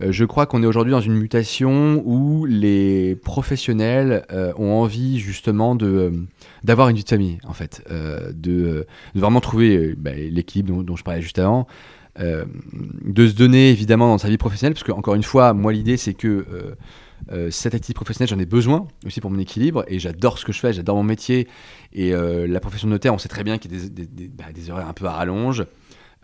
je 0.00 0.24
crois 0.24 0.46
qu'on 0.46 0.62
est 0.62 0.66
aujourd'hui 0.66 0.90
dans 0.90 1.00
une 1.00 1.14
mutation 1.14 2.02
où 2.04 2.44
les 2.44 3.16
professionnels 3.16 4.26
euh, 4.30 4.52
ont 4.56 4.72
envie 4.74 5.18
justement 5.18 5.74
de 5.74 5.86
euh, 5.86 6.10
d'avoir 6.64 6.88
une 6.88 6.96
vie 6.96 7.04
de 7.04 7.08
famille, 7.08 7.38
en 7.44 7.52
fait, 7.52 7.82
de, 8.34 8.86
vraiment 9.14 9.40
trouver 9.40 9.94
bah, 9.96 10.10
l'équilibre 10.12 10.82
dont, 10.82 10.96
je 10.96 11.04
parlais 11.04 11.22
juste 11.22 11.38
avant. 11.38 11.66
de 12.18 13.26
se 13.26 13.34
donner 13.34 13.70
évidemment 13.70 14.08
dans 14.08 14.18
sa 14.18 14.28
vie 14.28 14.36
professionnelle, 14.36 14.74
parce 14.74 14.84
que 14.84 14.92
encore 14.92 15.14
une 15.14 15.22
fois, 15.22 15.52
moi 15.52 15.72
l'idée 15.72 15.96
c'est 15.96 16.14
que 16.14 16.44
cette 17.50 17.74
activité 17.74 17.94
professionnelle, 17.94 18.28
j'en 18.28 18.38
ai 18.38 18.46
besoin 18.46 18.88
aussi 19.06 19.20
pour 19.20 19.30
mon 19.30 19.38
équilibre 19.38 19.84
et 19.86 20.00
j'adore 20.00 20.38
ce 20.38 20.44
que 20.44 20.52
je 20.52 20.58
fais, 20.58 20.72
j'adore 20.72 20.96
mon 20.96 21.04
métier. 21.04 21.46
Et 21.92 22.10
la 22.12 22.60
profession 22.60 22.88
de 22.88 22.92
notaire, 22.92 23.14
on 23.14 23.18
sait 23.18 23.28
très 23.28 23.44
bien 23.44 23.58
qu'il 23.58 23.72
y 23.72 23.76
a 23.76 23.88
des, 23.88 24.06
des, 24.06 24.28
bah, 24.28 24.46
des 24.52 24.70
horaires 24.70 24.88
un 24.88 24.92
peu 24.92 25.06
à 25.06 25.12
rallonge. 25.12 25.64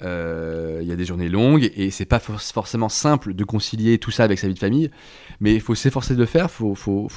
Euh, 0.02 0.80
il 0.82 0.88
y 0.88 0.92
a 0.92 0.96
des 0.96 1.04
journées 1.04 1.28
longues 1.28 1.70
et 1.76 1.90
c'est 1.90 2.06
pas 2.06 2.18
forcément 2.18 2.88
simple 2.88 3.34
de 3.34 3.44
concilier 3.44 3.98
tout 3.98 4.10
ça 4.10 4.24
avec 4.24 4.38
sa 4.38 4.48
vie 4.48 4.54
de 4.54 4.58
famille, 4.58 4.90
mais 5.40 5.54
il 5.54 5.60
faut 5.60 5.74
s'efforcer 5.74 6.14
de 6.14 6.18
le 6.18 6.26
faire, 6.26 6.50
faut, 6.50 6.74
faut, 6.74 7.08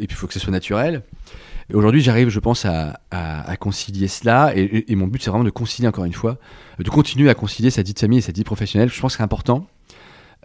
et 0.00 0.06
puis 0.06 0.14
il 0.14 0.14
faut 0.14 0.26
que 0.26 0.32
ce 0.32 0.40
soit 0.40 0.52
naturel. 0.52 1.02
Aujourd'hui, 1.72 2.02
j'arrive, 2.02 2.28
je 2.28 2.40
pense, 2.40 2.66
à, 2.66 3.56
concilier 3.58 4.08
cela, 4.08 4.52
et, 4.54 4.94
mon 4.96 5.06
but, 5.06 5.22
c'est 5.22 5.30
vraiment 5.30 5.44
de 5.44 5.50
concilier 5.50 5.88
encore 5.88 6.04
une 6.04 6.12
fois, 6.12 6.38
de 6.78 6.90
continuer 6.90 7.30
à 7.30 7.34
concilier 7.34 7.70
sa 7.70 7.82
vie 7.82 7.94
de 7.94 7.98
famille 7.98 8.18
et 8.18 8.22
sa 8.22 8.32
vie 8.32 8.44
professionnelle. 8.44 8.90
Je 8.90 9.00
pense 9.00 9.12
que 9.12 9.18
c'est 9.18 9.22
important. 9.22 9.66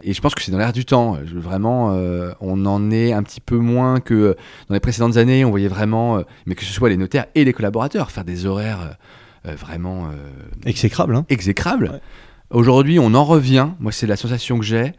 Et 0.02 0.14
je 0.14 0.20
pense 0.20 0.34
que 0.34 0.42
c'est 0.42 0.52
dans 0.52 0.58
l'air 0.58 0.72
du 0.72 0.84
temps. 0.84 1.18
vraiment, 1.34 1.92
euh, 1.92 2.32
on 2.40 2.64
en 2.64 2.90
est 2.90 3.12
un 3.12 3.22
petit 3.22 3.40
peu 3.40 3.58
moins 3.58 4.00
que 4.00 4.36
dans 4.68 4.74
les 4.74 4.80
précédentes 4.80 5.16
années. 5.18 5.44
On 5.44 5.50
voyait 5.50 5.68
vraiment, 5.68 6.18
euh, 6.18 6.22
mais 6.46 6.54
que 6.54 6.64
ce 6.64 6.72
soit 6.72 6.88
les 6.88 6.96
notaires 6.96 7.26
et 7.34 7.44
les 7.44 7.52
collaborateurs, 7.52 8.10
faire 8.10 8.24
des 8.24 8.46
horaires 8.46 8.80
euh, 8.80 8.94
vraiment 9.44 10.10
exécrables. 10.64 11.14
Hein. 11.16 11.26
Exécrables. 11.28 12.00
Aujourd'hui, 12.50 12.98
on 12.98 13.14
en 13.14 13.24
revient. 13.24 13.68
Moi, 13.78 13.92
c'est 13.92 14.06
la 14.06 14.16
sensation 14.16 14.58
que 14.58 14.64
j'ai. 14.64 14.92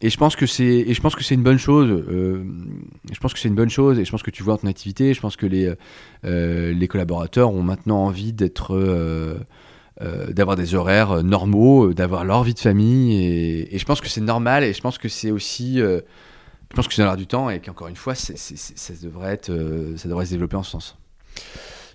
Et 0.00 0.10
je 0.10 0.16
pense 0.16 0.36
que 0.36 0.46
c'est 0.46 0.64
et 0.64 0.94
je 0.94 1.00
pense 1.00 1.16
que 1.16 1.24
c'est 1.24 1.34
une 1.34 1.42
bonne 1.42 1.58
chose. 1.58 2.04
je 2.08 3.18
pense 3.20 3.32
que 3.32 3.40
c'est 3.40 3.48
une 3.48 3.54
bonne 3.54 3.70
chose 3.70 3.98
et 3.98 4.04
je 4.04 4.10
pense 4.10 4.22
que 4.22 4.30
tu 4.30 4.42
vois 4.42 4.56
ton 4.58 4.68
activité. 4.68 5.14
Je 5.14 5.20
pense 5.20 5.36
que 5.36 5.46
les 5.46 5.72
les 6.24 6.88
collaborateurs 6.88 7.52
ont 7.52 7.62
maintenant 7.62 8.04
envie 8.04 8.32
d'être 8.32 8.76
euh, 10.02 10.32
d'avoir 10.32 10.56
des 10.56 10.74
horaires 10.74 11.10
euh, 11.10 11.22
normaux, 11.22 11.88
euh, 11.88 11.94
d'avoir 11.94 12.24
leur 12.24 12.42
vie 12.42 12.54
de 12.54 12.58
famille. 12.58 13.22
Et, 13.70 13.78
je 13.78 13.84
pense 13.84 14.00
que 14.00 14.08
c'est 14.08 14.22
normal 14.22 14.64
et 14.64 14.72
je 14.72 14.80
pense 14.80 14.96
que 14.96 15.10
c'est 15.10 15.30
aussi. 15.30 15.76
je 15.76 16.02
pense 16.74 16.88
que 16.88 16.94
c'est 16.94 17.02
dans 17.02 17.08
l'air 17.08 17.18
du 17.18 17.26
temps 17.26 17.50
et 17.50 17.60
qu'encore 17.60 17.88
une 17.88 17.96
fois, 17.96 18.14
ça, 18.14 18.32
devrait 19.02 19.32
être, 19.32 19.52
ça 19.96 20.08
devrait 20.08 20.24
se 20.24 20.30
développer 20.30 20.56
en 20.56 20.62
ce 20.62 20.70
sens. 20.70 20.98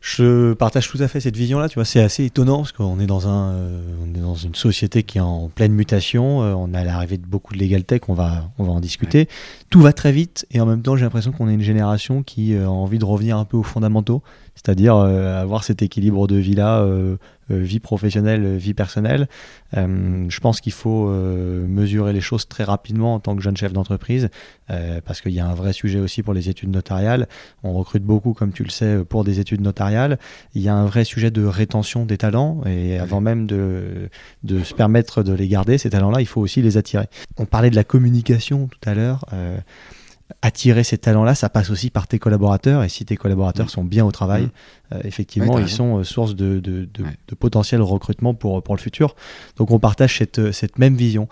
Je 0.08 0.54
partage 0.54 0.88
tout 0.88 1.00
à 1.02 1.08
fait 1.08 1.20
cette 1.20 1.36
vision-là. 1.36 1.68
Tu 1.68 1.76
vois, 1.76 1.84
c'est 1.84 2.00
assez 2.00 2.26
étonnant 2.26 2.58
parce 2.58 2.74
qu'on 2.74 3.00
est 3.00 3.08
dans 3.08 3.28
un, 3.28 3.56
on 4.04 4.14
est 4.14 4.22
dans 4.22 4.36
une 4.36 4.54
société 4.54 5.02
qui 5.02 5.18
est 5.18 5.22
en 5.22 5.50
pleine 5.50 5.72
mutation. 5.72 6.42
on 6.42 6.76
a 6.76 6.84
l'arrivée 6.84 7.18
de 7.18 7.26
beaucoup 7.26 7.56
de 7.56 7.60
legal 7.60 7.84
tech. 7.84 8.02
On 8.08 8.14
va, 8.14 8.52
on 8.60 8.66
va 8.66 8.72
en 8.72 8.80
discuter. 8.80 9.28
Tout 9.72 9.82
va 9.82 9.94
très 9.94 10.12
vite 10.12 10.46
et 10.52 10.62
en 10.62 10.68
même 10.68 10.84
temps, 10.84 10.96
j'ai 10.96 11.06
l'impression 11.06 11.32
qu'on 11.32 11.50
est 11.50 11.56
une 11.56 11.62
génération 11.62 12.22
qui 12.22 12.56
a 12.56 12.70
envie 12.70 13.00
de 13.00 13.06
revenir 13.06 13.36
un 13.36 13.46
peu 13.46 13.58
aux 13.58 13.64
fondamentaux, 13.64 14.22
c'est-à-dire 14.54 14.96
avoir 14.96 15.64
cet 15.64 15.82
équilibre 15.82 16.28
de 16.28 16.36
vie 16.36 16.54
là 16.54 16.82
euh, 16.82 17.18
vie 17.50 17.80
professionnelle, 17.80 18.44
euh, 18.46 18.58
vie 18.58 18.74
personnelle. 18.74 19.28
Euh, 19.76 20.26
je 20.30 20.40
pense 20.40 20.62
qu'il 20.62 20.72
faut 20.72 21.08
mesurer 21.08 22.14
les 22.14 22.22
choses 22.22 22.48
très 22.48 22.64
rapidement 22.64 23.16
en 23.16 23.20
tant 23.20 23.36
que 23.36 23.42
jeune 23.42 23.58
chef 23.58 23.74
d'entreprise, 23.74 24.30
parce 25.06 25.22
qu'il 25.22 25.34
y 25.34 25.40
a 25.40 25.46
un 25.46 25.54
vrai 25.54 25.74
sujet 25.74 26.00
aussi 26.00 26.24
pour 26.24 26.34
les 26.34 26.50
études 26.50 26.70
notariales. 26.70 27.28
On 27.64 27.74
recrute 27.74 28.04
beaucoup, 28.04 28.34
comme 28.34 28.52
tu 28.52 28.64
le 28.64 28.70
sais, 28.70 29.04
pour 29.04 29.24
des 29.24 29.40
études 29.40 29.62
notariales. 29.62 30.18
Il 30.54 30.62
y 30.62 30.70
a 30.70 30.76
un 30.76 30.86
vrai 30.86 31.04
sujet 31.04 31.32
de 31.32 31.44
rétention 31.46 32.06
des 32.06 32.18
talents, 32.18 32.62
et 32.66 32.98
avant 32.98 33.22
même 33.22 33.48
de, 33.48 34.10
de 34.44 34.64
se 34.64 34.74
permettre 34.74 35.24
de 35.24 35.34
les 35.34 35.48
garder, 35.48 35.78
ces 35.78 35.90
talents-là, 35.90 36.22
il 36.22 36.28
faut 36.28 36.42
aussi 36.42 36.62
les 36.62 36.78
attirer. 36.78 37.08
On 37.38 37.46
parlait 37.46 37.70
de 37.70 37.76
la 37.76 37.84
communication 37.84 38.68
tout 38.68 38.90
à 38.90 38.94
l'heure 38.94 39.26
attirer 40.42 40.84
ces 40.84 40.98
talents-là, 40.98 41.36
ça 41.36 41.50
passe 41.50 41.70
aussi 41.70 41.90
par 41.90 42.08
tes 42.08 42.20
collaborateurs. 42.20 42.84
Et 42.84 42.90
si 42.90 43.06
tes 43.06 43.16
collaborateurs 43.16 43.68
mm. 43.68 43.70
sont 43.70 43.84
bien 43.84 44.06
au 44.06 44.12
travail, 44.12 44.46
mm. 44.46 44.50
euh, 44.94 45.02
effectivement, 45.04 45.60
ils 45.60 45.70
sont 45.70 46.00
euh, 46.00 46.04
source 46.04 46.36
de, 46.36 46.60
de, 46.60 46.88
potentiel 47.36 47.82
recrutement 47.82 48.34
pour, 48.34 48.64
pour 48.64 48.76
le 48.76 48.82
futur. 48.82 49.16
Donc 49.58 49.72
on 49.72 49.80
partage 49.80 50.18
cette, 50.18 50.40
euh, 50.40 50.52
cette 50.52 50.80
même 50.80 50.96
vision. 50.96 51.28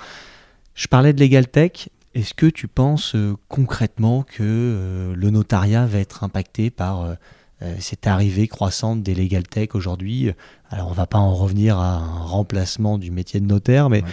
Je 0.76 0.88
parlais 0.88 1.14
de 1.14 1.20
Legal 1.20 1.48
Tech. 1.48 1.90
Est-ce 2.14 2.34
que 2.36 2.46
tu 2.46 2.68
penses 2.68 3.16
concrètement 3.48 4.22
que 4.22 5.14
le 5.16 5.30
notariat 5.32 5.88
va 5.88 5.98
être 5.98 6.24
impacté 6.24 6.70
par 6.70 7.16
cette 7.80 8.06
arrivée 8.06 8.48
croissante 8.48 9.02
des 9.02 9.16
Legal 9.16 9.48
Tech 9.48 9.70
aujourd'hui? 9.74 10.32
Alors 10.70 10.90
on 10.90 10.94
va 10.94 11.08
pas 11.08 11.18
en 11.18 11.34
revenir 11.34 11.80
à 11.80 11.96
un 11.96 12.20
remplacement 12.20 13.00
du 13.00 13.10
métier 13.10 13.40
de 13.40 13.48
notaire, 13.48 13.90
mais 13.90 14.04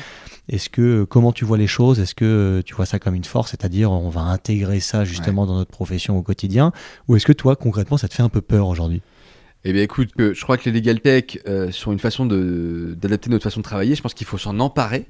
est-ce 0.50 0.68
que 0.68 1.04
comment 1.04 1.32
tu 1.32 1.44
vois 1.44 1.56
les 1.56 1.66
choses? 1.66 2.00
Est-ce 2.00 2.14
que 2.14 2.62
tu 2.66 2.74
vois 2.74 2.86
ça 2.86 2.98
comme 2.98 3.14
une 3.14 3.24
force, 3.24 3.50
c'est-à-dire 3.50 3.90
on 3.92 4.10
va 4.10 4.22
intégrer 4.22 4.80
ça 4.80 5.04
justement 5.04 5.46
dans 5.46 5.56
notre 5.56 5.70
profession 5.70 6.18
au 6.18 6.22
quotidien, 6.22 6.72
ou 7.08 7.16
est-ce 7.16 7.24
que 7.24 7.32
toi 7.32 7.56
concrètement 7.56 7.96
ça 7.96 8.08
te 8.08 8.14
fait 8.14 8.22
un 8.22 8.28
peu 8.28 8.40
peur 8.40 8.66
aujourd'hui? 8.66 9.00
Eh 9.64 9.74
bien, 9.74 9.82
écoute, 9.82 10.08
je 10.16 10.40
crois 10.42 10.56
que 10.56 10.70
les 10.70 10.72
legal 10.72 11.00
tech 11.00 11.38
euh, 11.46 11.70
sont 11.70 11.92
une 11.92 11.98
façon 11.98 12.24
d'adapter 12.24 13.28
notre 13.28 13.44
façon 13.44 13.60
de 13.60 13.64
travailler. 13.64 13.94
Je 13.94 14.00
pense 14.00 14.14
qu'il 14.14 14.26
faut 14.26 14.38
s'en 14.38 14.58
emparer. 14.58 15.06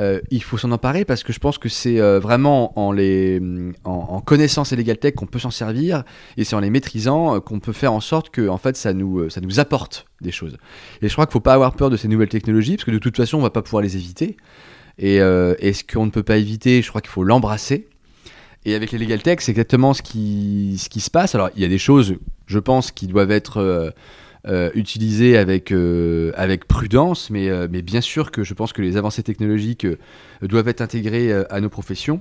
Euh, 0.00 0.20
il 0.30 0.42
faut 0.42 0.58
s'en 0.58 0.72
emparer 0.72 1.04
parce 1.04 1.22
que 1.22 1.32
je 1.32 1.38
pense 1.38 1.56
que 1.56 1.68
c'est 1.68 2.00
euh, 2.00 2.18
vraiment 2.18 2.76
en, 2.78 2.90
les, 2.90 3.40
en, 3.84 4.20
connaissant 4.20 4.64
ces 4.64 4.74
legal 4.74 4.98
tech 4.98 5.14
qu'on 5.14 5.26
peut 5.26 5.38
s'en 5.38 5.52
servir 5.52 6.02
et 6.36 6.42
c'est 6.42 6.56
en 6.56 6.60
les 6.60 6.70
maîtrisant 6.70 7.36
euh, 7.36 7.40
qu'on 7.40 7.60
peut 7.60 7.72
faire 7.72 7.92
en 7.92 8.00
sorte 8.00 8.30
que 8.30 8.48
en 8.48 8.58
fait 8.58 8.76
ça 8.76 8.92
nous, 8.92 9.30
ça 9.30 9.40
nous 9.40 9.60
apporte 9.60 10.06
des 10.20 10.32
choses. 10.32 10.56
Et 11.00 11.08
je 11.08 11.12
crois 11.12 11.26
qu'il 11.26 11.30
ne 11.30 11.34
faut 11.34 11.40
pas 11.40 11.54
avoir 11.54 11.76
peur 11.76 11.90
de 11.90 11.96
ces 11.96 12.08
nouvelles 12.08 12.28
technologies 12.28 12.74
parce 12.76 12.84
que 12.84 12.90
de 12.90 12.98
toute 12.98 13.16
façon 13.16 13.36
on 13.36 13.40
ne 13.40 13.46
va 13.46 13.50
pas 13.50 13.62
pouvoir 13.62 13.82
les 13.82 13.96
éviter. 13.96 14.36
Et, 14.98 15.16
et 15.16 15.72
ce 15.72 15.82
qu'on 15.82 16.06
ne 16.06 16.10
peut 16.10 16.22
pas 16.22 16.36
éviter, 16.36 16.80
je 16.80 16.88
crois 16.88 17.00
qu'il 17.00 17.10
faut 17.10 17.24
l'embrasser. 17.24 17.88
Et 18.64 18.76
avec 18.76 18.92
les 18.92 18.98
legal 18.98 19.20
tech, 19.22 19.38
c'est 19.40 19.50
exactement 19.50 19.92
ce 19.92 20.02
qui, 20.02 20.76
ce 20.78 20.88
qui 20.88 21.00
se 21.00 21.10
passe. 21.10 21.34
Alors 21.34 21.50
il 21.56 21.62
y 21.62 21.64
a 21.64 21.68
des 21.68 21.78
choses, 21.78 22.14
je 22.46 22.58
pense, 22.60 22.92
qui 22.92 23.08
doivent 23.08 23.32
être 23.32 23.92
euh, 24.46 24.70
utilisé 24.74 25.38
avec, 25.38 25.72
euh, 25.72 26.30
avec 26.34 26.66
prudence, 26.66 27.30
mais, 27.30 27.48
euh, 27.48 27.66
mais 27.70 27.80
bien 27.80 28.02
sûr 28.02 28.30
que 28.30 28.44
je 28.44 28.52
pense 28.52 28.74
que 28.74 28.82
les 28.82 28.98
avancées 28.98 29.22
technologiques 29.22 29.86
doivent 30.42 30.68
être 30.68 30.82
intégrées 30.82 31.32
à 31.48 31.62
nos 31.62 31.70
professions 31.70 32.20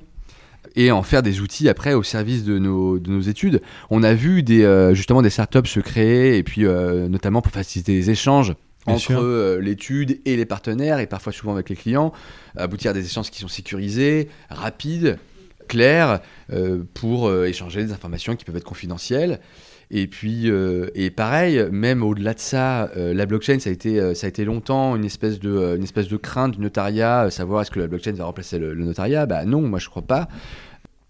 et 0.78 0.90
en 0.92 1.04
faire 1.04 1.22
des 1.22 1.42
outils 1.42 1.68
après 1.68 1.94
au 1.94 2.02
service 2.02 2.46
de 2.46 2.60
nos, 2.60 2.98
de 2.98 3.12
nos 3.12 3.20
études. 3.20 3.62
On 3.90 4.04
a 4.04 4.14
vu 4.14 4.42
des, 4.42 4.92
justement 4.94 5.22
des 5.22 5.30
startups 5.30 5.68
se 5.68 5.82
créer, 5.82 6.38
et 6.38 6.44
puis 6.44 6.64
notamment 6.64 7.42
pour 7.42 7.52
faciliter 7.52 7.92
les 7.92 8.10
échanges 8.10 8.54
entre 8.86 9.58
l'étude 9.60 10.22
et 10.24 10.38
les 10.38 10.46
partenaires, 10.46 11.00
et 11.00 11.08
parfois 11.08 11.34
souvent 11.34 11.52
avec 11.52 11.70
les 11.70 11.76
clients, 11.76 12.14
aboutir 12.56 12.92
à 12.92 12.94
des 12.94 13.06
échanges 13.06 13.32
qui 13.32 13.42
sont 13.42 13.50
sécurisés, 13.50 14.30
rapides, 14.50 15.20
clairs, 15.68 16.22
pour 16.94 17.34
échanger 17.44 17.84
des 17.84 17.92
informations 17.92 18.38
qui 18.38 18.46
peuvent 18.46 18.56
être 18.56 18.64
confidentielles. 18.64 19.42
Et 19.96 20.08
puis, 20.08 20.50
euh, 20.50 20.88
et 20.96 21.12
pareil, 21.12 21.68
même 21.72 22.02
au-delà 22.02 22.34
de 22.34 22.40
ça, 22.40 22.90
euh, 22.98 23.14
la 23.14 23.28
blockchain, 23.28 23.60
ça 23.60 23.70
a 23.70 23.74
été, 23.74 24.00
euh, 24.00 24.16
ça 24.16 24.26
a 24.26 24.28
été 24.28 24.44
longtemps 24.44 24.96
une 24.96 25.06
espèce 25.06 25.40
de, 25.40 25.76
une 25.78 25.84
espèce 25.84 26.08
de 26.08 26.18
crainte 26.18 26.56
du 26.56 26.62
notariat, 26.62 27.30
savoir 27.30 27.62
est-ce 27.62 27.70
que 27.70 27.80
la 27.80 27.86
blockchain 27.86 28.14
va 28.14 28.26
remplacer 28.26 28.58
le, 28.58 28.74
notariat 28.74 29.28
Bah 29.28 29.46
non, 29.46 29.62
moi 29.62 29.78
je 29.78 29.90
crois 29.90 30.02
pas. 30.02 30.30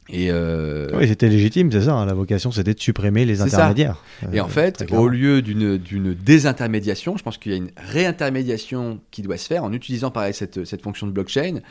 Et 0.10 0.30
Oui, 0.30 1.08
c'était 1.08 1.30
légitime, 1.30 1.72
c'est 1.72 1.84
ça. 1.84 1.93
Hein, 1.93 2.06
la 2.06 2.13
vocation, 2.13 2.52
c'était 2.52 2.74
de 2.74 2.80
supprimer 2.80 3.24
les 3.24 3.41
intermédiaires. 3.41 4.04
Et 4.34 4.41
en 4.41 4.50
fait, 4.50 4.84
au 4.91 5.08
lieu 5.08 5.41
d'une 5.41 6.13
désintermédiation, 6.13 7.15
je 7.15 7.24
pense 7.24 7.38
qu'il 7.38 7.54
y 7.54 7.56
a 7.56 7.58
une 7.58 7.72
réintermédiation 7.78 9.00
qui 9.12 9.22
doit 9.22 9.38
se 9.38 9.48
faire 9.48 9.63
en 9.63 9.72
utilisant 9.72 10.12
pareil 10.12 10.34
cette, 10.34 10.65
cette 10.65 10.82
fonction 10.82 11.08
de 11.08 11.13
blockchain. 11.13 11.62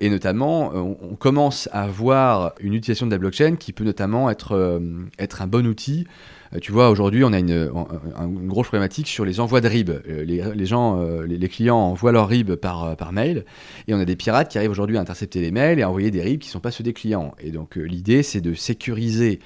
Et 0.00 0.10
notamment, 0.10 0.74
on, 0.74 1.16
commence 1.16 1.70
à 1.72 1.86
voir 1.86 2.52
une 2.60 2.74
utilisation 2.74 3.06
de 3.06 3.12
la 3.12 3.18
blockchain 3.18 3.56
qui 3.56 3.72
peut 3.72 3.84
notamment 3.84 4.28
être, 4.28 4.78
être 5.18 5.40
un 5.40 5.46
bon 5.46 5.66
outil 5.66 6.06
tu 6.60 6.72
vois, 6.72 6.90
aujourd'hui, 6.90 7.22
on 7.22 7.32
a 7.32 7.38
une, 7.38 7.70
grosse 8.48 8.66
problématique 8.66 9.06
sur 9.06 9.24
les 9.24 9.38
envois 9.38 9.60
de 9.60 9.68
RIB. 9.68 9.90
Euh, 9.90 10.24
les, 10.24 10.66
gens, 10.66 11.00
euh, 11.00 11.24
les, 11.24 11.48
clients 11.48 11.78
envoient 11.78 12.12
leur 12.12 12.28
RIB 12.28 12.54
par, 12.56 13.12
mail, 13.12 13.44
et 13.86 13.94
on 13.94 14.00
a 14.00 14.04
des 14.04 14.16
pirates 14.16 14.50
qui 14.50 14.58
arrivent 14.58 14.70
aujourd'hui 14.70 14.98
à 14.98 15.00
intercepter 15.00 15.40
les 15.40 15.52
mails 15.52 15.78
et 15.78 15.82
à 15.82 15.88
envoyer 15.88 16.10
des 16.10 16.22
RIB 16.22 16.40
qui 16.40 16.48
ne 16.48 16.52
sont 16.52 16.60
pas 16.60 16.72
ceux 16.72 16.82
des 16.82 16.92
clients. 16.92 17.34
Et 17.40 17.50
donc, 17.52 17.76
l'idée, 17.76 18.22
c'est 18.22 18.40
de 18.40 18.54
sécuriser 18.54 19.38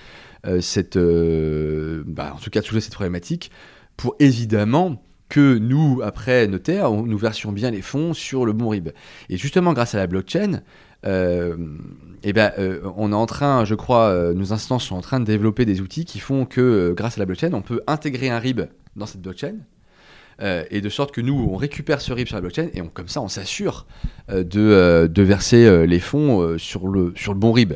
cette, 0.61 0.99
bah, 0.99 2.33
en 2.35 2.38
tout 2.38 2.51
cas, 2.51 2.62
toujours 2.62 2.83
cette 2.83 2.95
problématique 2.95 3.51
pour 3.97 4.17
évidemment 4.19 5.03
que 5.29 5.59
nous, 5.59 6.01
après 6.05 6.47
notaire, 6.47 6.90
nous 6.90 7.19
versions 7.19 7.51
bien 7.51 7.71
les 7.71 7.83
fonds 7.83 8.14
sur 8.14 8.47
le 8.47 8.53
bon 8.53 8.69
RIB. 8.69 8.90
Et 9.31 9.37
justement, 9.37 9.73
grâce 9.73 9.95
à 9.95 9.99
la 9.99 10.07
blockchain, 10.07 10.53
euh, 10.55 10.59
eh 11.05 12.33
ben, 12.33 12.53
euh, 12.59 12.81
on 12.97 13.12
est 13.12 13.17
en 13.17 13.27
train, 13.27 13.64
je 13.67 13.75
crois, 13.75 14.09
euh, 14.09 14.33
nos 14.33 14.55
instances 14.55 14.85
sont 14.85 14.97
en 14.97 15.03
train 15.03 15.21
de 15.21 15.27
développer 15.27 15.67
des 15.67 15.83
outils 15.83 16.07
qui 16.07 16.19
font 16.19 16.47
que, 16.47 16.95
grâce 16.97 17.19
à 17.19 17.21
la 17.21 17.27
blockchain, 17.27 17.53
on 17.53 17.61
peut 17.61 17.83
intégrer 17.87 18.31
un 18.31 18.38
RIB 18.38 18.62
dans 18.97 19.07
cette 19.07 19.21
blockchain. 19.21 19.57
et 20.40 20.81
de 20.81 20.88
sorte 20.88 21.14
que 21.14 21.21
nous, 21.21 21.35
on 21.35 21.57
récupère 21.57 22.01
ce 22.01 22.12
RIB 22.12 22.27
sur 22.27 22.37
la 22.37 22.40
blockchain 22.40 22.69
et 22.73 22.81
comme 22.93 23.09
ça, 23.09 23.21
on 23.21 23.29
s'assure 23.29 23.87
de, 24.29 25.07
de, 25.07 25.23
verser 25.23 25.87
les 25.87 26.01
fonds 26.01 26.59
sur, 26.59 26.88
le, 26.88 27.12
sur 27.14 27.35
le 27.35 27.38
bon 27.38 27.53
RIB. 27.53 27.75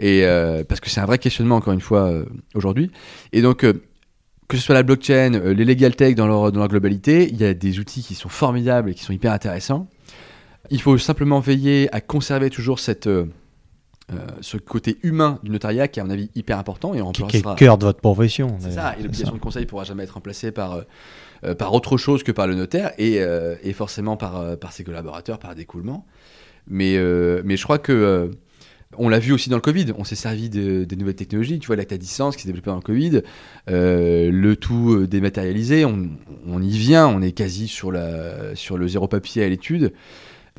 Et, 0.00 0.24
parce 0.68 0.80
que 0.80 0.90
c'est 0.90 1.00
un 1.00 1.06
vrai 1.06 1.18
questionnement, 1.18 1.56
encore 1.56 1.74
une 1.74 1.80
fois, 1.80 2.12
aujourd'hui. 2.54 2.90
Et 3.32 3.42
donc, 3.42 3.58
que 3.58 4.56
ce 4.56 4.62
soit 4.62 4.74
la 4.74 4.82
blockchain, 4.82 5.30
les 5.30 5.64
legal 5.64 5.94
tech 5.94 6.14
dans 6.14 6.26
leur, 6.26 6.50
dans 6.50 6.60
leur 6.60 6.68
globalité, 6.68 7.28
il 7.28 7.36
y 7.36 7.44
a 7.44 7.54
des 7.54 7.78
outils 7.78 8.02
qui 8.02 8.14
sont 8.14 8.28
formidables 8.28 8.90
et 8.90 8.94
qui 8.94 9.04
sont 9.04 9.12
hyper 9.12 9.32
intéressants. 9.32 9.86
Il 10.72 10.80
faut 10.80 10.98
simplement 10.98 11.38
veiller 11.38 11.88
à 11.92 12.00
conserver 12.00 12.50
toujours 12.50 12.80
cette, 12.80 13.06
euh, 13.06 13.26
euh, 14.12 14.16
ce 14.40 14.56
côté 14.56 14.96
humain 15.02 15.38
du 15.44 15.50
notariat 15.50 15.86
qui 15.86 16.00
est 16.00 16.02
à 16.02 16.04
mon 16.06 16.10
avis 16.10 16.30
hyper 16.34 16.58
important. 16.58 16.94
Et 16.94 17.02
on 17.02 17.12
qui, 17.12 17.22
est 17.22 17.44
le 17.46 17.54
cœur 17.54 17.78
de 17.78 17.84
votre 17.84 18.00
profession. 18.00 18.56
C'est 18.58 18.72
ça, 18.72 18.94
et 18.98 19.02
l'obligation 19.02 19.34
de 19.34 19.38
conseil 19.38 19.62
ne 19.62 19.68
pourra 19.68 19.84
jamais 19.84 20.02
être 20.04 20.14
remplacée 20.14 20.50
par, 20.50 20.82
euh, 21.44 21.54
par 21.54 21.72
autre 21.74 21.96
chose 21.98 22.22
que 22.22 22.32
par 22.32 22.46
le 22.46 22.54
notaire 22.54 22.92
et, 22.98 23.20
et 23.62 23.72
forcément 23.72 24.16
par, 24.16 24.56
par 24.58 24.72
ses 24.72 24.82
collaborateurs, 24.82 25.38
par 25.38 25.54
découlement. 25.54 26.04
Mais, 26.68 26.96
mais 27.44 27.56
je 27.56 27.64
crois 27.64 27.78
que 27.78 28.30
On 28.98 29.08
l'a 29.08 29.18
vu 29.18 29.32
aussi 29.32 29.48
dans 29.48 29.56
le 29.56 29.62
Covid, 29.62 29.86
on 29.96 30.04
s'est 30.04 30.16
servi 30.16 30.50
de- 30.50 30.84
des 30.84 30.96
nouvelles 30.96 31.14
technologies, 31.16 31.58
tu 31.58 31.66
vois, 31.66 31.76
l'acte 31.76 31.92
à 31.92 31.96
distance 31.98 32.36
qui 32.36 32.42
s'est 32.42 32.48
développé 32.48 32.70
dans 32.70 32.76
le 32.76 32.82
Covid, 32.82 33.22
euh, 33.70 34.30
le 34.30 34.54
tout 34.54 34.92
euh, 34.92 35.06
dématérialisé, 35.06 35.86
on, 35.86 36.10
on 36.46 36.60
y 36.62 36.76
vient, 36.76 37.08
on 37.08 37.22
est 37.22 37.32
quasi 37.32 37.68
sur, 37.68 37.90
la, 37.90 38.54
sur 38.54 38.76
le 38.76 38.86
zéro 38.88 39.08
papier 39.08 39.42
à 39.44 39.48
l'étude. 39.48 39.94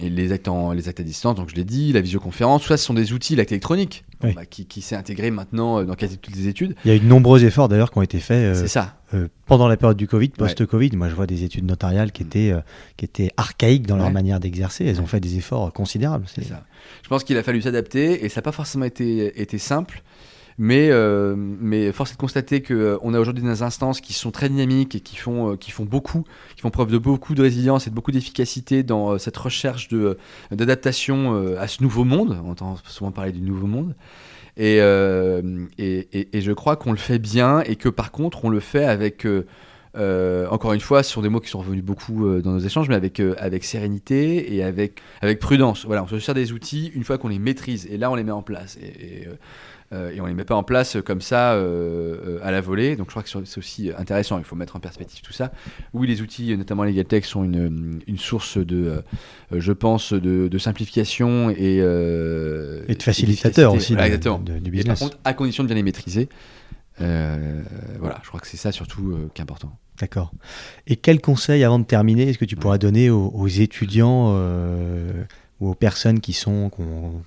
Et 0.02 0.10
les 0.10 0.32
actes, 0.32 0.48
en- 0.48 0.72
les 0.74 0.90
actes 0.90 1.00
à 1.00 1.04
distance, 1.04 1.36
donc 1.36 1.50
je 1.52 1.56
l'ai 1.56 1.64
dit, 1.64 1.94
la 1.94 2.02
visioconférence, 2.02 2.64
tout 2.64 2.70
ça, 2.70 2.78
ce 2.78 2.84
sont 2.86 2.96
des 2.96 3.14
outils, 3.14 3.36
l'acte 3.36 3.52
électronique, 3.52 4.04
Oui. 4.24 4.34
bah, 4.34 4.46
qui, 4.48 4.66
qui 4.66 4.82
s'est 4.82 4.96
intégré 4.96 5.30
maintenant 5.30 5.80
euh, 5.80 5.86
dans 5.86 5.94
quasi 5.94 6.18
toutes 6.18 6.36
les 6.36 6.48
études. 6.48 6.76
Il 6.84 6.90
y 6.90 6.92
a 6.92 6.96
eu 6.96 7.00
de 7.00 7.06
nombreux 7.06 7.44
efforts 7.46 7.70
d'ailleurs 7.70 7.92
qui 7.92 8.00
ont 8.00 8.02
été 8.02 8.20
faits 8.20 8.56
euh, 8.56 8.60
C'est 8.60 8.68
ça. 8.68 8.98
euh, 9.14 9.28
pendant 9.46 9.68
la 9.68 9.78
période 9.78 9.96
du 9.98 10.08
Covid, 10.08 10.30
post-Covid. 10.30 10.92
Moi, 10.96 11.10
je 11.10 11.16
vois 11.16 11.28
des 11.28 11.44
études 11.44 11.66
notariales 11.66 12.12
qui 12.12 12.24
étaient, 12.24 12.52
euh, 12.52 12.62
qui 12.98 13.06
étaient 13.06 13.30
archaïques 13.38 13.86
dans 13.86 13.98
leur 13.98 14.10
manière 14.10 14.40
d'exercer. 14.40 14.84
Elles 14.86 15.00
ont 15.00 15.06
fait 15.06 15.20
des 15.20 15.38
efforts 15.38 15.72
considérables. 15.72 16.26
C'est 16.34 16.44
ça. 16.44 16.64
Je 17.04 17.10
pense 17.10 17.24
qu'il 17.24 17.38
a 17.38 17.44
fallu 17.44 17.62
s'adapter 17.62 18.26
et 18.26 18.30
ça 18.30 18.40
n'a 18.40 18.44
pas 18.44 18.52
forcément 18.52 18.86
été, 18.86 19.40
été 19.40 19.60
simple. 19.60 20.02
Mais, 20.58 20.90
euh, 20.92 21.36
mais 21.38 21.92
force 21.92 22.12
est 22.12 22.14
de 22.14 22.20
constater 22.20 22.62
qu'on 22.62 23.14
a 23.14 23.20
aujourd'hui 23.20 23.44
des 23.44 23.62
instances 23.64 24.02
qui 24.02 24.14
sont 24.14 24.32
très 24.32 24.50
dynamiques 24.50 24.96
et 24.96 25.00
qui 25.00 25.16
font, 25.16 25.54
euh, 25.54 25.56
qui 25.56 25.72
font 25.72 25.86
beaucoup, 25.86 26.24
qui 26.56 26.62
font 26.62 26.70
preuve 26.70 26.92
de 26.92 26.98
beaucoup 26.98 27.34
de 27.34 27.42
résilience 27.42 27.88
et 27.88 27.90
de 27.90 27.96
beaucoup 27.96 28.12
d'efficacité 28.12 28.84
dans 28.84 29.14
euh, 29.14 29.18
cette 29.18 29.38
recherche 29.38 29.90
d'adaptation 30.52 31.36
euh, 31.36 31.60
à 31.60 31.68
ce 31.68 31.82
nouveau 31.84 32.04
monde. 32.04 32.38
On 32.46 32.52
entend 32.52 32.78
souvent 32.86 33.12
parler 33.12 33.32
du 33.32 33.42
nouveau 33.42 33.68
monde. 33.68 33.96
Et, 34.56 34.78
euh, 34.82 35.66
et, 35.80 36.08
et- 36.38 36.42
je 36.42 36.52
crois 36.52 36.76
qu'on 36.76 36.92
le 36.92 36.98
fait 37.00 37.18
bien 37.18 37.62
et 37.62 37.76
que 37.76 37.90
par 37.90 38.12
contre 38.12 38.46
on 38.46 38.50
le 38.50 38.60
fait 38.60 38.86
avec, 38.86 39.26
euh, 39.26 39.48
euh, 39.98 40.48
encore 40.50 40.74
une 40.74 40.80
fois, 40.80 41.02
ce 41.02 41.12
sont 41.12 41.22
des 41.24 41.30
mots 41.30 41.40
qui 41.40 41.50
sont 41.50 41.60
revenus 41.60 41.84
beaucoup 41.84 42.28
euh, 42.28 42.42
dans 42.42 42.52
nos 42.52 42.60
échanges, 42.60 42.88
mais 42.88 42.96
avec, 42.96 43.20
euh, 43.20 43.34
avec 43.40 43.64
sérénité 43.64 44.54
et 44.56 44.64
avec, 44.64 45.02
avec 45.22 45.40
prudence. 45.40 45.86
Voilà, 45.86 46.04
on 46.04 46.08
se 46.08 46.20
sert 46.20 46.36
des 46.36 46.52
outils 46.52 46.92
une 46.94 47.04
fois 47.04 47.18
qu'on 47.18 47.30
les 47.30 47.40
maîtrise 47.40 47.88
et 47.90 47.98
là 47.98 48.12
on 48.12 48.16
les 48.16 48.24
met 48.24 48.32
en 48.32 48.44
place. 48.44 48.78
Euh, 48.82 48.86
euh, 49.28 49.34
et 50.14 50.20
on 50.22 50.26
les 50.26 50.34
met 50.34 50.44
pas 50.46 50.56
en 50.56 50.64
place 50.64 50.98
comme 51.06 51.22
ça 51.22 51.54
euh, 51.54 52.18
euh, 52.26 52.40
à 52.44 52.52
la 52.52 52.62
volée. 52.62 52.96
Donc 52.96 53.08
je 53.08 53.12
crois 53.12 53.24
que 53.24 53.30
c'est 53.30 53.58
aussi 53.58 53.92
intéressant. 53.98 54.38
Il 54.40 54.44
faut 54.44 54.56
mettre 54.56 54.76
en 54.76 54.80
perspective 54.80 55.22
tout 55.22 55.34
ça. 55.34 55.52
Oui, 55.94 56.08
les 56.08 56.22
outils, 56.22 56.56
notamment 56.58 56.84
les 56.84 57.04
Tech, 57.06 57.26
sont 57.26 57.44
une, 57.44 58.00
une 58.08 58.18
source 58.18 58.58
de, 58.58 58.76
euh, 58.88 59.02
je 59.52 59.72
pense, 59.74 60.14
de, 60.14 60.48
de 60.48 60.58
simplification 60.58 61.50
et, 61.50 61.80
euh, 61.82 62.84
Et 62.88 62.96
de 62.96 63.04
facilitateur 63.04 63.74
aussi 63.74 63.94
Voilà, 63.94 64.10
de- 64.10 64.16
exactement. 64.16 64.40
de- 64.40 64.54
du 64.54 64.58
Et 64.58 64.62
par 64.62 64.72
business. 64.72 65.00
contre, 65.00 65.18
à 65.24 65.34
condition 65.34 65.64
de 65.64 65.68
bien 65.68 65.76
les 65.76 65.84
maîtriser. 65.84 66.30
Euh, 67.02 67.62
voilà, 68.00 68.20
je 68.24 68.28
crois 68.28 68.40
que 68.40 68.48
c'est 68.48 68.58
ça 68.58 68.72
surtout 68.72 69.12
euh, 69.12 69.30
qui 69.34 69.42
est 69.42 69.44
important. 69.44 69.72
D'accord. 70.00 70.32
Et 70.88 70.96
quel 70.96 71.22
conseil, 71.22 71.64
avant 71.64 71.80
de 71.80 71.86
terminer, 71.86 72.30
est-ce 72.30 72.38
que 72.38 72.46
tu 72.46 72.56
pourras 72.56 72.78
donner 72.78 73.10
aux, 73.10 73.30
aux 73.34 73.48
étudiants 73.48 74.34
euh, 74.36 75.24
ou 75.60 75.70
aux 75.70 75.76
personnes 75.76 76.20
qui 76.20 76.34
sont 76.34 76.70
qui 76.70 76.82
ont 76.82 77.22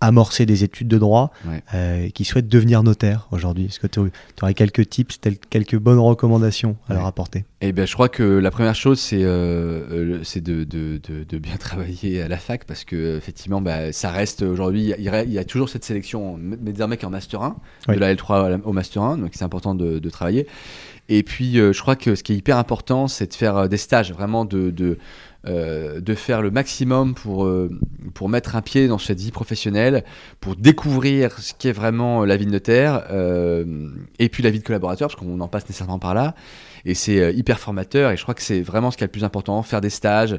amorcé 0.00 0.46
des 0.46 0.64
études 0.64 0.88
de 0.88 0.98
droit, 0.98 1.32
Ouais. 1.46 1.62
euh, 1.74 2.08
qui 2.10 2.24
souhaitent 2.24 2.48
devenir 2.48 2.82
notaire 2.82 3.28
aujourd'hui 3.30 3.66
Est-ce 3.66 3.80
que 3.80 3.86
tu 3.86 4.00
aurais 4.42 4.54
quelques 4.54 4.88
tips, 4.88 5.20
tel- 5.20 5.38
quelques 5.38 5.76
bonnes 5.76 5.98
recommandations 5.98 6.76
à 6.88 6.92
Ouais. 6.92 6.98
leur 6.98 7.06
apporter? 7.06 7.44
Eh 7.62 7.72
bien, 7.72 7.86
je 7.86 7.94
crois 7.94 8.08
que 8.08 8.22
la 8.22 8.50
première 8.50 8.74
chose, 8.74 9.00
c'est 9.00 9.22
euh, 9.22 10.18
euh, 10.20 10.40
de, 10.40 10.64
de, 10.64 11.00
de, 11.02 11.24
de 11.24 11.38
bien 11.38 11.56
travailler 11.58 12.20
à 12.22 12.28
la 12.28 12.36
fac 12.36 12.64
parce 12.64 12.84
que 12.84 13.16
effectivement, 13.16 13.60
bah, 13.60 13.92
ça 13.92 14.10
reste 14.10 14.42
aujourd'hui. 14.42 14.92
Il 14.98 15.04
y, 15.04 15.08
a- 15.08 15.22
il 15.24 15.32
y 15.32 15.38
a 15.38 15.44
toujours 15.44 15.68
cette 15.68 15.84
sélection, 15.84 16.36
mais 16.38 16.56
désormais 16.72 16.96
qu'en 16.96 17.10
master 17.10 17.42
1, 17.42 17.56
Oui. 17.88 17.94
de 17.94 18.00
la 18.00 18.14
L3 18.14 18.44
à 18.44 18.48
la- 18.50 18.58
au 18.64 18.72
master 18.72 19.02
1, 19.02 19.18
donc 19.18 19.30
c'est 19.32 19.44
important 19.44 19.74
de, 19.74 19.98
de 19.98 20.10
travailler. 20.10 20.46
Et 21.08 21.22
puis, 21.22 21.58
euh, 21.60 21.72
je 21.72 21.80
crois 21.80 21.94
que 21.96 22.14
ce 22.16 22.22
qui 22.24 22.32
est 22.32 22.36
hyper 22.36 22.58
important, 22.58 23.06
c'est 23.08 23.28
de 23.28 23.34
faire 23.34 23.68
des 23.68 23.76
stages, 23.76 24.12
vraiment 24.12 24.44
de, 24.44 24.70
de, 24.70 24.98
euh, 25.46 26.00
de 26.00 26.14
faire 26.14 26.42
le 26.42 26.50
maximum 26.50 27.14
pour, 27.14 27.44
euh, 27.44 27.70
pour 28.14 28.28
mettre 28.28 28.56
un 28.56 28.62
pied 28.62 28.88
dans 28.88 28.98
cette 28.98 29.20
vie 29.20 29.30
professionnelle, 29.30 30.04
pour 30.40 30.56
découvrir 30.56 31.38
ce 31.38 31.52
qu'est 31.58 31.72
vraiment 31.72 32.24
la 32.24 32.36
vie 32.36 32.46
de 32.46 32.50
notaire, 32.50 33.04
euh, 33.10 33.90
et 34.18 34.28
puis 34.28 34.42
la 34.42 34.50
vie 34.50 34.58
de 34.58 34.64
collaborateur, 34.64 35.08
parce 35.08 35.20
qu'on 35.20 35.40
en 35.40 35.48
passe 35.48 35.64
nécessairement 35.64 35.98
par 35.98 36.14
là. 36.14 36.34
Et 36.84 36.94
c'est 36.94 37.20
euh, 37.20 37.32
hyper 37.32 37.58
formateur, 37.58 38.10
et 38.10 38.16
je 38.16 38.22
crois 38.22 38.34
que 38.34 38.42
c'est 38.42 38.60
vraiment 38.60 38.90
ce 38.90 38.96
qui 38.96 39.04
est 39.04 39.06
le 39.08 39.12
plus 39.12 39.24
important, 39.24 39.62
faire 39.62 39.80
des 39.80 39.90
stages, 39.90 40.38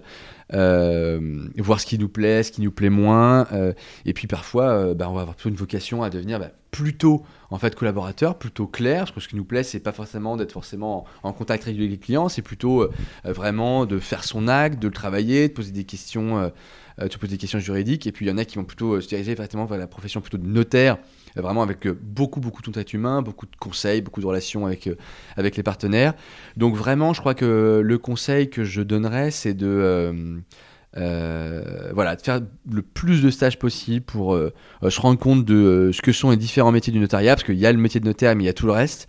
euh, 0.54 1.20
voir 1.58 1.80
ce 1.80 1.86
qui 1.86 2.00
nous 2.00 2.10
plaît, 2.10 2.44
ce 2.44 2.52
qui 2.52 2.62
nous 2.62 2.72
plaît 2.72 2.90
moins, 2.90 3.48
euh, 3.52 3.74
et 4.06 4.14
puis 4.14 4.28
parfois, 4.28 4.70
euh, 4.70 4.94
bah, 4.94 5.10
on 5.10 5.14
va 5.14 5.22
avoir 5.22 5.36
plutôt 5.36 5.50
une 5.50 5.56
vocation 5.56 6.04
à 6.04 6.10
devenir 6.10 6.40
bah, 6.40 6.52
plutôt 6.78 7.24
en 7.50 7.58
fait 7.58 7.74
collaborateur, 7.76 8.38
plutôt 8.38 8.68
clair, 8.68 9.06
parce 9.06 9.12
que 9.14 9.20
ce 9.22 9.28
qui 9.28 9.36
nous 9.36 9.46
plaît, 9.46 9.64
c'est 9.64 9.80
pas 9.80 9.92
forcément 9.92 10.38
d'être 10.38 10.52
forcément 10.52 11.06
en, 11.24 11.34
contact 11.34 11.64
régulier 11.64 11.88
avec 11.88 12.00
les 12.00 12.06
clients, 12.06 12.30
c'est 12.30 12.44
plutôt 12.44 12.84
euh, 12.84 12.92
euh, 13.26 13.34
vraiment 13.34 13.88
de 13.88 13.98
faire 13.98 14.24
son 14.24 14.48
acte, 14.48 14.80
de 14.80 14.88
le 14.88 14.94
travailler, 14.94 15.48
de 15.48 15.54
poser 15.54 15.72
des 15.72 15.86
questions, 15.86 16.38
euh, 16.38 16.50
de 17.04 17.12
se 17.12 17.18
poser 17.18 17.32
des 17.32 17.38
questions 17.40 17.58
juridiques, 17.58 18.06
et 18.06 18.12
puis 18.12 18.28
il 18.28 18.30
y 18.30 18.32
en 18.32 18.38
a 18.38 18.46
qui 18.46 18.58
vont 18.58 18.64
plutôt 18.64 19.02
se 19.02 19.08
diriger 19.08 19.34
vers 19.34 19.48
la 19.72 19.88
profession 19.88 20.22
plutôt 20.22 20.38
de 20.38 20.46
notaire, 20.46 20.98
vraiment 21.36 21.64
avec 21.64 21.88
beaucoup 21.88 22.40
beaucoup 22.40 22.62
de 22.62 22.68
contact 22.68 22.94
humain, 22.94 23.24
beaucoup 23.24 23.48
de 23.48 23.56
conseils, 23.56 24.02
beaucoup 24.02 24.22
de 24.22 24.28
relations 24.28 24.68
avec 24.68 24.90
avec 25.36 25.56
les 25.56 25.64
partenaires. 25.64 26.14
Donc 26.58 26.76
vraiment, 26.76 27.14
je 27.14 27.22
crois 27.22 27.34
que 27.34 27.82
le 27.84 27.98
conseil 27.98 28.50
que 28.50 28.64
je 28.64 28.82
donnerais, 28.82 29.32
c'est 29.32 29.54
de 29.54 30.42
euh, 30.98 31.92
voilà, 31.94 32.16
de 32.16 32.22
faire 32.22 32.42
le 32.72 32.82
plus 32.82 33.22
de 33.22 33.30
stages 33.30 33.60
possible 33.60 34.04
pour 34.04 34.34
euh, 34.34 34.54
euh, 34.84 34.90
se 34.90 35.00
rendre 35.00 35.20
compte 35.20 35.46
de 35.46 35.92
ce 35.94 36.02
que 36.02 36.12
sont 36.12 36.32
les 36.32 36.38
différents 36.38 36.72
métiers 36.72 36.92
du 36.92 37.00
notariat, 37.00 37.36
parce 37.36 37.44
qu'il 37.44 37.56
y 37.56 37.66
a 37.66 37.72
le 37.72 37.78
métier 37.78 38.00
de 38.00 38.06
notaire, 38.06 38.36
mais 38.36 38.44
il 38.44 38.48
y 38.48 38.50
a 38.50 38.54
tout 38.54 38.66
le 38.66 38.72
reste. 38.72 39.08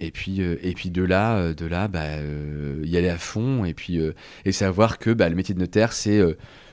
Et 0.00 0.10
puis, 0.10 0.40
et 0.40 0.74
puis 0.74 0.90
de 0.90 1.04
là, 1.04 1.54
de 1.54 1.66
là, 1.66 1.86
bah, 1.86 2.16
y 2.82 2.96
aller 2.96 3.08
à 3.08 3.16
fond, 3.16 3.64
et 3.64 3.74
puis 3.74 4.00
et 4.44 4.50
savoir 4.50 4.98
que 4.98 5.10
bah, 5.10 5.28
le 5.28 5.36
métier 5.36 5.54
de 5.54 5.60
notaire, 5.60 5.92
c'est 5.92 6.20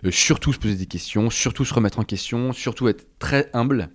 surtout 0.09 0.53
se 0.53 0.57
poser 0.57 0.73
des 0.73 0.87
questions, 0.87 1.29
surtout 1.29 1.63
se 1.63 1.71
remettre 1.71 1.99
en 1.99 2.03
question, 2.03 2.51
surtout 2.51 2.87
être 2.87 3.05
très 3.19 3.51
humble, 3.53 3.89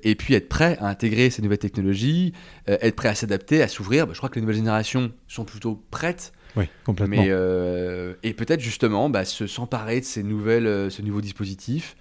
et 0.00 0.14
puis 0.14 0.32
être 0.32 0.48
prêt 0.48 0.78
à 0.80 0.88
intégrer 0.88 1.28
ces 1.28 1.42
nouvelles 1.42 1.58
technologies, 1.58 2.32
être 2.66 2.96
prêt 2.96 3.10
à 3.10 3.14
s'adapter, 3.14 3.60
à 3.60 3.68
s'ouvrir. 3.68 4.06
Bah, 4.06 4.14
je 4.14 4.18
crois 4.18 4.30
que 4.30 4.36
les 4.36 4.40
nouvelles 4.40 4.56
générations 4.56 5.12
sont 5.26 5.44
plutôt 5.44 5.84
prêtes 5.90 6.32
Oui, 6.58 6.64
complètement. 6.84 7.16
mais 7.22 7.28
euh, 7.30 8.14
et 8.22 8.34
peut-être 8.34 8.60
justement 8.60 9.08
bah, 9.08 9.24
se 9.24 9.46
s'emparer 9.46 10.00
de 10.00 10.04
ces 10.04 10.22
nouvelles, 10.22 10.66
euh, 10.66 10.90
ce 10.90 11.00
nouveau 11.00 11.20
dispositif 11.22 11.96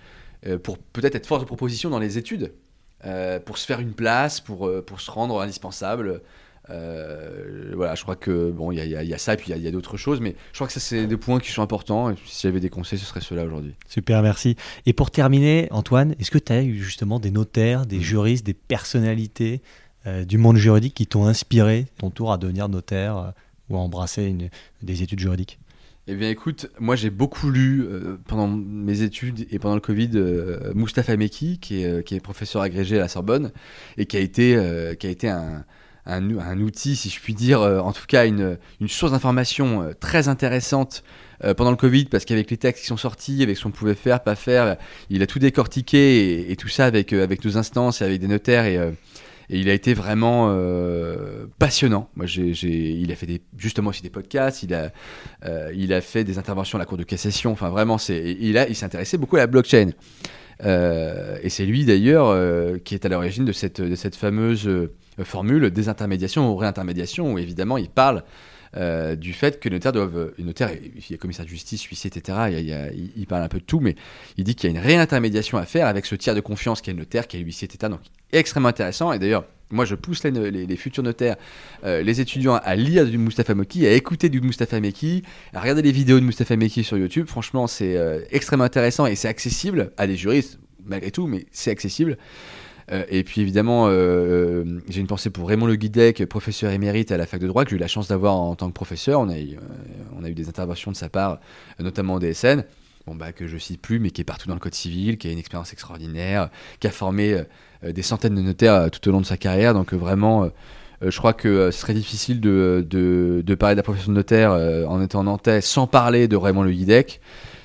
euh, 0.45 0.57
pour 0.57 0.77
peut-être 0.77 1.15
être 1.15 1.27
force 1.27 1.41
de 1.41 1.47
proposition 1.47 1.89
dans 1.89 1.99
les 1.99 2.17
études, 2.17 2.51
pour 3.45 3.57
se 3.57 3.65
faire 3.65 3.79
une 3.79 3.93
place, 3.93 4.41
pour, 4.41 4.69
pour 4.85 4.99
se 4.99 5.09
rendre 5.11 5.39
indispensable. 5.41 6.21
Euh, 6.69 7.71
voilà, 7.75 7.95
je 7.95 8.01
crois 8.03 8.15
que 8.15 8.51
bon, 8.51 8.71
il 8.71 8.79
y, 8.79 8.81
y 8.81 9.05
y 9.07 9.13
a 9.13 9.17
ça 9.17 9.33
et 9.33 9.37
puis 9.37 9.51
il 9.51 9.61
y 9.61 9.65
a- 9.65 9.69
a, 9.69 9.71
d'autres 9.71 9.97
choses, 9.97 10.19
mais 10.19 10.35
je 10.51 10.57
crois 10.57 10.67
que 10.67 10.73
ça 10.73 10.79
c'est 10.79 11.07
des 11.07 11.17
points 11.17 11.39
qui 11.39 11.51
sont 11.51 11.61
importants. 11.61 12.09
Et 12.11 12.15
si 12.25 12.41
j'avais 12.47 12.59
des 12.59 12.69
conseils, 12.69 12.99
ce 12.99 13.05
serait 13.05 13.21
ceux-là 13.21 13.45
aujourd'hui. 13.45 13.73
Super, 13.87 14.21
merci. 14.21 14.55
Et 14.85 14.93
pour 14.93 15.11
terminer, 15.11 15.67
Antoine, 15.71 16.13
est-ce 16.19 16.31
que 16.31 16.37
tu 16.37 16.51
as 16.51 16.61
eu 16.63 16.75
justement 16.77 17.19
des 17.19 17.31
notaires, 17.31 17.85
des 17.85 18.01
juristes, 18.01 18.45
des 18.45 18.53
personnalités 18.53 19.61
euh, 20.05 20.25
du 20.25 20.37
monde 20.37 20.57
juridique 20.57 20.93
qui 20.93 21.07
t'ont 21.07 21.25
inspiré 21.25 21.85
ton 21.99 22.09
tour 22.09 22.31
à 22.33 22.37
devenir 22.37 22.67
notaire 22.69 23.33
ou 23.69 23.75
à 23.75 23.79
embrasser 23.79 24.35
des 24.81 25.03
études 25.03 25.19
juridiques 25.19 25.59
Eh 26.07 26.15
bien, 26.15 26.29
écoute, 26.29 26.67
moi 26.79 26.95
j'ai 26.95 27.09
beaucoup 27.09 27.49
lu 27.49 27.83
euh, 27.83 28.17
pendant 28.27 28.47
mes 28.47 29.01
études 29.01 29.47
et 29.51 29.59
pendant 29.59 29.75
le 29.75 29.81
Covid 29.81 30.11
euh, 30.15 30.73
Moustapha 30.73 31.15
Meki, 31.17 31.59
qui 31.59 31.81
est, 31.81 31.85
euh, 31.85 32.01
qui 32.01 32.15
est 32.15 32.19
professeur 32.19 32.61
agrégé 32.61 32.97
à 32.97 33.01
la 33.01 33.07
Sorbonne 33.07 33.51
et 33.97 34.05
qui 34.05 34.17
a 34.17 34.19
été, 34.19 34.55
euh, 34.55 34.95
qui 34.95 35.07
a 35.07 35.09
été 35.09 35.29
un, 35.29 35.65
un, 36.05 36.61
outil, 36.61 36.95
si 36.95 37.09
je 37.09 37.19
puis 37.19 37.33
dire, 37.33 37.59
en 37.61 37.91
tout 37.91 38.05
cas 38.07 38.25
une, 38.25 38.57
une 38.79 38.87
source 38.87 39.11
d'information 39.11 39.93
très 39.99 40.29
intéressante 40.29 41.03
pendant 41.57 41.69
le 41.69 41.75
Covid, 41.75 42.05
parce 42.05 42.23
qu'avec 42.23 42.49
les 42.49 42.55
textes 42.55 42.83
qui 42.83 42.87
sont 42.87 42.95
sortis, 42.95 43.43
avec 43.43 43.57
ce 43.57 43.63
qu'on 43.63 43.71
pouvait 43.71 43.93
faire, 43.93 44.23
pas 44.23 44.35
faire, 44.35 44.77
il 45.09 45.21
a 45.21 45.27
tout 45.27 45.37
décortiqué 45.37 46.49
et, 46.49 46.55
tout 46.55 46.69
ça 46.69 46.85
avec, 46.85 47.11
avec 47.11 47.43
nos 47.43 47.57
instances 47.57 48.01
et 48.01 48.05
avec 48.05 48.21
des 48.21 48.29
notaires 48.29 48.63
et. 48.63 48.79
Et 49.49 49.59
il 49.59 49.69
a 49.69 49.73
été 49.73 49.93
vraiment 49.93 50.49
euh, 50.49 51.45
passionnant. 51.57 52.09
Moi, 52.15 52.25
j'ai, 52.25 52.51
il 52.61 53.11
a 53.11 53.15
fait 53.15 53.41
justement 53.57 53.91
aussi 53.91 54.01
des 54.01 54.09
podcasts. 54.09 54.63
Il 54.63 54.73
a, 54.73 54.91
euh, 55.45 55.71
il 55.73 55.93
a 55.93 56.01
fait 56.01 56.25
des 56.25 56.37
interventions 56.37 56.77
à 56.77 56.79
la 56.79 56.85
Cour 56.85 56.97
de 56.97 57.03
cassation. 57.03 57.51
Enfin, 57.51 57.69
vraiment, 57.69 57.97
il, 58.09 58.57
intéressé 58.57 59.17
beaucoup 59.17 59.37
à 59.37 59.39
la 59.39 59.47
blockchain. 59.47 59.91
Euh, 60.65 61.37
et 61.43 61.49
c'est 61.49 61.65
lui 61.65 61.85
d'ailleurs 61.85 62.35
qui 62.83 62.95
est 62.95 63.05
à 63.05 63.09
l'origine 63.09 63.45
de 63.45 63.51
cette, 63.53 63.79
de 63.79 63.95
cette 63.95 64.15
fameuse 64.15 64.69
formule 65.23 65.71
désintermédiation 65.71 66.51
ou 66.51 66.57
réintermédiation, 66.57 67.33
où 67.33 67.37
évidemment 67.37 67.77
il 67.77 67.89
parle 67.89 68.23
euh, 68.75 69.15
du 69.15 69.33
fait 69.33 69.59
que 69.59 69.69
les 69.69 69.75
notaires 69.75 69.91
doivent. 69.93 70.33
Notaires, 70.39 70.71
il 70.73 71.01
y 71.09 71.13
a 71.13 71.17
commissaire 71.17 71.45
de 71.45 71.49
justice, 71.49 71.83
huissier, 71.83 72.11
etc. 72.13 72.37
Il, 73.15 73.25
parle 73.27 73.43
un 73.43 73.47
peu 73.47 73.59
de 73.59 73.63
tout, 73.63 73.79
mais 73.79 73.95
il 74.37 74.43
dit 74.43 74.55
qu'il 74.55 74.69
y 74.69 74.73
a 74.73 74.77
une 74.77 74.83
réintermédiation 74.83 75.57
à 75.57 75.65
faire 75.65 75.87
avec 75.87 76.05
ce 76.05 76.15
tiers 76.15 76.35
de 76.35 76.41
confiance 76.41 76.81
qui 76.81 76.89
est 76.89 76.93
le 76.93 76.99
notaire, 76.99 77.27
qui 77.27 77.37
est 77.37 77.39
le 77.39 77.45
huissier, 77.45 77.67
etc. 77.71 77.89
Donc 77.89 78.01
extrêmement 78.31 78.69
intéressant. 78.69 79.13
Et 79.13 79.19
d'ailleurs, 79.19 79.45
moi 79.69 79.85
je 79.85 79.95
pousse 79.95 80.23
les, 80.23 80.31
les- 80.51 80.77
futurs 80.77 81.03
notaires, 81.03 81.35
euh, 81.83 82.01
les 82.01 82.21
étudiants 82.21 82.55
à 82.55 82.75
lire 82.75 83.05
du 83.05 83.17
Mustafa 83.17 83.53
Meki, 83.55 83.85
à 83.85 83.93
écouter 83.93 84.29
du 84.29 84.41
Mustafa 84.41 84.79
Meki, 84.79 85.23
à 85.53 85.59
regarder 85.59 85.81
les 85.81 85.91
vidéos 85.91 86.19
de 86.19 86.25
Mustafa 86.25 86.55
Meki 86.55 86.83
sur 86.83 86.97
YouTube. 86.97 87.27
Franchement, 87.27 87.67
c'est 87.67 87.97
euh, 87.97 88.21
extrêmement 88.31 88.65
intéressant 88.65 89.05
et 89.05 89.15
c'est 89.15 89.27
accessible 89.27 89.91
à 89.97 90.07
des 90.07 90.15
juristes, 90.15 90.59
malgré 90.85 91.11
tout, 91.11 91.27
mais 91.27 91.45
c'est 91.51 91.71
accessible. 91.71 92.17
Euh, 92.91 93.03
et 93.09 93.23
puis 93.23 93.41
évidemment, 93.41 93.87
euh, 93.87 94.63
j'ai 94.87 95.01
une 95.01 95.07
pensée 95.07 95.29
pour 95.29 95.49
Raymond 95.49 95.65
Le 95.65 95.75
Guidec, 95.75 96.25
professeur 96.25 96.71
émérite 96.71 97.11
à 97.11 97.17
la 97.17 97.25
fac 97.25 97.41
de 97.41 97.47
droit, 97.47 97.63
que 97.65 97.71
j'ai 97.71 97.75
eu 97.75 97.79
la 97.79 97.87
chance 97.87 98.07
d'avoir 98.07 98.35
en 98.35 98.55
tant 98.55 98.67
que 98.67 98.73
professeur. 98.73 99.19
On 99.19 99.29
a 99.29 99.37
eu, 99.37 99.57
euh, 99.57 100.33
des 100.33 100.49
interventions 100.49 100.91
de 100.91 100.95
sa 100.95 101.09
part, 101.09 101.39
euh, 101.79 101.83
notamment 101.83 102.15
au 102.15 102.19
DSN. 102.19 102.63
bon, 103.05 103.15
bah, 103.15 103.31
que 103.31 103.47
je 103.47 103.57
cite 103.57 103.81
plus, 103.81 103.99
mais 103.99 104.11
qui 104.11 104.21
est 104.21 104.25
partout 104.25 104.47
dans 104.47 104.53
le 104.53 104.59
code 104.59 104.75
civil, 104.75 105.17
qui 105.17 105.27
a 105.27 105.31
une 105.31 105.39
expérience 105.39 105.73
extraordinaire, 105.73 106.49
qui 106.79 106.87
a 106.87 106.91
formé 106.91 107.41
des 107.83 108.01
centaines 108.01 108.35
de 108.35 108.41
notaires 108.41 108.89
tout 108.91 109.07
au 109.07 109.11
long 109.11 109.21
de 109.21 109.25
sa 109.25 109.37
carrière. 109.37 109.73
Donc 109.73 109.93
vraiment, 109.93 110.49
je 111.01 111.17
crois 111.17 111.31
que 111.31 111.71
ce 111.71 111.79
serait 111.79 111.93
difficile 111.93 112.41
de, 112.41 112.85
parler 113.57 113.75
de 113.75 113.79
la 113.79 113.83
profession 113.83 114.11
de 114.11 114.17
notaire 114.17 114.51
en 114.89 115.01
étant 115.01 115.23
nantais 115.23 115.61
sans 115.61 115.87
parler 115.87 116.27
de 116.27 116.35
Raymond 116.35 116.63
Le 116.63 116.71
Guidec. 116.71 117.21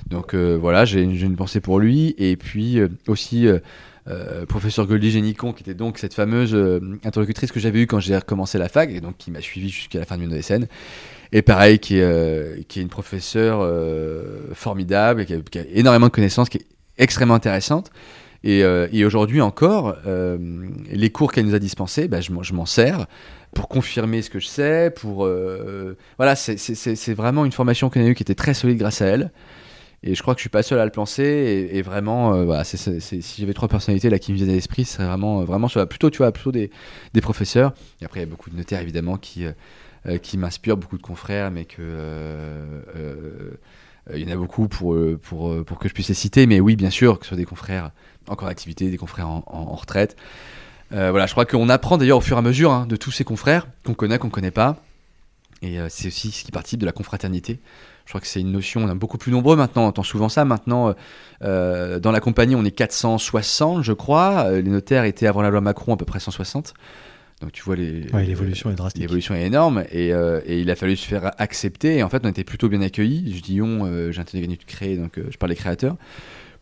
Donc 0.07 0.33
voilà, 0.33 0.85
j'ai 0.85 1.01
une 1.01 1.35
pensée 1.35 1.59
pour 1.59 1.77
lui. 1.77 2.15
Et 2.17 2.37
puis 2.37 2.79
aussi 3.07 3.49
euh, 4.09 4.45
professeur 4.45 4.85
Goldie 4.85 5.11
Génicon, 5.11 5.53
qui 5.53 5.63
était 5.63 5.73
donc 5.73 5.97
cette 5.97 6.13
fameuse 6.13 6.53
euh, 6.53 6.99
interlocutrice 7.05 7.53
que 7.53 7.59
j'avais 7.61 7.83
eue 7.83 7.87
quand 7.87 8.01
j'ai 8.01 8.17
recommencé 8.17 8.57
la 8.57 8.67
fac, 8.67 8.89
et 8.91 8.99
donc 8.99 9.15
qui 9.17 9.31
m'a 9.31 9.39
suivi 9.39 9.69
jusqu'à 9.69 9.99
la 9.99 10.05
fin 10.05 10.17
de 10.17 10.25
mon. 10.25 10.67
Et 11.31 11.41
pareil, 11.41 11.79
qui 11.79 11.97
est, 11.97 12.03
euh, 12.03 12.57
qui 12.67 12.79
est 12.79 12.81
une 12.81 12.89
professeure 12.89 13.65
formidable, 14.53 15.25
qui 15.25 15.33
a, 15.33 15.61
énormément 15.73 16.07
de 16.07 16.11
connaissances, 16.11 16.49
qui 16.49 16.57
est 16.57 16.67
extrêmement 16.97 17.35
intéressante. 17.35 17.91
Et, 18.43 18.59
et 18.59 19.05
aujourd'hui 19.05 19.39
encore, 19.39 19.95
les 20.05 21.09
cours 21.11 21.31
qu'elle 21.31 21.45
nous 21.45 21.55
a 21.55 21.59
dispensés, 21.59 22.09
bah, 22.09 22.19
je 22.19 22.53
m'en 22.53 22.65
sers 22.65 23.07
pour 23.55 23.69
confirmer 23.69 24.21
ce 24.21 24.29
que 24.29 24.39
je 24.39 24.47
sais. 24.47 24.91
Pour 24.93 25.29
voilà, 26.17 26.35
c'est 26.35 27.13
vraiment 27.13 27.45
une 27.45 27.53
formation 27.53 27.89
qu'on 27.89 28.01
a 28.01 28.07
eue 28.07 28.15
qui 28.15 28.23
était 28.23 28.35
très 28.35 28.53
solide 28.53 28.77
grâce 28.77 29.01
à 29.01 29.05
elle. 29.05 29.31
Et 30.05 30.15
je 30.15 30.21
crois 30.21 30.35
que 30.35 30.39
je 30.39 30.43
suis 30.43 30.49
pas 30.49 30.63
seul 30.63 30.79
à 30.79 30.85
le 30.85 30.91
penser. 30.91 31.69
Et, 31.71 31.81
vraiment, 31.81 32.33
euh, 32.35 32.61
si 32.63 33.21
j'avais 33.39 33.53
trois 33.53 33.69
personnalités 33.69 34.09
là 34.09 34.19
qui 34.19 34.33
me 34.33 34.37
viennent 34.37 34.49
à 34.49 34.53
l'esprit, 34.53 34.83
ce 34.83 34.95
serait 34.95 35.05
vraiment, 35.05 35.41
euh, 35.41 35.45
vraiment 35.45 35.67
plutôt, 35.89 36.09
tu 36.09 36.17
vois, 36.17 36.31
plutôt 36.33 36.51
des, 36.51 36.69
professeurs. 37.21 37.73
Et 38.01 38.05
après, 38.05 38.19
il 38.19 38.23
y 38.23 38.25
a 38.25 38.29
beaucoup 38.29 38.49
de 38.49 38.57
notaires 38.57 38.81
évidemment 38.81 39.17
qui, 39.17 39.45
euh, 39.45 40.17
qui 40.17 40.37
m'inspirent, 40.37 40.75
beaucoup 40.75 40.97
de 40.97 41.01
confrères, 41.01 41.51
mais 41.51 41.63
que 41.63 41.81
il 44.13 44.19
y 44.21 44.29
en 44.29 44.33
a 44.33 44.35
beaucoup 44.35 44.67
pour, 44.67 44.97
pour, 45.21 45.63
pour 45.63 45.79
que 45.79 45.87
je 45.87 45.93
puisse 45.93 46.09
les 46.09 46.13
citer. 46.13 46.45
Mais 46.47 46.59
oui, 46.59 46.75
bien 46.75 46.89
sûr, 46.89 47.19
que 47.19 47.25
ce 47.25 47.29
soit 47.29 47.37
des 47.37 47.45
confrères 47.45 47.91
encore 48.27 48.49
en 48.49 48.51
activité, 48.51 48.91
des 48.91 48.97
confrères 48.97 49.29
en, 49.29 49.75
retraite. 49.75 50.17
voilà, 50.91 51.25
je 51.27 51.31
crois 51.31 51.45
qu'on 51.45 51.69
apprend 51.69 51.97
d'ailleurs 51.97 52.17
au 52.17 52.21
fur 52.21 52.35
et 52.35 52.39
à 52.39 52.41
mesure 52.41 52.73
hein, 52.73 52.85
de 52.85 52.97
tous 52.97 53.11
ces 53.11 53.23
confrères 53.23 53.67
qu'on 53.85 53.93
connaît, 53.93 54.19
qu'on 54.19 54.29
connaît 54.29 54.51
pas. 54.51 54.75
Et 55.61 55.77
c'est 55.87 56.09
aussi 56.09 56.31
ce 56.31 56.43
qui 56.43 56.51
participe 56.51 56.81
de 56.81 56.85
la 56.85 56.91
confraternité. 56.91 57.61
Je 58.05 58.11
crois 58.11 58.21
que 58.21 58.27
c'est 58.27 58.41
une 58.41 58.51
notion, 58.51 58.83
on 58.83 58.91
est 58.91 58.95
beaucoup 58.95 59.17
plus 59.17 59.31
nombreux 59.31 59.55
maintenant, 59.55 59.83
on 59.83 59.87
entend 59.87 60.03
souvent 60.03 60.29
ça. 60.29 60.43
Maintenant, 60.43 60.89
euh, 60.89 60.93
euh, 61.43 61.99
dans 61.99 62.11
la 62.11 62.19
compagnie, 62.19 62.55
on 62.55 62.65
est 62.65 62.71
460, 62.71 63.83
je 63.83 63.93
crois. 63.93 64.45
Euh, 64.47 64.61
les 64.61 64.69
notaires 64.69 65.05
étaient 65.05 65.27
avant 65.27 65.41
la 65.41 65.49
loi 65.49 65.61
Macron 65.61 65.93
à 65.93 65.97
peu 65.97 66.05
près 66.05 66.19
160. 66.19 66.73
Donc 67.41 67.51
tu 67.51 67.63
vois, 67.63 67.75
l'évolution 67.75 68.71
est 68.71 68.75
drastique. 68.75 69.01
L'évolution 69.01 69.35
est 69.35 69.43
énorme 69.43 69.83
et, 69.91 70.09
et, 70.09 70.59
il 70.61 70.71
a 70.71 70.75
fallu 70.75 70.95
se 70.95 71.05
faire 71.05 71.31
accepter. 71.39 71.97
Et 71.97 72.03
en 72.03 72.07
fait, 72.07 72.21
on 72.25 72.29
était 72.29 72.45
plutôt 72.45 72.69
bien 72.69 72.81
accueillis. 72.81 73.35
Je 73.35 73.41
dis 73.41 73.61
on, 73.61 74.11
j'ai 74.11 74.21
intégré 74.21 74.47
de 74.47 74.63
créer, 74.63 74.95
donc 74.95 75.19
je 75.29 75.37
parle 75.37 75.49
des 75.49 75.57
créateurs. 75.57 75.97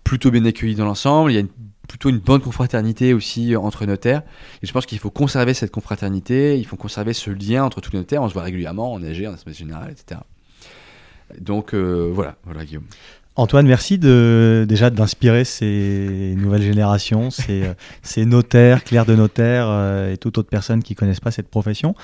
Plutôt 0.03 0.31
bien 0.31 0.43
accueillis 0.43 0.73
dans 0.73 0.85
l'ensemble. 0.85 1.31
Il 1.31 1.35
y 1.35 1.39
a 1.39 1.43
plutôt 1.87 2.09
une 2.09 2.17
bonne 2.17 2.41
confraternité 2.41 3.13
aussi 3.13 3.55
entre 3.55 3.85
notaires. 3.85 4.23
Et 4.63 4.67
je 4.67 4.71
pense 4.71 4.87
qu'il 4.87 4.97
faut 4.97 5.11
conserver 5.11 5.53
cette 5.53 5.71
confraternité, 5.71 6.57
il 6.57 6.65
faut 6.65 6.77
conserver 6.77 7.13
ce 7.13 7.29
lien 7.29 7.63
entre 7.63 7.81
tous 7.81 7.91
les 7.91 7.99
notaires. 7.99 8.23
On 8.23 8.29
se 8.29 8.33
voit 8.33 8.43
régulièrement 8.43 8.93
en 8.93 9.03
AG, 9.03 9.23
en 9.27 9.33
Assemblée 9.33 9.53
Générale, 9.53 9.91
etc. 9.91 10.21
Donc 11.39 11.73
euh, 11.73 12.09
voilà, 12.13 12.37
voilà 12.43 12.65
Guillaume. 12.65 12.85
Antoine, 13.41 13.65
merci 13.65 13.97
de, 13.97 14.67
déjà 14.69 14.91
d'inspirer 14.91 15.45
ces 15.45 16.35
nouvelles 16.37 16.61
générations, 16.61 17.31
ces, 17.31 17.63
euh, 17.63 17.73
ces 18.03 18.27
notaires, 18.27 18.83
clercs 18.83 19.07
de 19.07 19.15
notaires 19.15 19.65
euh, 19.67 20.13
et 20.13 20.17
toute 20.17 20.37
autre 20.37 20.49
personne 20.49 20.83
qui 20.83 20.93
ne 20.93 20.97
connaissent 20.97 21.19
pas 21.19 21.31
cette 21.31 21.49
profession. 21.49 21.95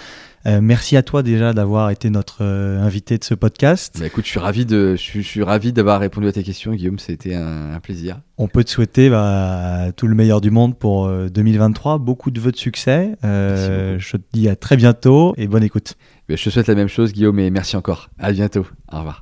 merci 0.46 0.98
à 0.98 1.04
toi 1.04 1.22
déjà 1.22 1.54
d'avoir 1.54 1.92
été 1.92 2.10
notre 2.10 2.44
invité 2.44 3.20
de 3.20 3.24
ce 3.24 3.36
podcast. 3.36 3.98
Bah, 4.00 4.08
écoute, 4.08 4.26
je 4.26 4.32
suis 4.32 4.40
ravi 4.40 4.66
de, 4.66 4.96
je 4.96 5.20
suis, 5.22 5.44
ravi 5.44 5.74
d'avoir 5.74 6.00
répondu 6.00 6.28
à 6.28 6.32
tes 6.32 6.42
questions, 6.42 6.74
Guillaume. 6.74 6.98
C'était 6.98 7.36
un, 7.36 7.80
plaisir. 7.84 8.20
On 8.40 8.48
peut 8.48 8.64
te 8.64 8.72
souhaiter 8.72 9.12
bah, 9.12 9.92
tout 9.96 10.08
le 10.08 10.16
meilleur 10.16 10.42
du 10.42 10.50
monde 10.50 10.76
pour 10.76 11.08
2023, 11.08 12.00
beaucoup 12.00 12.32
de 12.32 12.40
vœux 12.40 12.52
de 12.52 12.58
succès. 12.58 13.16
je 13.22 14.12
te 14.18 14.24
dis 14.34 14.50
à 14.50 14.56
très 14.56 14.76
bientôt 14.76 15.36
et 15.38 15.46
bonne 15.46 15.64
écoute. 15.64 15.98
Je 16.30 16.44
te 16.44 16.50
souhaite 16.50 16.68
la 16.68 16.76
même 16.76 16.88
chose, 16.88 17.14
Guillaume, 17.14 17.38
et 17.38 17.52
merci 17.52 17.76
encore. 17.76 18.10
À 18.18 18.32
bientôt. 18.32 18.66
Au 18.92 18.98
revoir. 18.98 19.22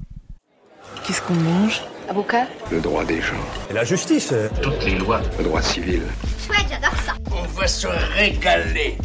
Qu'est-ce 1.05 1.21
qu'on 1.21 1.35
mange? 1.35 1.81
Avocat 2.09 2.47
Le 2.71 2.79
droit 2.79 3.03
des 3.03 3.21
gens. 3.21 3.33
Et 3.69 3.73
la 3.73 3.83
justice 3.83 4.33
Toutes 4.61 4.83
les 4.85 4.95
lois. 4.95 5.21
Le 5.37 5.43
droit 5.43 5.61
civil. 5.61 6.03
Chouette, 6.45 6.65
j'adore 6.69 6.97
ça. 7.05 7.13
On 7.31 7.43
va 7.59 7.67
se 7.67 7.87
régaler. 8.15 8.97